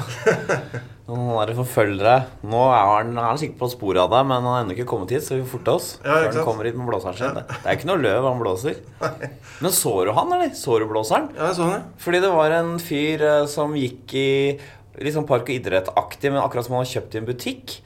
noen 1.08 1.40
der 1.40 1.54
forfølgere. 1.56 2.14
Nå 2.44 2.62
er 2.68 2.92
han, 2.92 3.16
er 3.16 3.30
han 3.30 3.40
sikkert 3.40 3.60
på 3.62 3.72
sporet 3.72 4.04
av 4.04 4.12
deg, 4.12 4.28
men 4.28 4.38
han 4.42 4.50
har 4.52 4.62
ennå 4.64 4.76
ikke 4.76 4.88
kommet 4.92 5.16
hit, 5.16 5.24
så 5.24 5.38
vi 5.38 5.44
får 5.46 5.52
forte 5.56 5.76
oss. 5.80 5.90
Ja, 6.02 6.20
før 6.26 6.30
han 6.42 6.48
kommer 6.52 6.68
hit 6.68 6.76
med 6.76 6.92
blåseren 6.92 7.18
sin. 7.20 7.42
Det 7.42 7.60
er 7.64 7.80
ikke 7.80 7.92
noe 7.92 8.04
løv 8.04 8.28
han 8.28 8.40
blåser. 8.44 8.80
Men 9.64 9.72
så 9.72 9.92
du 10.04 10.10
han, 10.12 10.32
eller? 10.36 10.50
Så 10.52 10.80
du 10.82 10.84
blåseren? 10.90 11.30
Ja, 11.36 11.46
jeg 11.48 11.56
så 11.56 11.70
det. 11.72 11.84
Fordi 12.04 12.24
det 12.26 12.32
var 12.34 12.56
en 12.58 12.74
fyr 12.82 13.22
som 13.48 13.72
gikk 13.78 14.12
i 14.20 15.12
sånn 15.12 15.28
park- 15.28 15.48
og 15.48 15.54
idrettaktig, 15.56 16.28
men 16.32 16.42
akkurat 16.42 16.66
som 16.66 16.76
han 16.76 16.84
hadde 16.84 16.92
kjøpt 16.92 17.16
i 17.16 17.20
en 17.20 17.28
butikk. 17.28 17.76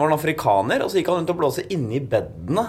Så 0.00 0.04
var 0.06 0.14
han 0.14 0.16
afrikaner, 0.16 0.80
og 0.80 0.88
så 0.88 0.96
gikk 0.96 1.08
han 1.10 1.18
rundt 1.18 1.30
og 1.34 1.36
blåste 1.36 1.62
inni 1.74 1.98
bedene. 2.00 2.62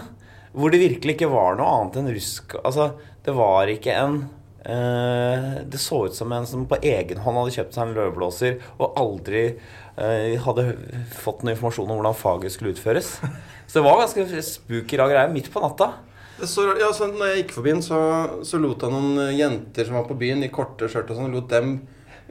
Hvor 0.51 0.67
det 0.73 0.81
virkelig 0.81 1.13
ikke 1.15 1.29
var 1.31 1.53
noe 1.55 1.67
annet 1.77 1.99
enn 2.01 2.09
rusk. 2.11 2.57
Altså, 2.59 2.89
det 3.23 3.31
var 3.37 3.69
ikke 3.71 3.93
en 3.95 4.17
eh, 4.67 5.61
Det 5.63 5.79
så 5.79 6.01
ut 6.09 6.17
som 6.17 6.33
en 6.35 6.43
som 6.49 6.65
på 6.67 6.81
egen 6.83 7.21
hånd 7.23 7.37
hadde 7.39 7.53
kjøpt 7.55 7.77
seg 7.77 7.85
en 7.85 7.93
løvblåser 7.95 8.57
og 8.73 8.99
aldri 8.99 9.45
eh, 9.47 10.35
hadde 10.43 10.65
fått 11.21 11.45
noe 11.47 11.55
informasjon 11.55 11.87
om 11.87 12.01
hvordan 12.01 12.17
faget 12.19 12.51
skulle 12.51 12.73
utføres. 12.75 13.13
Så 13.63 13.79
det 13.79 13.85
var 13.85 14.01
ganske 14.01 14.43
spooky 14.49 14.99
rar 14.99 15.13
greie 15.13 15.31
midt 15.31 15.47
på 15.53 15.63
natta. 15.63 15.87
Så, 16.41 16.65
ja, 16.81 16.89
så 16.91 17.07
når 17.13 17.29
jeg 17.29 17.45
gikk 17.45 17.55
forbi 17.61 17.77
den, 17.77 17.85
så, 17.85 18.01
så 18.43 18.59
lot 18.59 18.83
han 18.83 18.91
noen 18.97 19.31
jenter 19.37 19.87
som 19.87 20.01
var 20.01 20.11
på 20.11 20.19
byen, 20.19 20.43
i 20.43 20.51
korte 20.51 20.91
skjørt 20.91 21.15
og 21.15 21.21
sånn, 21.21 21.31
lot 21.31 21.47
dem 21.55 21.77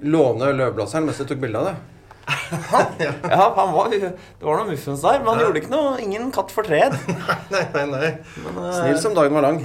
låne 0.05 0.53
løvblåseren 0.61 1.09
mens 1.09 1.25
de 1.25 1.31
tok 1.33 1.41
bilde 1.41 1.65
av 1.65 1.71
det. 1.71 2.00
Ja, 3.31 3.53
han 3.57 3.73
var, 3.73 3.89
Det 3.91 4.45
var 4.45 4.59
noen 4.61 4.71
muffens 4.73 5.03
der, 5.05 5.21
men 5.23 5.31
han 5.33 5.43
gjorde 5.45 5.63
ikke 5.63 5.73
noe 5.73 5.95
Ingen 6.03 6.31
katt 6.35 6.53
for 6.55 6.67
tred. 6.67 6.95
Nei, 7.55 7.63
nei, 7.75 7.85
nei. 7.91 8.11
Snill 8.75 8.99
som 9.03 9.15
dagen 9.17 9.35
var 9.35 9.45
lang. 9.45 9.59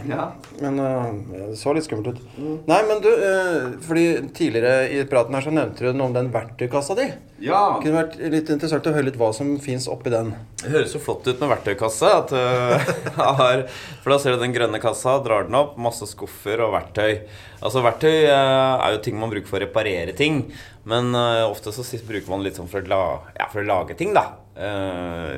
Men 0.61 0.79
uh, 0.81 1.11
det 1.29 1.59
så 1.59 1.73
litt 1.75 1.85
skummelt 1.85 2.15
ut. 2.15 2.21
Nei, 2.69 2.79
men 2.87 3.01
du, 3.03 3.09
uh, 3.11 3.75
fordi 3.85 4.05
tidligere 4.35 4.89
i 4.89 5.03
praten 5.09 5.35
her 5.37 5.45
så 5.45 5.53
nevnte 5.53 5.85
du 5.85 5.93
noe 5.97 6.09
om 6.09 6.15
den 6.15 6.31
verktøykassa 6.33 6.97
di. 6.97 7.07
Ja. 7.43 7.75
Det 7.75 7.85
kunne 7.85 8.01
vært 8.01 8.17
litt 8.33 8.51
interessant 8.53 8.87
å 8.89 8.93
høre 8.95 9.09
litt 9.09 9.19
hva 9.19 9.31
som 9.35 9.55
fins 9.61 9.89
oppi 9.91 10.13
den. 10.13 10.33
Det 10.61 10.71
høres 10.73 10.95
så 10.95 11.01
flott 11.03 11.27
ut 11.27 11.41
med 11.41 11.51
verktøykasse. 11.51 12.11
At, 12.23 12.33
har, 13.41 13.65
for 14.03 14.15
da 14.15 14.21
ser 14.21 14.35
du 14.35 14.45
den 14.45 14.55
grønne 14.55 14.81
kassa, 14.83 15.17
drar 15.25 15.49
den 15.49 15.59
opp, 15.59 15.75
masse 15.81 16.07
skuffer 16.09 16.63
og 16.65 16.73
verktøy. 16.77 17.25
Altså 17.65 17.81
Verktøy 17.85 18.27
er 18.29 18.95
jo 18.95 19.03
ting 19.03 19.17
man 19.19 19.31
bruker 19.31 19.49
for 19.49 19.59
å 19.59 19.65
reparere 19.65 20.15
ting. 20.17 20.43
Men 20.85 21.15
uh, 21.17 21.49
ofte 21.49 21.73
så 21.73 21.83
bruker 22.05 22.29
man 22.29 22.43
litt 22.45 22.59
sånn 22.59 22.69
for 22.69 22.85
å, 22.85 22.89
la, 22.89 23.01
ja, 23.39 23.47
for 23.51 23.63
å 23.63 23.69
lage 23.69 23.97
ting, 23.99 24.15
da. 24.17 24.27
Uh, 24.55 25.35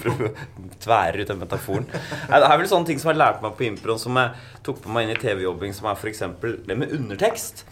Prøve 0.00 0.30
å 0.30 0.68
tvære 0.80 1.20
ut 1.20 1.28
den 1.28 1.42
metaforen. 1.42 1.84
Nei, 1.92 2.38
Det 2.40 2.46
er 2.48 2.56
vel 2.56 2.68
sånne 2.70 2.88
ting 2.88 3.02
som 3.02 3.10
jeg 3.10 3.18
lærte 3.20 3.44
meg 3.44 3.52
på 3.58 3.66
improen, 3.66 4.00
som 4.00 4.16
jeg 4.16 4.62
tok 4.64 4.78
på 4.80 4.94
meg 4.94 5.04
inn 5.04 5.12
i 5.12 5.18
TV-jobbing, 5.20 5.74
som 5.76 5.90
er 5.90 5.98
f.eks. 6.00 6.22
det 6.64 6.76
med 6.80 6.94
undertekst. 6.96 7.66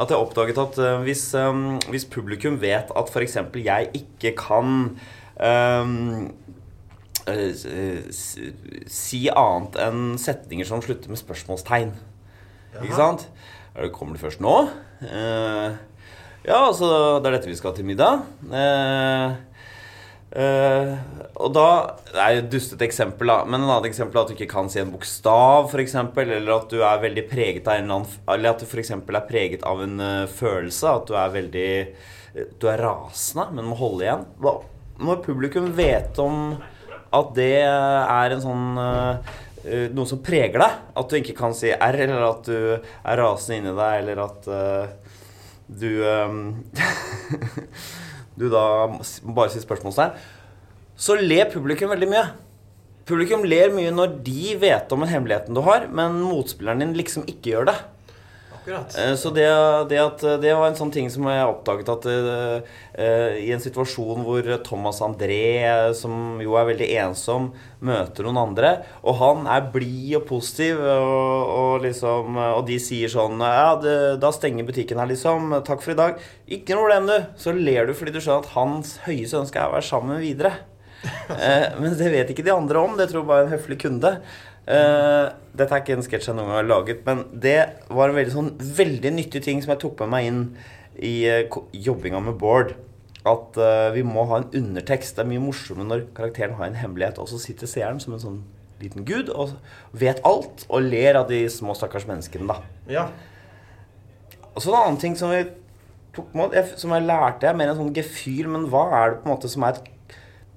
At 0.00 0.08
jeg 0.08 0.16
oppdaget 0.16 0.62
at 0.62 0.80
uh, 0.80 0.94
hvis, 1.04 1.26
um, 1.36 1.76
hvis 1.92 2.08
publikum 2.08 2.56
vet 2.62 2.88
at 2.96 3.12
f.eks. 3.12 3.36
jeg 3.60 3.90
ikke 4.00 4.32
kan 4.40 4.88
eh, 7.28 7.52
si 8.90 9.22
annet 9.28 9.78
enn 9.84 10.02
setninger 10.20 10.68
som 10.68 10.82
slutter 10.84 11.12
med 11.12 11.20
spørsmålstegn. 11.20 11.94
Ikke 12.80 12.96
sant? 12.96 13.28
Er 13.74 13.90
Kommer 13.94 14.16
det 14.16 14.24
først 14.24 14.42
nå? 14.42 14.54
Eh, 15.04 15.78
ja, 16.46 16.58
altså 16.58 17.20
Det 17.20 17.28
er 17.28 17.36
dette 17.36 17.50
vi 17.50 17.58
skal 17.58 17.74
til 17.76 17.86
middag. 17.88 18.22
Eh, 18.48 19.32
eh, 20.40 20.94
og 21.40 21.52
da 21.56 21.66
Det 22.10 22.22
er 22.22 22.38
et 22.38 22.50
dustete 22.52 22.86
eksempel, 22.86 23.30
da. 23.32 23.44
Men 23.44 23.62
en 23.62 23.68
annet 23.70 23.90
eksempel 23.90 24.18
er 24.18 24.24
at 24.24 24.32
du 24.32 24.38
ikke 24.38 24.54
kan 24.54 24.70
si 24.72 24.80
en 24.82 24.92
bokstav, 24.94 25.68
f.eks. 25.70 25.96
Eller 26.24 26.54
at 26.56 26.72
du 26.72 26.80
er 26.80 27.04
veldig 27.04 27.26
preget 27.30 27.68
av 27.68 27.78
en 27.78 27.86
eller 27.86 28.00
annen 28.00 28.34
Eller 28.36 28.54
at 28.54 28.64
du 28.64 28.66
f.eks. 28.68 28.94
er 28.96 29.28
preget 29.28 29.66
av 29.68 29.84
en 29.84 30.00
uh, 30.00 30.26
følelse. 30.40 30.96
At 30.96 31.10
du 31.10 31.16
er 31.18 31.36
veldig 31.36 31.70
eh, 31.80 32.50
Du 32.60 32.68
er 32.72 32.84
rasende, 32.86 33.50
men 33.54 33.68
må 33.68 33.78
holde 33.80 34.06
igjen. 34.06 34.26
Hva, 34.40 34.58
når 35.00 35.22
publikum 35.24 35.70
vet 35.76 36.18
om 36.20 36.58
at 37.10 37.30
det 37.34 37.54
er 37.64 38.32
en 38.34 38.42
sånn 38.42 38.66
eh, 38.78 39.88
noe 39.94 40.08
som 40.08 40.20
preger 40.24 40.60
deg. 40.62 40.76
At 41.00 41.10
du 41.10 41.18
ikke 41.18 41.36
kan 41.38 41.54
si 41.56 41.72
R, 41.72 42.00
eller 42.06 42.26
at 42.28 42.48
du 42.48 42.58
er 42.76 43.20
rasende 43.20 43.60
inni 43.60 43.74
deg, 43.76 43.96
eller 44.02 44.22
at 44.24 44.50
eh, 44.50 45.09
du 45.78 45.90
eh, 46.02 46.36
Du 48.40 48.46
da 48.48 48.62
bare 48.88 49.50
sier 49.52 49.60
spørsmålstegn. 49.60 50.14
Så 51.00 51.16
ler 51.20 51.50
publikum 51.52 51.90
veldig 51.92 52.08
mye. 52.08 52.24
Publikum 53.08 53.42
ler 53.44 53.72
mye 53.74 53.90
når 53.92 54.14
de 54.24 54.54
vet 54.60 54.92
om 54.94 55.04
en 55.04 55.10
hemmeligheten 55.10 55.56
du 55.56 55.60
har, 55.66 55.88
men 55.92 56.20
motspilleren 56.22 56.80
din 56.84 56.94
liksom 56.96 57.26
ikke 57.28 57.52
gjør 57.54 57.68
det. 57.72 57.76
Eh, 59.00 59.14
Så 59.16 59.30
det, 59.34 59.46
det, 59.90 59.98
at, 60.02 60.24
det 60.42 60.52
var 60.56 60.68
en 60.68 60.78
sånn 60.78 60.92
ting 60.92 61.08
som 61.12 61.26
jeg 61.30 61.48
oppdaget 61.48 61.90
at 61.92 62.08
eh, 62.10 62.70
eh, 62.94 63.38
i 63.46 63.50
en 63.54 63.62
situasjon 63.62 64.24
hvor 64.26 64.46
Thomas 64.66 65.00
André, 65.04 65.40
eh, 65.64 65.92
som 65.96 66.40
jo 66.42 66.56
er 66.60 66.68
veldig 66.72 66.88
ensom, 67.06 67.50
møter 67.80 68.26
noen 68.28 68.40
andre, 68.42 68.72
og 69.00 69.16
han 69.22 69.46
er 69.48 69.70
blid 69.72 70.18
og 70.20 70.26
positiv, 70.28 70.80
og, 70.84 71.52
og, 71.56 71.74
liksom, 71.86 72.36
og 72.36 72.64
de 72.68 72.76
sier 72.82 73.12
sånn 73.12 73.40
Ja, 73.40 73.74
det, 73.80 73.96
da 74.20 74.32
stenger 74.34 74.68
butikken 74.68 75.00
her, 75.00 75.08
liksom. 75.10 75.54
Takk 75.66 75.84
for 75.84 75.94
i 75.94 76.00
dag. 76.00 76.20
Ikke 76.50 76.76
noe 76.76 76.84
problem, 76.88 77.08
du. 77.08 77.30
Så 77.40 77.54
ler 77.56 77.88
du 77.88 77.94
fordi 77.96 78.12
du 78.14 78.20
skjønner 78.20 78.44
at 78.44 78.54
hans 78.58 78.98
høyeste 79.06 79.40
ønske 79.40 79.60
er 79.62 79.70
å 79.70 79.78
være 79.78 79.88
sammen 79.92 80.20
videre. 80.22 80.58
Eh, 81.30 81.78
men 81.80 81.94
det 81.96 82.10
vet 82.12 82.28
ikke 82.32 82.42
de 82.44 82.52
andre 82.52 82.80
om. 82.82 82.96
Det 82.98 83.06
tror 83.08 83.22
bare 83.24 83.46
en 83.46 83.52
høflig 83.54 83.78
kunde. 83.80 84.10
Eh, 84.70 85.30
dette 85.56 85.74
er 85.74 85.82
ikke 85.82 85.96
en 85.96 86.04
sketsj 86.06 86.28
jeg 86.30 86.36
noen 86.38 86.46
gang 86.50 86.60
har 86.60 86.68
laget, 86.68 87.00
men 87.08 87.24
det 87.42 87.56
var 87.90 88.12
en 88.12 88.18
veldig, 88.20 88.34
sånn, 88.34 88.50
veldig 88.78 89.10
nyttig 89.16 89.42
ting 89.42 89.62
som 89.64 89.72
jeg 89.74 89.82
tok 89.82 90.04
med 90.04 90.12
meg 90.12 90.28
inn 90.28 90.42
i 91.00 91.14
uh, 91.26 91.58
jobbinga 91.74 92.20
med 92.22 92.36
Bård. 92.38 92.74
At 93.26 93.56
uh, 93.60 93.90
vi 93.94 94.04
må 94.06 94.22
ha 94.30 94.38
en 94.40 94.48
undertekst. 94.60 95.16
Det 95.16 95.24
er 95.24 95.28
mye 95.32 95.42
morsommere 95.42 95.88
når 95.88 96.04
karakteren 96.16 96.54
har 96.58 96.68
en 96.70 96.78
hemmelighet, 96.78 97.18
og 97.20 97.28
så 97.32 97.40
sitter 97.42 97.70
seeren 97.70 98.00
som 98.02 98.14
en 98.16 98.22
sånn 98.22 98.38
liten 98.80 99.04
gud 99.04 99.28
og 99.28 99.56
vet 100.00 100.22
alt 100.24 100.62
og 100.70 100.86
ler 100.86 101.18
av 101.20 101.26
de 101.28 101.42
små 101.52 101.74
stakkars 101.76 102.06
menneskene, 102.08 102.46
da. 102.48 102.60
Ja. 102.88 103.08
Og 104.54 104.62
så 104.64 104.70
en 104.72 104.78
annen 104.78 105.00
ting 105.02 105.16
som 105.20 105.32
vi 105.34 105.42
tok 106.16 106.30
med, 106.34 106.54
jeg- 106.56 106.78
som 106.80 106.94
jeg 106.96 107.04
lærte, 107.08 107.44
er 107.50 107.58
mer 107.58 107.70
en 107.72 107.76
sånn 107.82 107.94
gefühl, 107.94 108.48
men 108.48 108.68
hva 108.72 108.86
er 109.02 109.10
det 109.10 109.20
på 109.22 109.28
en 109.28 109.34
måte 109.34 109.50
som 109.52 109.64
er 109.66 109.76
et 109.76 109.90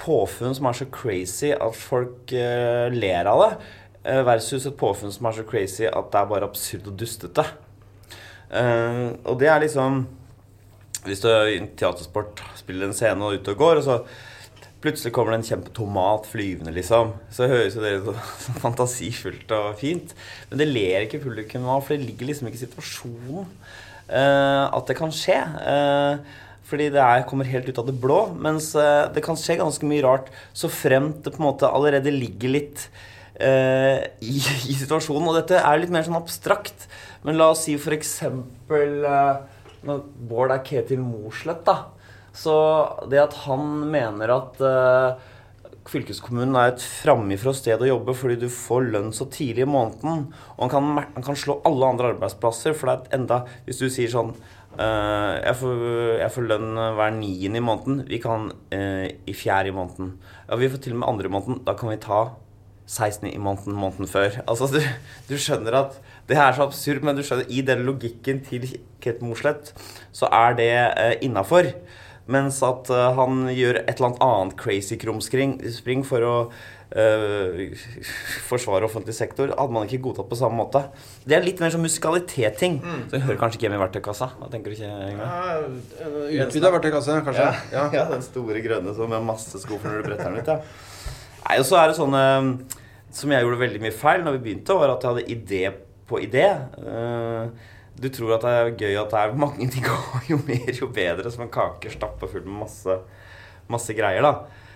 påfunn 0.04 0.56
som 0.56 0.66
er 0.68 0.74
så 0.80 0.88
crazy 0.92 1.52
at 1.54 1.76
folk 1.78 2.32
uh, 2.36 2.88
ler 2.92 3.28
av 3.30 3.44
det, 3.44 3.52
eh, 3.58 3.72
versus 4.04 4.66
et 4.68 4.76
påfunn 4.76 5.14
som 5.16 5.30
er 5.30 5.38
så 5.38 5.46
crazy 5.48 5.86
at 5.88 6.10
det 6.12 6.20
er 6.20 6.28
bare 6.28 6.50
absurd 6.50 6.90
og 6.92 6.98
dustete. 7.00 7.46
Uh, 8.54 9.16
og 9.26 9.40
det 9.42 9.48
er 9.50 9.64
liksom 9.64 10.04
Hvis 11.08 11.24
du 11.24 11.28
i 11.28 11.58
teatersport 11.80 12.44
spiller 12.56 12.86
en 12.86 12.94
scene 12.96 13.26
og 13.26 13.40
ute 13.40 13.52
og 13.52 13.58
går, 13.60 13.82
og 13.82 13.84
så 13.84 13.96
plutselig 14.84 15.12
kommer 15.16 15.34
det 15.34 15.42
en 15.42 15.48
kjempetomat 15.48 16.28
flyvende, 16.32 16.72
liksom. 16.76 17.12
Så 17.32 17.48
høres 17.52 17.76
jo 17.76 17.84
det 17.84 17.98
så 18.06 18.14
fantasifullt 18.64 19.52
og 19.56 19.74
fint. 19.80 20.14
Men 20.50 20.62
det 20.62 20.70
ler 20.70 21.04
ikke 21.04 21.20
publikum 21.24 21.68
av, 21.68 21.84
for 21.84 21.96
det 21.96 22.06
ligger 22.06 22.30
liksom 22.30 22.48
ikke 22.48 22.62
i 22.62 22.64
situasjonen 22.64 23.50
uh, 24.12 24.66
at 24.70 24.88
det 24.88 24.96
kan 25.00 25.12
skje. 25.12 25.42
Uh, 25.60 26.40
fordi 26.74 26.90
det 26.94 27.02
er, 27.04 27.26
kommer 27.28 27.50
helt 27.50 27.68
ut 27.70 27.80
av 27.80 27.90
det 27.90 27.96
blå. 28.02 28.20
Mens 28.40 28.72
eh, 28.80 29.06
det 29.14 29.22
kan 29.26 29.38
skje 29.38 29.60
ganske 29.60 29.86
mye 29.86 30.04
rart 30.06 30.30
så 30.58 30.72
fremt 30.72 31.22
det 31.26 31.36
på 31.36 31.42
en 31.42 31.50
måte 31.50 31.70
allerede 31.70 32.14
ligger 32.14 32.56
litt 32.56 32.88
eh, 33.40 34.04
i, 34.22 34.38
i 34.72 34.78
situasjonen. 34.78 35.30
Og 35.32 35.40
dette 35.40 35.60
er 35.60 35.82
litt 35.82 35.94
mer 35.94 36.06
sånn 36.06 36.20
abstrakt. 36.20 36.88
Men 37.24 37.40
la 37.40 37.52
oss 37.54 37.66
si 37.68 37.76
eksempel 37.78 39.04
eh, 39.08 39.36
når 39.88 40.08
Bård 40.30 40.54
er 40.56 40.64
Ketil 40.66 41.04
Mossleth, 41.04 41.66
da. 41.68 41.78
Så 42.34 42.54
det 43.12 43.22
at 43.22 43.36
han 43.46 43.86
mener 43.94 44.32
at 44.34 44.62
eh, 44.66 45.30
fylkeskommunen 45.90 46.56
er 46.58 46.72
et 46.72 46.84
framifrå 46.84 47.54
sted 47.56 47.82
å 47.84 47.90
jobbe 47.90 48.16
fordi 48.18 48.40
du 48.46 48.48
får 48.52 48.88
lønn 48.96 49.12
så 49.16 49.28
tidlig 49.32 49.68
i 49.68 49.70
måneden, 49.70 50.28
og 50.56 50.64
han 50.64 50.72
kan, 50.72 50.90
han 51.18 51.26
kan 51.28 51.38
slå 51.38 51.60
alle 51.68 51.92
andre 51.94 52.14
arbeidsplasser, 52.16 52.76
for 52.78 52.90
det 52.90 52.94
er 52.96 53.02
et 53.04 53.18
enda 53.20 53.40
Hvis 53.68 53.82
du 53.84 53.88
sier 53.92 54.12
sånn 54.12 54.32
eh, 54.34 55.34
jeg, 55.44 55.58
får, 55.60 55.84
jeg 56.24 56.32
får 56.38 56.48
lønn 56.54 56.72
hver 56.98 57.14
niende 57.20 57.62
i 57.62 57.66
måneden. 57.68 58.02
Vi 58.10 58.22
kan 58.24 58.50
eh, 58.74 59.12
i 59.30 59.36
fjerde 59.38 59.70
i 59.70 59.76
måneden. 59.76 60.16
Ja, 60.48 60.58
vi 60.60 60.72
får 60.72 60.82
til 60.86 60.96
og 60.96 61.04
med 61.04 61.12
andre 61.12 61.30
i 61.30 61.36
måneden. 61.36 61.62
Da 61.68 61.78
kan 61.78 61.94
vi 61.94 62.00
ta 62.02 62.24
16 62.86 63.30
i 63.32 63.40
måneden 63.40 63.78
måneden 63.78 64.10
før. 64.12 64.42
Altså, 64.48 64.68
du, 64.74 64.82
du 65.30 65.36
skjønner 65.40 65.78
at 65.80 66.00
det 66.30 66.38
er 66.40 66.56
så 66.56 66.68
absurd, 66.68 67.04
men 67.04 67.18
du 67.18 67.24
skjønner 67.26 67.50
i 67.52 67.64
den 67.66 67.84
logikken 67.88 68.40
til 68.48 68.68
Ketil 69.04 69.28
Mossleth, 69.28 69.74
så 70.16 70.30
er 70.32 70.56
det 70.60 70.72
eh, 70.74 71.18
innafor. 71.26 71.72
Mens 72.32 72.62
at 72.64 72.88
eh, 72.94 73.10
han 73.18 73.50
gjør 73.52 73.82
et 73.82 73.98
eller 73.98 74.14
annet 74.14 74.24
annet 74.24 74.56
crazy 74.60 74.96
krumspring 75.02 76.06
for 76.08 76.24
å 76.24 76.36
eh, 76.96 77.74
forsvare 78.48 78.88
offentlig 78.88 79.16
sektor, 79.18 79.52
hadde 79.52 79.76
man 79.76 79.90
ikke 79.90 80.06
godtatt 80.06 80.32
på 80.32 80.40
samme 80.40 80.62
måte. 80.62 80.86
Det 81.28 81.36
er 81.36 81.44
litt 81.44 81.60
mer 81.64 81.74
sånn 81.76 81.84
musikalitet-ting. 81.84 82.80
Så 82.84 83.18
det 83.18 83.24
hører 83.26 83.42
kanskje 83.42 83.60
ikke 83.60 83.68
hjemme 83.68 83.82
i 83.82 83.84
verktøykassa. 83.84 84.32
Hva 84.40 84.52
tenker 84.54 84.72
du 84.72 84.80
ikke? 84.80 84.94
Yngve? 85.12 86.48
Utvida 86.48 86.72
verktøykasse, 86.78 87.20
kanskje. 87.28 87.52
Ja. 87.76 87.86
Ja, 88.00 88.08
den 88.16 88.24
store 88.24 88.64
grønne 88.64 88.96
som 88.96 89.12
med 89.12 89.28
masse 89.28 89.60
skuffer 89.60 89.92
når 89.92 90.00
du 90.04 90.12
bretter 90.12 90.32
den 90.32 90.40
ut. 90.40 90.56
Ja. 90.56 90.92
Nei, 91.44 91.60
og 91.60 91.68
så 91.68 91.80
er 91.82 91.92
det 91.92 92.00
sånne 92.00 92.24
som 93.14 93.32
jeg 93.34 93.46
gjorde 93.46 93.62
veldig 93.62 93.82
mye 93.84 93.94
feil 93.94 94.24
når 94.26 94.38
vi 94.38 94.44
begynte, 94.48 94.76
var 94.80 94.96
at 94.96 95.04
jeg 95.04 95.14
hadde 95.14 95.34
idé 95.36 95.64
på 96.10 96.22
idé. 96.24 96.48
Eh, 96.82 97.70
Du 97.94 98.10
tror 98.10 98.34
at 98.36 98.42
det 98.42 98.52
er 98.58 98.72
gøy 98.74 98.96
at 98.98 99.12
det 99.14 99.20
er 99.22 99.36
mange 99.38 99.68
ting, 99.70 99.86
og 99.86 100.26
jo 100.32 100.40
mer, 100.48 100.72
jo 100.74 100.90
bedre. 100.90 101.30
Som 101.32 101.46
en 101.46 101.54
kake 101.54 101.92
stappa 101.94 102.26
full 102.28 102.42
med 102.48 102.64
masse, 102.64 102.96
masse 103.70 103.94
greier, 103.94 104.26
da. 104.26 104.34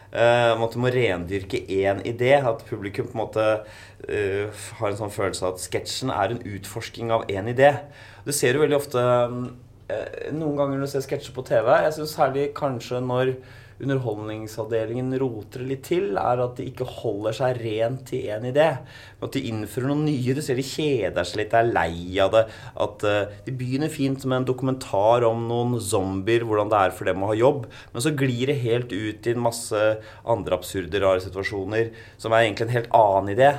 Uh, 0.07 0.53
at 0.63 0.71
du 0.71 0.79
må 0.79 0.91
rendyrke 0.93 1.63
én 1.65 2.03
idé. 2.07 2.35
At 2.37 2.61
publikum 2.69 3.09
på 3.09 3.17
en 3.17 3.23
måte 3.23 3.45
uh, 3.65 4.65
har 4.79 4.91
en 4.91 4.99
sånn 5.01 5.11
følelse 5.11 5.43
av 5.43 5.55
at 5.55 5.65
sketsjen 5.65 6.13
er 6.13 6.35
en 6.35 6.43
utforsking 6.45 7.11
av 7.11 7.25
én 7.27 7.49
idé. 7.51 7.73
Du 8.23 8.31
ser 8.31 8.55
jo 8.55 8.61
veldig 8.63 8.77
ofte 8.77 9.01
uh, 9.01 9.41
noen 10.37 10.55
ganger 10.59 10.77
når 10.77 10.85
du 10.85 10.93
ser 10.93 11.07
sketsjer 11.09 11.35
på 11.35 11.47
TV. 11.49 11.73
Jeg 11.87 11.97
syns 11.97 12.15
særlig 12.15 12.51
kanskje 12.55 13.01
når 13.03 13.33
Underholdningsavdelingen 13.77 15.11
roter 15.21 15.61
litt 15.67 15.83
til, 15.85 16.15
er 16.17 16.41
at 16.41 16.57
de 16.57 16.65
ikke 16.71 16.87
holder 16.97 17.35
seg 17.37 17.59
rent 17.61 18.07
til 18.09 18.25
én 18.33 18.47
idé. 18.49 18.69
At 19.21 19.35
de 19.35 19.43
innfører 19.51 19.91
noe 19.91 20.01
nye. 20.01 20.33
Du 20.33 20.41
ser 20.41 20.57
de 20.57 20.65
kjeder 20.65 21.27
seg 21.27 21.43
litt, 21.43 21.53
er 21.53 21.69
lei 21.69 22.17
av 22.23 22.33
det. 22.33 22.43
At 22.87 23.05
uh, 23.05 23.37
De 23.45 23.53
begynner 23.53 23.93
fint 23.93 24.25
med 24.25 24.41
en 24.41 24.49
dokumentar 24.49 25.27
om 25.27 25.45
noen 25.49 25.77
zombier, 25.83 26.45
hvordan 26.47 26.73
det 26.73 26.81
er 26.81 26.97
for 26.97 27.09
dem 27.09 27.21
å 27.21 27.31
ha 27.31 27.37
jobb. 27.37 27.67
Men 27.93 28.05
så 28.05 28.15
glir 28.17 28.49
det 28.49 28.59
helt 28.65 28.93
ut 28.93 29.29
i 29.29 29.35
en 29.35 29.45
masse 29.45 29.87
andre 30.25 30.57
absurde, 30.57 31.01
rare 31.03 31.21
situasjoner 31.23 31.93
som 32.17 32.33
er 32.33 32.47
egentlig 32.47 32.67
en 32.67 32.77
helt 32.79 32.93
annen 32.97 33.35
idé. 33.37 33.51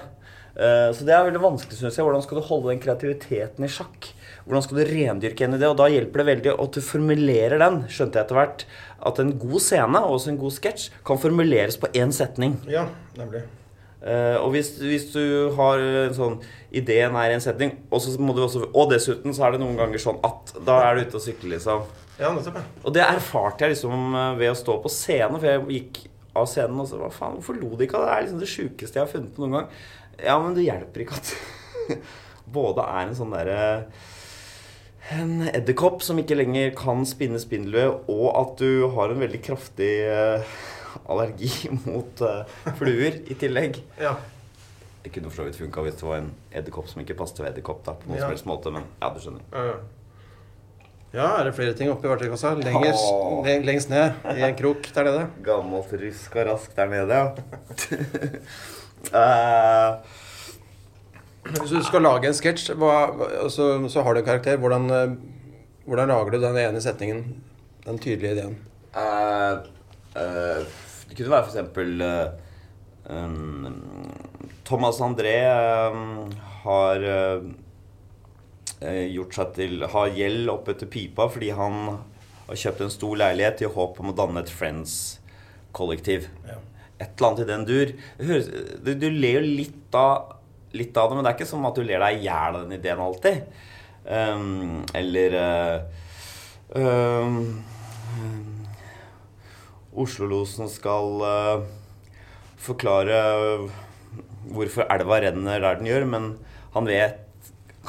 Eh, 0.58 0.90
Så 0.92 1.04
det 1.06 1.14
er 1.14 1.26
veldig 1.28 1.40
vanskelig, 1.42 1.78
synes 1.78 1.96
jeg. 1.96 2.04
Hvordan 2.06 2.22
skal 2.24 2.40
du 2.40 2.46
holde 2.48 2.72
den 2.72 2.80
kreativiteten 2.82 3.64
i 3.64 3.70
sjakk? 3.70 4.08
Hvordan 4.48 4.64
skal 4.64 4.78
du 4.80 4.84
rendyrke 4.88 5.44
en 5.44 5.54
idé? 5.58 5.68
Og 5.70 5.76
da 5.78 5.86
hjelper 5.92 6.22
det 6.24 6.26
veldig 6.32 6.54
at 6.58 6.72
du 6.78 6.80
formulerer 6.82 7.58
den, 7.62 7.82
skjønte 7.92 8.18
jeg 8.18 8.26
etter 8.26 8.38
hvert. 8.40 8.64
At 9.06 9.20
en 9.22 9.34
god 9.38 9.60
scene, 9.62 10.00
og 10.02 10.16
også 10.16 10.32
en 10.32 10.40
god 10.40 10.56
sketsj, 10.56 10.88
kan 11.06 11.20
formuleres 11.22 11.76
på 11.78 11.90
én 11.94 12.10
setning. 12.12 12.58
ja, 12.68 12.86
nemlig. 13.16 13.44
Uh, 13.98 14.38
og 14.44 14.52
hvis, 14.54 14.76
hvis 14.78 15.08
du 15.10 15.50
har 15.56 15.80
en 15.82 16.12
sånn 16.14 16.36
Ideen 16.70 17.16
er 17.18 17.32
en 17.34 17.40
setning, 17.42 17.72
og 17.90 17.98
så 18.00 18.12
må 18.22 18.30
du 18.32 18.44
også 18.44 18.68
Og 18.70 18.92
dessuten 18.92 19.34
så 19.34 19.48
er 19.48 19.56
det 19.56 19.60
noen 19.64 19.74
ganger 19.74 19.98
sånn 19.98 20.20
at 20.22 20.52
Da 20.64 20.76
er 20.86 20.94
du 20.94 21.00
ute 21.08 21.18
og 21.18 21.24
sykler, 21.24 21.56
liksom. 21.56 21.82
Ja, 22.20 22.30
nettopp. 22.30 22.60
ja. 22.60 22.62
Og 22.86 22.94
det 22.94 23.02
erfarte 23.02 23.66
jeg 23.66 23.74
liksom 23.74 24.14
eh, 24.14 24.36
ved 24.38 24.52
å 24.52 24.54
stå 24.60 24.76
på 24.84 24.92
scenen, 24.94 25.40
for 25.42 25.48
jeg 25.50 25.66
gikk 25.74 25.98
av 26.38 26.46
scenen 26.46 26.78
og 26.78 26.86
så 26.86 27.00
Hva 27.02 27.10
faen, 27.10 27.40
hvorfor 27.40 27.58
lo 27.58 27.72
de 27.74 27.88
ikke 27.88 27.98
av 27.98 28.06
det? 28.06 28.12
Det 28.12 28.14
er 28.20 28.22
liksom 28.28 28.38
det 28.44 28.52
sjukeste 28.54 29.00
jeg 29.00 29.02
har 29.02 29.10
funnet 29.10 29.34
på 29.34 29.42
noen 29.42 29.56
gang. 29.58 29.82
Ja, 30.24 30.38
men 30.42 30.54
det 30.56 30.64
hjelper 30.66 31.04
ikke 31.04 31.18
at 31.18 31.34
både 32.58 32.84
er 32.88 33.04
en 33.06 33.14
sånn 33.18 33.34
derre 33.36 33.60
en 35.14 35.46
edderkopp 35.48 36.02
som 36.04 36.18
ikke 36.20 36.36
lenger 36.36 36.74
kan 36.76 37.04
spinne 37.08 37.38
spindelvev, 37.40 37.94
og 38.12 38.26
at 38.36 38.58
du 38.60 38.88
har 38.92 39.08
en 39.14 39.22
veldig 39.22 39.38
kraftig 39.46 39.92
eh, 40.04 40.42
allergi 41.08 41.48
mot 41.86 42.20
eh, 42.26 42.42
fluer 42.76 43.16
i 43.30 43.36
tillegg. 43.40 43.78
Ja. 44.02 44.16
Det 45.04 45.14
kunne 45.14 45.30
for 45.30 45.40
så 45.40 45.46
vidt 45.46 45.56
funka 45.62 45.84
hvis 45.86 45.96
det 45.96 46.04
var 46.04 46.18
en 46.20 46.28
edderkopp 46.52 46.90
som 46.90 47.00
ikke 47.00 47.16
passet 47.16 47.38
til 47.40 47.48
edderkopp. 47.48 47.80
da, 47.86 47.94
på 47.96 48.10
noen 48.10 48.18
Ja. 48.18 48.26
som 48.26 48.34
helst 48.34 48.48
måte, 48.50 48.74
men 48.74 48.84
ja, 49.00 49.08
du 49.14 49.22
skjønner. 49.22 49.46
Ja, 49.54 49.78
ja, 51.14 51.28
er 51.40 51.46
det 51.48 51.54
flere 51.56 51.72
ting 51.78 51.88
oppi 51.88 52.04
verktøykassa? 52.10 52.50
Lenger, 52.60 52.92
Åh. 52.92 53.38
le- 53.46 53.62
lengst 53.64 53.88
ned 53.88 54.26
i 54.34 54.42
en 54.44 54.58
krok 54.58 54.90
der 54.92 55.06
nede. 55.08 55.22
Gammelt 55.46 55.94
rusk 56.02 56.36
og 56.36 56.50
rask 56.50 56.74
der 56.76 56.90
nede, 56.92 57.22
ja. 57.22 57.32
Eh, 59.08 59.90
Hvis 61.48 61.70
du 61.72 61.82
skal 61.86 62.02
lage 62.04 62.28
en 62.28 62.34
sketsj, 62.36 62.72
hva- 62.76 63.48
så, 63.48 63.68
så 63.88 64.02
har 64.04 64.14
du 64.14 64.20
en 64.20 64.26
karakter, 64.26 64.58
hvordan, 64.60 64.90
eh, 64.92 65.14
hvordan 65.88 66.10
lager 66.12 66.34
du 66.34 66.40
den 66.42 66.58
ene 66.60 66.80
setningen? 66.84 67.22
Den 67.86 67.98
tydelige 67.98 68.34
ideen. 68.36 68.56
Uh, 68.92 69.62
uh, 70.16 70.60
det 71.08 71.16
kunne 71.16 71.30
være 71.30 71.44
for 71.46 71.52
eksempel 71.52 72.02
um, 73.08 73.76
Thomas 74.68 74.98
André 75.04 75.36
um, 75.92 76.30
har 76.64 77.04
gjort 79.12 79.34
seg 79.34 79.52
til 79.56 79.84
Har 79.92 80.12
gjeld 80.14 80.50
opp 80.52 80.68
etter 80.72 80.86
pipa 80.90 81.26
fordi 81.32 81.48
han 81.56 81.78
har 82.48 82.60
kjøpt 82.60 82.84
en 82.84 82.92
stor 82.92 83.16
leilighet 83.20 83.64
i 83.64 83.70
håp 83.74 83.98
om 84.00 84.12
å 84.12 84.16
danne 84.16 84.40
et 84.44 84.52
Friends-kollektiv. 84.52 86.28
Et 86.98 87.06
eller 87.06 87.28
annet 87.28 87.42
i 87.44 87.48
den 87.48 87.64
dur. 87.68 87.94
Du, 88.82 88.92
du 88.98 89.08
ler 89.14 89.38
jo 89.38 89.56
litt 89.62 89.96
av, 89.98 90.36
litt 90.74 90.96
av 90.98 91.10
det, 91.10 91.16
men 91.16 91.24
det 91.24 91.32
er 91.32 91.38
ikke 91.38 91.50
som 91.50 91.66
at 91.68 91.78
du 91.78 91.84
ler 91.86 92.02
deg 92.02 92.18
i 92.18 92.26
hjel 92.26 92.58
av 92.58 92.64
den 92.64 92.78
ideen 92.78 93.02
alltid. 93.02 93.44
Um, 94.08 94.84
eller 94.96 95.34
uh, 95.36 95.78
um, 96.72 97.42
Oslo-losen 99.98 100.70
skal 100.72 101.22
uh, 101.22 101.66
forklare 102.62 103.18
hvorfor 104.48 104.88
elva 104.88 105.20
renner 105.22 105.60
der 105.60 105.80
den 105.80 105.90
gjør, 105.90 106.06
men 106.08 106.30
han 106.74 106.88
vet 106.88 107.24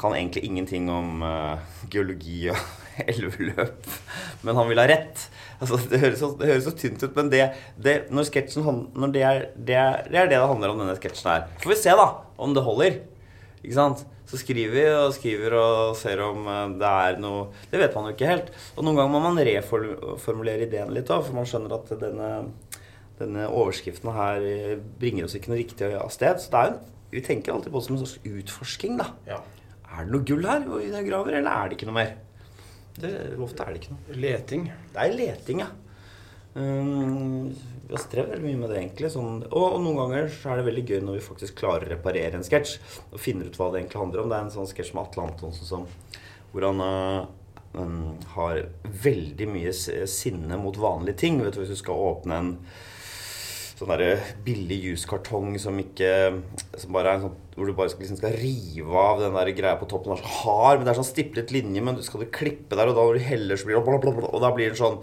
kan 0.00 0.14
egentlig 0.16 0.44
ingenting 0.48 0.88
om 0.92 1.22
uh, 1.24 1.60
geologi 1.92 2.48
og 2.52 2.60
elveløp. 3.10 3.88
Men 4.44 4.56
han 4.56 4.70
vil 4.70 4.80
ha 4.80 4.86
rett. 4.88 5.26
Altså, 5.60 5.76
det, 5.90 6.00
høres 6.00 6.20
så, 6.22 6.30
det 6.40 6.48
høres 6.48 6.64
så 6.64 6.72
tynt 6.76 7.02
ut, 7.04 7.16
men 7.18 7.28
det, 7.32 7.42
det, 7.76 7.96
når 8.14 8.30
sketsjen 8.30 8.64
når 8.96 9.12
det, 9.12 9.24
er, 9.28 9.42
det, 9.56 9.76
er, 9.76 10.06
det 10.08 10.22
er 10.22 10.30
det 10.30 10.38
det 10.38 10.46
handler 10.48 10.72
om 10.72 10.80
denne 10.80 10.96
sketsjen 10.96 11.28
her. 11.28 11.50
Får 11.60 11.74
vi 11.74 11.76
se, 11.82 11.96
da, 12.00 12.06
om 12.40 12.56
det 12.56 12.64
holder. 12.64 12.96
Ikke 13.60 13.76
sant? 13.76 14.06
Så 14.30 14.38
skriver 14.40 14.72
vi 14.72 14.84
og 14.94 15.12
skriver 15.16 15.56
og 15.58 15.96
ser 15.98 16.22
om 16.22 16.46
eh, 16.48 16.76
det 16.80 16.90
er 17.10 17.18
noe 17.20 17.48
Det 17.68 17.80
vet 17.80 17.96
man 17.98 18.08
jo 18.08 18.14
ikke 18.14 18.30
helt. 18.30 18.52
Og 18.76 18.86
noen 18.86 18.96
ganger 19.00 19.12
må 19.12 19.20
man 19.24 19.42
reformulere 19.50 20.68
ideen 20.68 20.94
litt 20.96 21.10
òg, 21.12 21.26
for 21.26 21.36
man 21.36 21.48
skjønner 21.50 21.76
at 21.76 21.92
denne, 22.00 22.30
denne 23.20 23.50
overskriften 23.50 24.14
her 24.16 24.48
bringer 25.02 25.28
oss 25.28 25.36
ikke 25.36 25.52
noe 25.52 25.60
riktig 25.60 25.92
av 25.98 26.08
sted. 26.14 26.40
Så 26.40 26.54
det 26.54 26.62
er 26.62 26.72
jo, 26.72 26.80
vi 27.10 27.24
tenker 27.26 27.52
alltid 27.52 27.74
på 27.74 27.82
det 27.82 27.88
som 27.88 27.98
en 27.98 28.04
slags 28.06 28.32
utforsking. 28.32 28.96
da. 29.02 29.10
Er 29.90 30.06
det 30.06 30.14
noe 30.14 30.24
gull 30.24 30.46
her 30.46 30.64
hvor 30.64 30.80
vi 30.80 31.06
graver, 31.10 31.36
eller 31.42 31.50
er 31.52 31.68
det 31.68 31.76
ikke 31.76 31.90
noe 31.90 31.98
mer? 31.98 32.14
Det, 32.98 33.12
ofte 33.40 33.64
er 33.64 33.74
det 33.74 33.82
ikke 33.82 33.94
noe. 33.94 34.18
Leting. 34.24 34.66
Det 34.92 35.04
er 35.04 35.16
leting, 35.16 35.62
ja. 35.62 35.70
Um, 36.54 37.52
vi 37.86 37.94
har 37.94 38.02
strevd 38.02 38.32
veldig 38.34 38.46
mye 38.48 38.60
med 38.60 38.72
det, 38.72 38.78
egentlig. 38.80 39.10
Sånn, 39.14 39.42
og, 39.48 39.66
og 39.66 39.80
noen 39.84 39.98
ganger 40.00 40.30
så 40.34 40.52
er 40.52 40.60
det 40.60 40.66
veldig 40.68 40.84
gøy 40.88 41.02
når 41.06 41.18
vi 41.18 41.26
faktisk 41.26 41.60
klarer 41.62 41.86
å 41.86 41.92
reparere 41.94 42.38
en 42.38 42.46
sketsj. 42.46 42.76
Og 43.10 43.22
finner 43.22 43.50
ut 43.50 43.58
hva 43.60 43.70
det 43.70 43.82
egentlig 43.82 44.02
handler 44.02 44.22
om. 44.22 44.30
Det 44.32 44.38
er 44.38 44.46
en 44.46 44.54
sånn 44.56 44.70
sketsj 44.70 44.94
med 44.96 45.04
Atle 45.04 45.26
Antonsen 45.28 45.70
som, 45.70 45.86
hvor 46.52 46.66
han 46.66 46.84
uh, 46.84 48.04
har 48.36 48.64
veldig 49.06 49.50
mye 49.50 49.74
sinne 49.74 50.58
mot 50.60 50.78
vanlige 50.80 51.22
ting. 51.22 51.42
Vet 51.44 51.56
du, 51.56 51.62
Hvis 51.62 51.76
du 51.76 51.82
skal 51.82 52.06
åpne 52.10 52.40
en 52.42 52.54
sånn 53.80 53.92
der 53.94 54.20
billig 54.44 54.76
juskartong 54.90 55.54
som 55.60 55.78
ikke 55.80 56.10
som 56.76 56.92
bare 56.92 57.14
er 57.14 57.22
sånn, 57.22 57.38
Hvor 57.56 57.68
du 57.68 57.74
bare 57.76 57.92
skal, 57.92 58.04
liksom 58.04 58.20
skal 58.20 58.36
rive 58.40 59.00
av 59.00 59.18
den 59.20 59.34
der 59.36 59.50
greia 59.56 59.78
på 59.80 59.88
toppen. 59.88 60.12
Den 60.14 60.20
er 60.20 60.28
så 60.28 60.44
hard, 60.44 60.78
men 60.78 60.86
det 60.86 60.92
er 60.92 61.00
sånn 61.00 61.08
stiplet 61.08 61.50
linje, 61.52 61.82
men 61.84 61.96
du 61.96 62.04
skal 62.04 62.22
du 62.24 62.30
klippe 62.32 62.76
der, 62.76 62.88
og 62.88 62.96
da 62.96 63.04
når 63.04 63.18
du 63.18 63.26
heller, 63.26 63.60
så 63.60 63.68
blir 63.68 63.76
det 63.76 63.84
bla, 63.88 63.98
bla, 64.00 64.14
bla, 64.16 64.30
Og 64.30 64.44
da 64.44 64.52
blir 64.56 64.72
det 64.72 64.80
sånn 64.80 65.00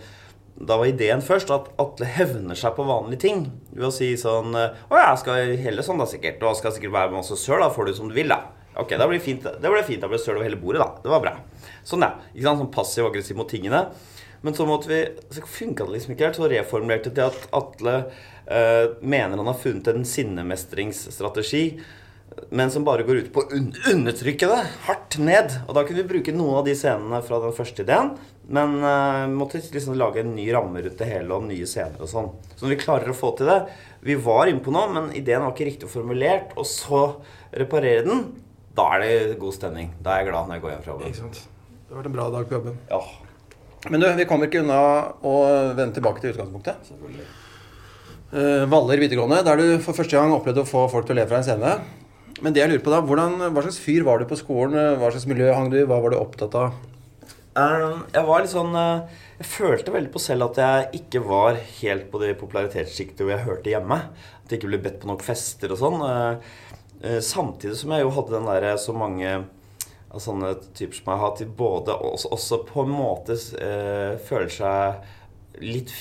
Da 0.57 0.77
var 0.79 0.89
ideen 0.89 1.21
først 1.21 1.51
at 1.53 1.67
Atle 1.77 2.07
hevner 2.09 2.57
seg 2.57 2.73
på 2.77 2.85
vanlige 2.87 3.21
ting. 3.27 3.43
Ved 3.73 3.89
å 3.89 3.93
si 3.93 4.11
sånn 4.17 4.55
Å 4.57 4.69
ja, 4.93 5.09
jeg 5.11 5.21
skal 5.21 5.55
helle 5.65 5.85
sånn, 5.85 6.01
da, 6.01 6.09
sikkert. 6.09 6.41
Og 6.45 6.57
skal 6.57 6.73
sikkert 6.77 6.95
være 6.95 7.11
med 7.11 7.21
masse 7.21 7.37
søl, 7.37 7.61
da 7.61 7.69
får 7.73 7.89
du 7.89 7.97
som 7.97 8.09
du 8.09 8.15
vil, 8.17 8.29
da. 8.33 8.53
Ok, 8.77 8.93
da 8.97 9.07
blir 9.09 9.21
fint. 9.21 9.41
Det 9.41 9.69
ble 9.73 9.81
fint. 9.85 10.01
Da 10.01 10.09
ble 10.09 10.19
søl 10.21 10.37
over 10.37 10.45
hele 10.45 10.59
bordet, 10.61 10.81
da. 10.83 11.01
Det 11.01 11.09
var 11.09 11.21
bra. 11.23 11.33
Sånn, 11.85 12.05
ja. 12.05 12.13
Ikke 12.33 12.45
sant? 12.45 12.61
Sånn 12.61 12.73
passiv-aggressiv 12.73 13.37
mot 13.39 13.49
tingene. 13.49 13.87
Men 14.41 14.53
så 14.53 14.65
måtte 14.69 14.89
vi 14.91 14.99
Så 15.33 15.41
funka 15.41 15.85
det 15.85 15.97
liksom 15.97 16.13
ikke 16.13 16.27
helt. 16.29 16.39
Så 16.39 16.49
reformulerte 16.51 17.13
til 17.13 17.27
at 17.27 17.47
Atle 17.55 17.95
eh, 18.45 18.97
mener 19.01 19.37
han 19.37 19.49
har 19.49 19.61
funnet 19.61 19.89
en 19.91 20.05
sinnemestringsstrategi, 20.07 21.63
men 22.53 22.69
som 22.71 22.85
bare 22.85 23.05
går 23.07 23.23
ut 23.23 23.29
på 23.33 23.41
å 23.41 23.55
un 23.55 23.71
undertrykke 23.91 24.49
det 24.51 24.59
hardt 24.85 25.17
ned. 25.23 25.55
Og 25.65 25.73
da 25.77 25.83
kunne 25.87 26.03
vi 26.03 26.11
bruke 26.11 26.35
noen 26.35 26.59
av 26.59 26.67
de 26.67 26.75
scenene 26.77 27.21
fra 27.25 27.39
den 27.41 27.55
første 27.57 27.85
ideen, 27.85 28.13
men 28.47 28.77
eh, 28.79 29.25
måtte 29.33 29.61
liksom 29.63 29.97
lage 29.99 30.21
en 30.23 30.35
ny 30.37 30.47
ramme 30.53 30.83
rundt 30.85 31.01
det 31.01 31.09
hele 31.09 31.33
og 31.35 31.47
nye 31.49 31.67
scener 31.67 32.03
og 32.03 32.11
sånn. 32.11 32.31
Så 32.53 32.65
når 32.65 32.75
vi 32.75 32.81
klarer 32.83 33.11
å 33.11 33.17
få 33.17 33.33
til 33.37 33.49
det 33.49 33.59
Vi 34.07 34.15
var 34.23 34.47
inne 34.47 34.63
på 34.63 34.71
noe, 34.71 34.87
men 34.93 35.09
ideen 35.17 35.43
var 35.43 35.55
ikke 35.55 35.67
riktig 35.67 35.89
formulert, 35.91 36.53
og 36.55 36.67
så 36.69 37.01
reparere 37.51 38.05
den. 38.05 38.27
Da 38.77 38.91
er 38.95 39.03
det 39.03 39.39
god 39.41 39.55
stemning. 39.57 39.89
Da 40.05 40.13
er 40.13 40.21
jeg 40.21 40.29
glad 40.29 40.47
når 40.47 40.59
jeg 40.59 40.63
går 40.63 40.75
hjem 40.75 40.83
fra 40.85 40.93
jobben. 40.93 41.31
Det 41.87 41.95
har 41.95 41.97
vært 41.97 42.11
en 42.11 42.15
bra 42.19 42.27
dag 42.35 42.45
på 42.47 42.59
jobben. 42.59 42.77
Ja. 42.91 43.26
Men 43.85 44.01
du, 44.01 44.07
vi 44.17 44.25
kommer 44.27 44.49
ikke 44.49 44.63
unna 44.63 44.79
å 45.21 45.35
vende 45.77 45.93
tilbake 45.95 46.23
til 46.23 46.33
utgangspunktet. 46.33 46.89
Uh, 48.33 48.65
Valler 48.67 48.99
videregående, 48.99 49.43
der 49.45 49.61
du 49.61 49.67
for 49.85 49.95
første 49.95 50.17
gang 50.17 50.33
opplevde 50.35 50.65
å 50.65 50.67
få 50.67 50.87
folk 50.91 51.07
til 51.07 51.15
å 51.15 51.21
le 51.21 51.27
fra 51.29 51.39
en 51.39 51.47
scene. 51.47 51.77
Men 52.41 52.53
det 52.53 52.61
jeg 52.61 52.73
lurer 52.73 52.83
på 52.85 52.93
da, 52.93 53.01
hvordan, 53.05 53.39
hva 53.53 53.63
slags 53.65 53.79
fyr 53.81 54.03
var 54.05 54.19
du 54.19 54.27
på 54.29 54.37
skolen? 54.37 54.75
Hva 54.99 55.09
slags 55.13 55.29
miljø 55.29 55.53
hang 55.53 55.71
du 55.73 55.79
i? 55.79 55.87
Hva 55.87 56.01
var 56.03 56.13
du 56.13 56.19
opptatt 56.19 56.57
av? 56.57 56.75
Um, 57.57 58.03
jeg 58.13 58.21
var 58.27 58.43
litt 58.43 58.51
sånn 58.51 58.75
uh, 58.77 59.07
Jeg 59.39 59.47
følte 59.49 59.93
veldig 59.95 60.11
på 60.13 60.19
selv 60.21 60.51
at 60.51 60.59
jeg 60.61 60.99
ikke 60.99 61.23
var 61.25 61.55
helt 61.79 62.11
på 62.11 62.19
det 62.21 62.35
popularitetssjiktet 62.37 63.23
hvor 63.23 63.33
jeg 63.33 63.45
hørte 63.47 63.73
hjemme. 63.73 63.97
At 64.43 64.53
jeg 64.53 64.61
ikke 64.61 64.73
ble 64.73 64.81
bedt 64.83 64.99
på 65.01 65.09
nok 65.09 65.25
fester 65.25 65.73
og 65.73 65.81
sånn. 65.81 66.03
Uh, 66.03 67.17
samtidig 67.25 67.77
som 67.79 67.93
jeg 67.93 68.05
jo 68.05 68.13
hadde 68.13 68.35
den 68.35 68.49
derre 68.49 68.75
så 68.81 68.93
mange 68.97 69.31
av 70.17 70.23
sånne 70.23 70.53
typer 70.73 70.97
som 70.97 71.11
jeg 71.13 71.23
har 71.23 71.35
til 71.37 71.51
både 71.59 71.95
også, 72.09 72.33
også 72.35 72.61
på 72.67 72.83
en 72.85 72.93
måte 72.97 73.37
føler 74.27 74.51
seg 74.53 75.61
litt 75.63 75.93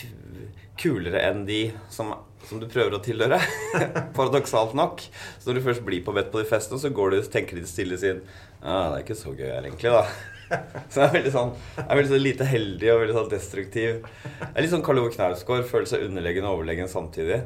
kulere 0.80 1.22
enn 1.30 1.44
de 1.48 1.60
som, 1.92 2.12
som 2.46 2.60
du 2.60 2.68
prøver 2.70 2.96
å 2.96 3.02
tilhøre. 3.04 3.40
Paradoksalt 4.16 4.76
nok. 4.76 5.02
Så 5.38 5.48
når 5.48 5.58
du 5.58 5.66
først 5.66 5.84
blir 5.86 6.04
på 6.04 6.14
bedt 6.16 6.32
på 6.32 6.42
de 6.42 6.48
festene, 6.48 6.80
så 6.82 6.92
går 6.94 7.12
du 7.12 7.20
og 7.20 7.30
tenker 7.32 7.58
de 7.58 7.66
stille 7.68 7.98
sin 8.00 8.22
Ja, 8.62 8.92
det 8.92 8.98
er 8.98 9.04
ikke 9.04 9.18
så 9.18 9.34
gøy 9.34 9.48
her, 9.48 9.64
egentlig, 9.64 9.92
da. 9.94 10.06
Så 10.92 11.00
jeg 11.00 11.08
er 11.08 11.14
veldig 11.16 11.30
sånn 11.34 11.48
Jeg 11.58 11.86
er 11.88 11.98
veldig 11.98 12.10
så 12.12 12.18
lite 12.20 12.46
heldig 12.46 12.90
og 12.92 13.00
veldig 13.00 13.14
sånn 13.16 13.32
destruktiv. 13.32 13.96
Jeg 14.22 14.50
er 14.52 14.62
litt 14.62 14.70
sånn 14.70 14.84
Karl 14.86 15.00
Ove 15.02 15.10
Knausgård. 15.10 15.64
Føler 15.66 15.88
seg 15.90 16.04
underlegen 16.06 16.46
og 16.46 16.60
overlegen 16.60 16.90
samtidig. 16.90 17.40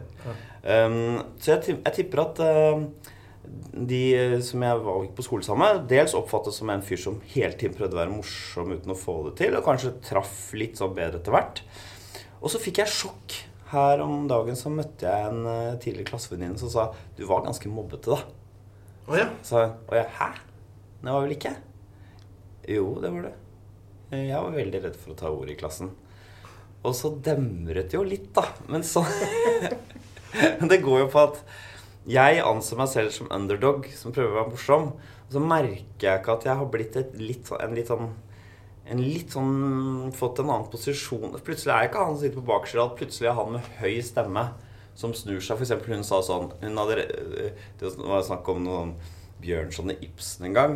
Um, 0.61 1.23
så 1.41 1.55
jeg, 1.55 1.79
jeg 1.79 1.95
tipper 1.97 2.21
at 2.27 2.43
uh, 2.45 2.83
de 3.73 4.01
eh, 4.17 4.39
som 4.45 4.63
jeg 4.65 4.81
var 4.85 5.07
på 5.17 5.25
skole 5.27 5.47
sammen 5.47 5.67
med, 5.67 5.87
dels 5.91 6.15
oppfattes 6.19 6.59
som 6.61 6.71
en 6.73 6.85
fyr 6.85 7.01
som 7.01 7.21
hele 7.33 7.57
tiden 7.59 7.77
prøvde 7.77 7.97
å 7.97 8.01
være 8.03 8.15
morsom 8.15 8.75
uten 8.75 8.95
å 8.95 8.99
få 8.99 9.17
det 9.29 9.37
til, 9.43 9.57
og 9.57 9.67
kanskje 9.67 9.95
traff 10.07 10.51
litt 10.57 10.81
sånn 10.81 10.95
bedre 10.97 11.21
etter 11.21 11.35
hvert. 11.35 11.63
Og 12.41 12.53
så 12.53 12.61
fikk 12.63 12.83
jeg 12.83 12.95
sjokk. 12.95 13.39
Her 13.71 14.03
om 14.03 14.25
dagen 14.27 14.57
så 14.59 14.71
møtte 14.75 15.07
jeg 15.07 15.31
en 15.31 15.45
eh, 15.47 15.79
tidligere 15.83 16.11
klassevenninne 16.11 16.59
som 16.59 16.73
sa 16.73 16.89
du 17.17 17.23
var 17.29 17.45
ganske 17.47 17.71
mobbete, 17.71 18.17
da. 18.17 18.23
Å 19.11 19.19
ja. 19.19 19.29
Så 19.47 19.63
og 19.63 19.95
jeg 19.95 20.09
hæ? 20.19 20.31
Det 21.01 21.15
var 21.15 21.25
vel 21.25 21.35
ikke? 21.37 21.55
Jo, 22.71 22.87
det 23.03 23.11
var 23.15 23.29
det. 23.29 23.35
Jeg 24.11 24.35
var 24.35 24.55
veldig 24.55 24.81
redd 24.85 24.97
for 24.99 25.15
å 25.15 25.19
ta 25.19 25.31
ordet 25.31 25.55
i 25.55 25.61
klassen. 25.61 25.93
Og 26.81 26.95
så 26.97 27.13
demret 27.23 27.91
det 27.93 27.99
jo 27.99 28.03
litt, 28.07 28.31
da. 28.37 28.47
Men 28.73 28.85
så 28.87 29.05
Men 30.61 30.69
det 30.73 30.83
går 30.83 31.05
jo 31.05 31.09
på 31.13 31.23
at 31.29 31.41
jeg 32.09 32.41
anser 32.41 32.79
meg 32.81 32.89
selv 32.89 33.13
som 33.13 33.29
underdog, 33.31 33.87
som 33.97 34.13
prøver 34.13 34.33
å 34.33 34.39
være 34.41 34.53
morsom. 34.55 34.87
Og 35.27 35.35
så 35.35 35.43
merker 35.43 36.07
jeg 36.07 36.21
ikke 36.23 36.37
at 36.39 36.47
jeg 36.49 36.57
har 36.57 36.67
blitt 36.73 36.97
litt, 37.21 37.45
sånn- 37.47 37.63
en 37.63 37.75
litt 37.77 37.89
sånn 37.93 38.11
en 38.91 38.99
litt 38.99 39.31
sånn 39.31 40.11
Fått 40.17 40.41
en 40.41 40.49
annen 40.51 40.71
posisjon. 40.73 41.37
Plutselig 41.45 41.71
er 41.71 41.83
jeg 41.85 41.91
ikke 41.91 42.05
han 42.05 42.17
som 42.17 42.23
sitter 42.25 42.41
på 42.41 42.47
bakerste. 42.49 42.87
Plutselig 42.99 43.29
er 43.31 43.37
han 43.39 43.53
med 43.53 43.69
høy 43.79 44.01
stemme 44.03 44.49
som 44.99 45.13
snur 45.15 45.39
seg. 45.39 45.59
For 45.61 45.63
eksempel 45.67 45.95
hun 45.95 46.03
sa 46.05 46.19
sånn 46.27 46.51
hun 46.63 46.77
hadde, 46.81 47.05
Det 47.79 47.93
var 47.99 48.25
snakk 48.27 48.49
om 48.49 48.65
noen 48.65 48.95
Bjørnson 49.41 49.93
i 49.93 49.99
Ibsen 50.09 50.47
en 50.47 50.55
gang. 50.57 50.75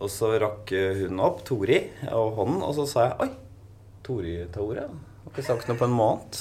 Og 0.00 0.08
så 0.10 0.32
rakk 0.40 0.72
hun 0.72 1.20
opp, 1.20 1.44
Tori, 1.44 1.90
og 2.10 2.34
hånden, 2.38 2.62
og 2.62 2.74
så 2.74 2.86
sa 2.88 3.04
jeg 3.08 3.20
Oi, 3.20 3.30
Tori 4.02 4.34
tar 4.50 4.64
ordet. 4.64 4.88
Har 5.24 5.30
ikke 5.32 5.44
sagt 5.44 5.68
noe 5.68 5.78
på 5.78 5.86
en 5.86 5.94
måned. 5.94 6.40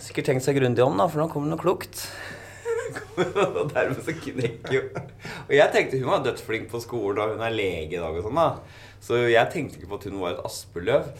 Sikkert 0.00 0.30
tenkt 0.30 0.46
seg 0.46 0.56
grundig 0.56 0.84
om, 0.84 0.96
da, 0.96 1.08
for 1.08 1.20
nå 1.20 1.28
kommer 1.32 1.50
det 1.50 1.56
noe 1.56 1.62
klokt. 1.62 2.06
og 3.58 3.72
dermed 3.72 4.02
så 4.04 4.14
knekker 4.16 4.74
jo 4.74 4.82
Og 5.46 5.54
jeg 5.56 5.72
tenkte 5.74 6.00
hun 6.02 6.12
var 6.12 6.22
dødsflink 6.26 6.68
på 6.70 6.80
skolen, 6.82 7.22
og 7.22 7.34
hun 7.36 7.44
er 7.44 7.54
lege 7.54 7.96
i 7.96 8.00
dag 8.00 8.14
og 8.14 8.24
sånn, 8.26 8.38
da. 8.40 8.84
Så 9.04 9.20
jeg 9.28 9.52
tenkte 9.52 9.78
ikke 9.78 9.90
på 9.92 10.00
at 10.00 10.08
hun 10.10 10.22
var 10.22 10.36
et 10.36 10.46
aspeløv. 10.48 11.10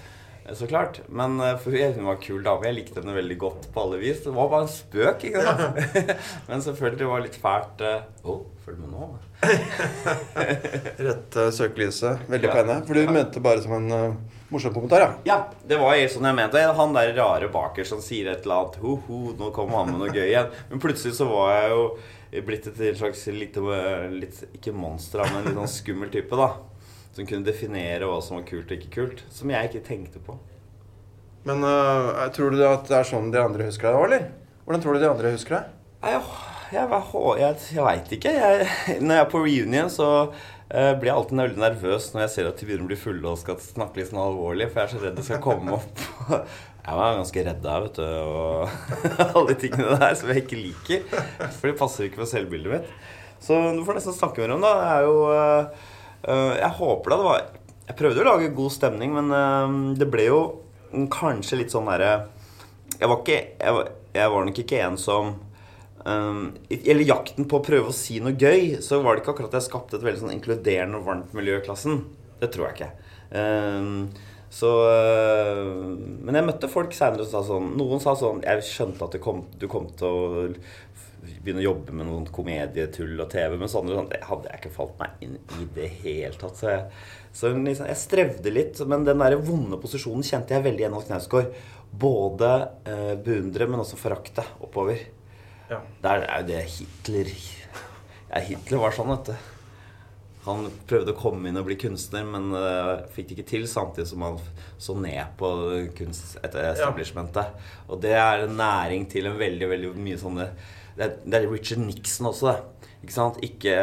Eh, 0.49 0.55
Så 0.59 0.67
klart. 0.71 1.01
Men 1.09 1.39
eh, 1.45 1.55
for 1.61 1.71
hun 1.77 2.05
var 2.09 2.17
en 2.17 2.23
kul 2.25 2.43
dame. 2.43 2.67
Jeg 2.69 2.79
likte 2.81 3.01
henne 3.03 3.15
veldig 3.17 3.39
godt 3.45 3.69
på 3.75 3.85
alle 3.85 4.01
vis. 4.03 4.23
Det 4.25 4.33
var 4.35 4.49
bare 4.53 4.67
en 4.67 4.73
spøk. 4.73 5.29
ikke 5.29 5.45
sant? 5.45 5.79
Men 6.49 6.65
selvfølgelig 6.65 7.11
var 7.13 7.21
det 7.23 7.29
litt 7.29 7.41
fælt. 7.43 7.85
Å, 7.89 8.35
oh, 8.35 8.43
følg 8.65 8.83
med 8.83 8.95
nå. 8.97 9.11
Rette 11.09 11.47
søkelyset 11.55 12.27
veldig 12.29 12.49
Ja. 12.51 12.55
pene. 12.59 12.81
For 12.87 12.95
du 12.99 13.13
mente 13.15 13.41
bare 13.45 13.63
som 13.63 13.73
en 13.79 13.93
uh, 13.93 14.15
morsom 14.51 14.75
kommentar, 14.75 15.01
ja. 15.05 15.11
Ja, 15.29 15.39
det 15.69 15.79
var 15.81 15.97
helt 15.97 16.13
sånn 16.13 16.27
jeg 16.29 16.39
mente. 16.39 16.63
Han 16.81 16.95
der 16.97 17.15
rare 17.17 17.49
baker 17.53 17.87
som 17.89 18.01
sier 18.05 18.33
et 18.33 18.47
eller 18.47 18.65
annet 18.65 18.81
ho, 18.83 18.97
ho, 19.07 19.21
nå 19.39 19.51
kommer 19.57 19.83
han 19.83 19.93
med 19.93 20.03
noe 20.03 20.15
gøy 20.15 20.27
igjen. 20.31 20.51
Men 20.73 20.83
plutselig 20.83 21.15
så 21.19 21.29
var 21.31 21.53
jeg 21.55 21.71
jo 21.75 21.85
blitt 22.49 22.67
et 22.69 22.99
slags 22.99 23.27
lite 23.33 23.63
litt, 24.13 24.43
Ikke 24.59 24.75
monster, 24.77 25.23
men 25.33 25.47
litt 25.47 25.57
sånn 25.57 25.71
skummel 25.79 26.11
type, 26.13 26.37
da. 26.37 26.51
Som 27.19 27.27
kunne 27.27 27.43
definere 27.43 28.07
hva 28.07 28.21
som 28.23 28.37
var 28.39 28.45
kult 28.47 28.71
og 28.71 28.77
ikke 28.79 28.93
kult. 28.95 29.25
Som 29.35 29.51
jeg 29.51 29.73
ikke 29.73 29.87
tenkte 29.89 30.21
på. 30.23 30.37
Men 31.49 31.65
uh, 31.67 32.29
tror 32.35 32.55
du 32.55 32.61
at 32.63 32.87
det 32.87 32.95
er 32.95 33.09
sånn 33.09 33.33
de 33.35 33.41
andre 33.43 33.67
husker 33.67 33.89
deg 33.89 33.99
òg, 33.99 34.05
eller? 34.07 34.29
Hvordan 34.63 34.85
tror 34.85 34.95
du 34.95 35.03
de 35.03 35.09
andre 35.09 35.33
husker 35.35 35.57
deg? 35.57 35.73
Jeg, 36.05 36.23
jeg, 36.77 36.85
jeg, 37.41 37.59
jeg, 37.73 37.83
veit 37.89 38.15
ikke. 38.15 38.37
Jeg, 38.39 38.71
når 39.03 39.19
jeg 39.19 39.25
er 39.25 39.33
på 39.33 39.43
reunion, 39.43 39.91
så 39.91 40.09
uh, 40.29 40.93
blir 41.01 41.11
jeg 41.11 41.17
alltid 41.17 41.43
veldig 41.43 41.63
nervøs 41.65 42.09
når 42.15 42.25
jeg 42.25 42.35
ser 42.37 42.53
at 42.53 42.63
de 42.63 42.71
begynner 42.71 42.87
å 42.87 42.93
bli 42.93 43.01
fulle 43.03 43.35
og 43.35 43.43
skal 43.43 43.59
snakke 43.65 43.99
litt 43.99 44.13
sånn 44.13 44.23
alvorlig, 44.23 44.71
for 44.71 44.85
jeg 44.85 44.87
er 44.87 44.95
så 44.95 45.03
redd 45.09 45.19
det 45.19 45.27
skal 45.27 45.43
komme 45.43 45.79
opp. 45.81 46.07
Jeg 46.89 46.97
var 46.97 47.19
ganske 47.19 47.43
redd 47.45 47.59
der, 47.61 47.83
vet 47.85 47.99
du, 47.99 48.05
og 48.25 49.25
alle 49.27 49.51
de 49.51 49.57
tingene 49.61 49.97
der 50.01 50.15
som 50.17 50.31
jeg 50.33 50.41
ikke 50.41 50.57
liker. 50.57 51.03
For 51.59 51.69
det 51.69 51.75
passer 51.77 52.07
ikke 52.07 52.23
på 52.23 52.29
selvbildet 52.31 52.73
mitt. 52.73 52.87
Så 53.45 53.59
du 53.77 53.83
får 53.85 53.99
nesten 53.99 54.17
snakke 54.17 54.41
med 54.41 54.55
dem, 54.55 54.65
da. 54.65 54.71
Det 54.79 54.95
er 54.95 55.05
jo 55.05 55.19
eh, 55.35 55.91
Jeg 56.23 56.71
håper 56.81 57.13
da 57.13 57.17
det 57.19 57.27
var 57.29 57.43
Jeg 57.89 57.97
prøvde 58.01 58.23
å 58.25 58.27
lage 58.27 58.49
god 58.57 58.73
stemning, 58.75 59.13
men 59.15 59.31
eh, 59.33 59.77
det 60.01 60.09
ble 60.11 60.25
jo 60.27 60.41
kanskje 61.13 61.61
litt 61.61 61.73
sånn 61.73 61.89
derre 61.89 62.29
jeg 62.99 63.09
jeg, 63.61 63.83
jeg 64.17 64.31
var 64.33 64.47
nok 64.47 64.59
ikke 64.63 64.81
en 64.83 64.97
som 64.99 65.35
um, 66.05 66.41
Eller 66.71 67.05
jakten 67.07 67.47
på 67.49 67.61
å 67.61 67.65
prøve 67.65 67.93
å 67.93 67.97
si 67.97 68.19
noe 68.23 68.35
gøy, 68.35 68.81
så 68.83 69.03
var 69.03 69.15
det 69.15 69.23
ikke 69.23 69.37
akkurat 69.37 69.53
at 69.53 69.61
jeg 69.61 69.69
skapte 69.69 69.99
et 69.99 70.07
veldig 70.07 70.23
sånn 70.25 70.35
inkluderende 70.35 70.99
og 70.99 71.07
varmt 71.07 71.37
miljø 71.37 71.61
i 71.61 71.65
klassen. 71.65 72.03
Det 72.41 72.51
tror 72.55 72.69
jeg 72.69 72.79
ikke. 72.79 72.91
Um, 73.29 74.09
så 74.49 74.69
uh, 74.89 75.95
Men 76.25 76.39
jeg 76.39 76.49
møtte 76.49 76.71
folk 76.73 76.95
seinere 76.97 77.27
som 77.27 77.43
sa 77.43 77.51
sånn 77.51 77.75
Noen 77.77 78.01
sa 78.01 78.15
sånn 78.17 78.39
Jeg 78.41 78.63
skjønte 78.65 79.05
at 79.05 79.13
du 79.13 79.19
kom, 79.21 79.43
du 79.61 79.67
kom 79.69 79.91
til 79.99 80.09
å 80.09 80.47
begynne 81.23 81.63
å 81.63 81.67
jobbe 81.69 81.95
med 81.97 82.09
noen 82.09 82.27
komedietull 82.35 83.19
og 83.21 83.31
TV, 83.33 83.57
men 83.61 83.71
sånn, 83.71 83.91
sånn, 83.93 84.11
det 84.13 84.23
hadde 84.29 84.51
jeg 84.51 84.63
ikke 84.63 84.75
falt 84.75 84.97
meg 85.01 85.25
inn 85.25 85.37
i 85.59 85.69
det 85.77 85.91
hele 86.03 86.33
tatt. 86.41 86.59
Så 86.61 86.71
jeg, 86.71 86.87
så 87.35 87.53
liksom, 87.55 87.91
jeg 87.91 88.01
strevde 88.01 88.55
litt, 88.55 88.81
men 88.89 89.07
den 89.09 89.25
der 89.25 89.39
vonde 89.43 89.81
posisjonen 89.83 90.27
kjente 90.27 90.57
jeg 90.57 90.67
veldig 90.67 90.85
igjen 90.85 90.97
hos 90.97 91.09
Knausgård. 91.11 91.53
både 91.89 92.51
eh, 92.85 93.15
beundre, 93.25 93.69
men 93.69 93.81
også 93.81 93.97
forakte 94.01 94.45
oppover. 94.61 95.01
Ja. 95.69 95.83
Der 96.05 96.25
er 96.25 96.43
jo 96.43 96.49
det 96.49 96.65
Hitler 96.73 97.33
ja, 98.29 98.43
Hitler 98.45 98.83
var 98.83 98.93
sånn, 98.93 99.13
vet 99.15 99.31
du. 99.31 99.55
Han 100.49 100.69
prøvde 100.89 101.13
å 101.13 101.19
komme 101.19 101.51
inn 101.51 101.59
og 101.61 101.67
bli 101.69 101.77
kunstner, 101.81 102.25
men 102.29 102.53
uh, 102.55 103.05
fikk 103.13 103.31
det 103.31 103.37
ikke 103.37 103.51
til. 103.51 103.65
Samtidig 103.69 104.09
som 104.13 104.25
han 104.25 104.39
så 104.81 104.97
ned 104.97 105.35
på 105.41 105.51
kunst 105.99 106.39
etter 106.41 106.71
establishmentet. 106.71 107.57
Og 107.89 108.01
det 108.05 108.15
er 108.17 108.47
en 108.47 108.57
næring 108.57 109.09
til 109.13 109.29
en 109.29 109.39
veldig 109.41 109.71
veldig 109.75 109.93
mye 109.99 110.21
sånne 110.21 110.49
Det 110.99 111.39
er, 111.39 111.47
Richard 111.47 111.83
Nixon 111.85 112.31
også. 112.33 112.57
Ikke? 113.05 113.25
Ikke 113.47 113.75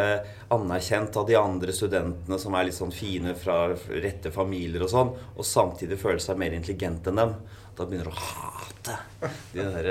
anerkjent 0.51 1.15
av 1.15 1.27
de 1.29 1.37
andre 1.39 1.73
studentene 1.73 2.39
som 2.41 2.55
er 2.57 2.67
litt 2.67 2.75
sånn 2.77 2.91
fine 2.93 3.35
fra 3.39 3.69
rette 4.03 4.31
familier 4.35 4.83
og 4.83 4.91
sånn, 4.91 5.13
og 5.15 5.47
samtidig 5.47 5.97
føle 6.01 6.19
seg 6.23 6.39
mer 6.41 6.55
intelligent 6.57 7.07
enn 7.07 7.21
dem. 7.23 7.35
Da 7.75 7.87
begynner 7.87 8.11
du 8.11 8.13
å 8.13 8.25
hate 8.27 8.99
de 9.55 9.63
der, 9.63 9.89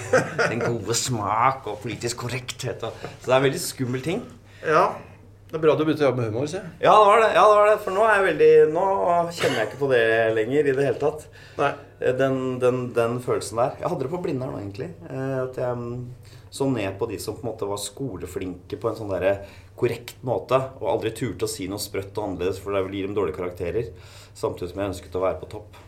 den 0.50 0.62
gode 0.62 0.94
smak 0.98 1.66
og 1.70 1.80
politisk 1.82 2.26
korrekthet. 2.26 2.82
Så 2.82 3.26
det 3.26 3.32
er 3.32 3.38
en 3.38 3.46
veldig 3.48 3.62
skummel 3.62 4.04
ting. 4.04 4.22
Ja. 4.66 4.88
Det 5.54 5.60
er 5.60 5.62
bra 5.68 5.74
du 5.78 5.84
begynte 5.86 6.02
å 6.02 6.08
jobbe 6.08 6.18
med 6.18 6.32
humor, 6.32 6.48
sier 6.50 6.64
jeg. 6.64 6.70
Ja, 6.82 6.92
det 6.98 7.06
var 7.06 7.20
det. 7.22 7.26
Ja, 7.36 7.42
det 7.46 7.58
var 7.60 7.68
det. 7.68 7.74
For 7.84 7.94
nå 7.94 8.02
er 8.02 8.16
jeg 8.16 8.24
veldig 8.24 8.46
Nå 8.74 8.86
kjenner 9.36 9.60
jeg 9.60 9.68
ikke 9.68 9.78
på 9.84 9.88
det 9.92 10.00
lenger 10.34 10.66
i 10.66 10.72
det 10.74 10.86
hele 10.88 10.98
tatt. 10.98 11.20
Nei. 11.60 11.68
Den, 12.18 12.38
den, 12.58 12.80
den 12.96 13.14
følelsen 13.22 13.60
der. 13.60 13.76
Jeg 13.78 13.92
hadde 13.92 14.02
det 14.02 14.10
på 14.10 14.18
Blindern 14.24 14.50
nå, 14.50 14.58
egentlig. 14.64 14.88
Eh, 15.06 15.36
At 15.44 15.60
jeg 15.62 15.78
mm, 15.78 15.92
så 16.58 16.66
ned 16.74 16.98
på 16.98 17.06
de 17.06 17.20
som 17.22 17.38
på 17.38 17.46
en 17.46 17.52
måte 17.52 17.68
var 17.70 17.78
skoleflinke 17.78 18.80
på 18.82 18.90
en 18.90 18.98
sånn 18.98 19.14
der 19.14 19.44
korrekt 19.78 20.18
måte. 20.26 20.58
Og 20.80 20.90
aldri 20.90 21.14
turte 21.14 21.46
å 21.46 21.52
si 21.54 21.68
noe 21.70 21.78
sprøtt 21.86 22.18
og 22.18 22.32
annerledes, 22.32 22.58
for 22.58 22.74
det 22.74 22.82
vil 22.88 22.98
gi 22.98 23.04
dem 23.06 23.14
dårlige 23.14 23.38
karakterer. 23.38 23.94
Samtidig 24.34 24.72
som 24.72 24.82
jeg 24.82 24.92
ønsket 24.96 25.20
å 25.20 25.24
være 25.28 25.38
på 25.44 25.52
topp. 25.54 25.78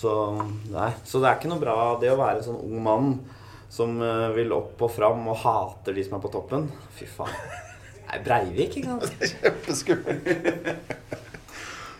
Så, 0.00 0.16
nei. 0.72 0.94
så 1.04 1.20
det 1.20 1.28
er 1.28 1.36
ikke 1.36 1.52
noe 1.52 1.60
bra 1.60 1.76
det 2.00 2.08
å 2.12 2.16
være 2.24 2.40
en 2.40 2.48
sånn 2.48 2.64
ung 2.64 2.80
mann 2.88 3.12
som 3.68 4.00
eh, 4.00 4.32
vil 4.40 4.56
opp 4.56 4.80
og 4.88 4.96
fram 4.96 5.28
og 5.28 5.40
hater 5.44 5.92
de 5.92 6.08
som 6.08 6.16
er 6.16 6.24
på 6.24 6.32
toppen. 6.32 6.68
Fy 6.96 7.12
faen. 7.18 7.64
Nei, 8.06 8.18
Breivik, 8.24 8.76
ikke 8.78 8.88
sant? 8.88 9.04
Kjempeskummelt. 9.42 10.24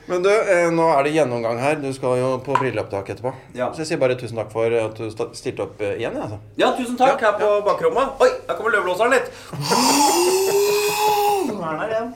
Men 0.06 0.22
du, 0.22 0.30
eh, 0.30 0.70
nå 0.70 0.86
er 0.94 1.02
det 1.02 1.10
gjennomgang 1.16 1.58
her. 1.58 1.74
Du 1.82 1.90
skal 1.94 2.18
jo 2.20 2.38
på 2.46 2.54
brilleopptak 2.54 3.08
etterpå. 3.10 3.32
Ja. 3.58 3.72
Så 3.74 3.78
jeg 3.82 3.88
sier 3.90 4.00
bare 4.02 4.14
tusen 4.18 4.38
takk 4.38 4.50
for 4.54 4.66
at 4.70 4.94
du 5.00 5.10
stilte 5.34 5.62
opp 5.66 5.80
eh, 5.82 5.98
igjen. 5.98 6.14
Altså. 6.14 6.38
Ja, 6.60 6.68
tusen 6.78 6.96
takk. 7.00 7.20
Her 7.26 7.34
på 7.40 7.48
bakrommet. 7.66 8.06
Oi, 8.22 8.30
der 8.46 8.54
kommer 8.60 8.70
løvblåseren 8.76 9.12
litt. 9.16 9.26
Nå 11.50 11.54
er 11.58 11.66
den 11.66 11.80
her 11.82 11.90
igjen. 11.96 12.10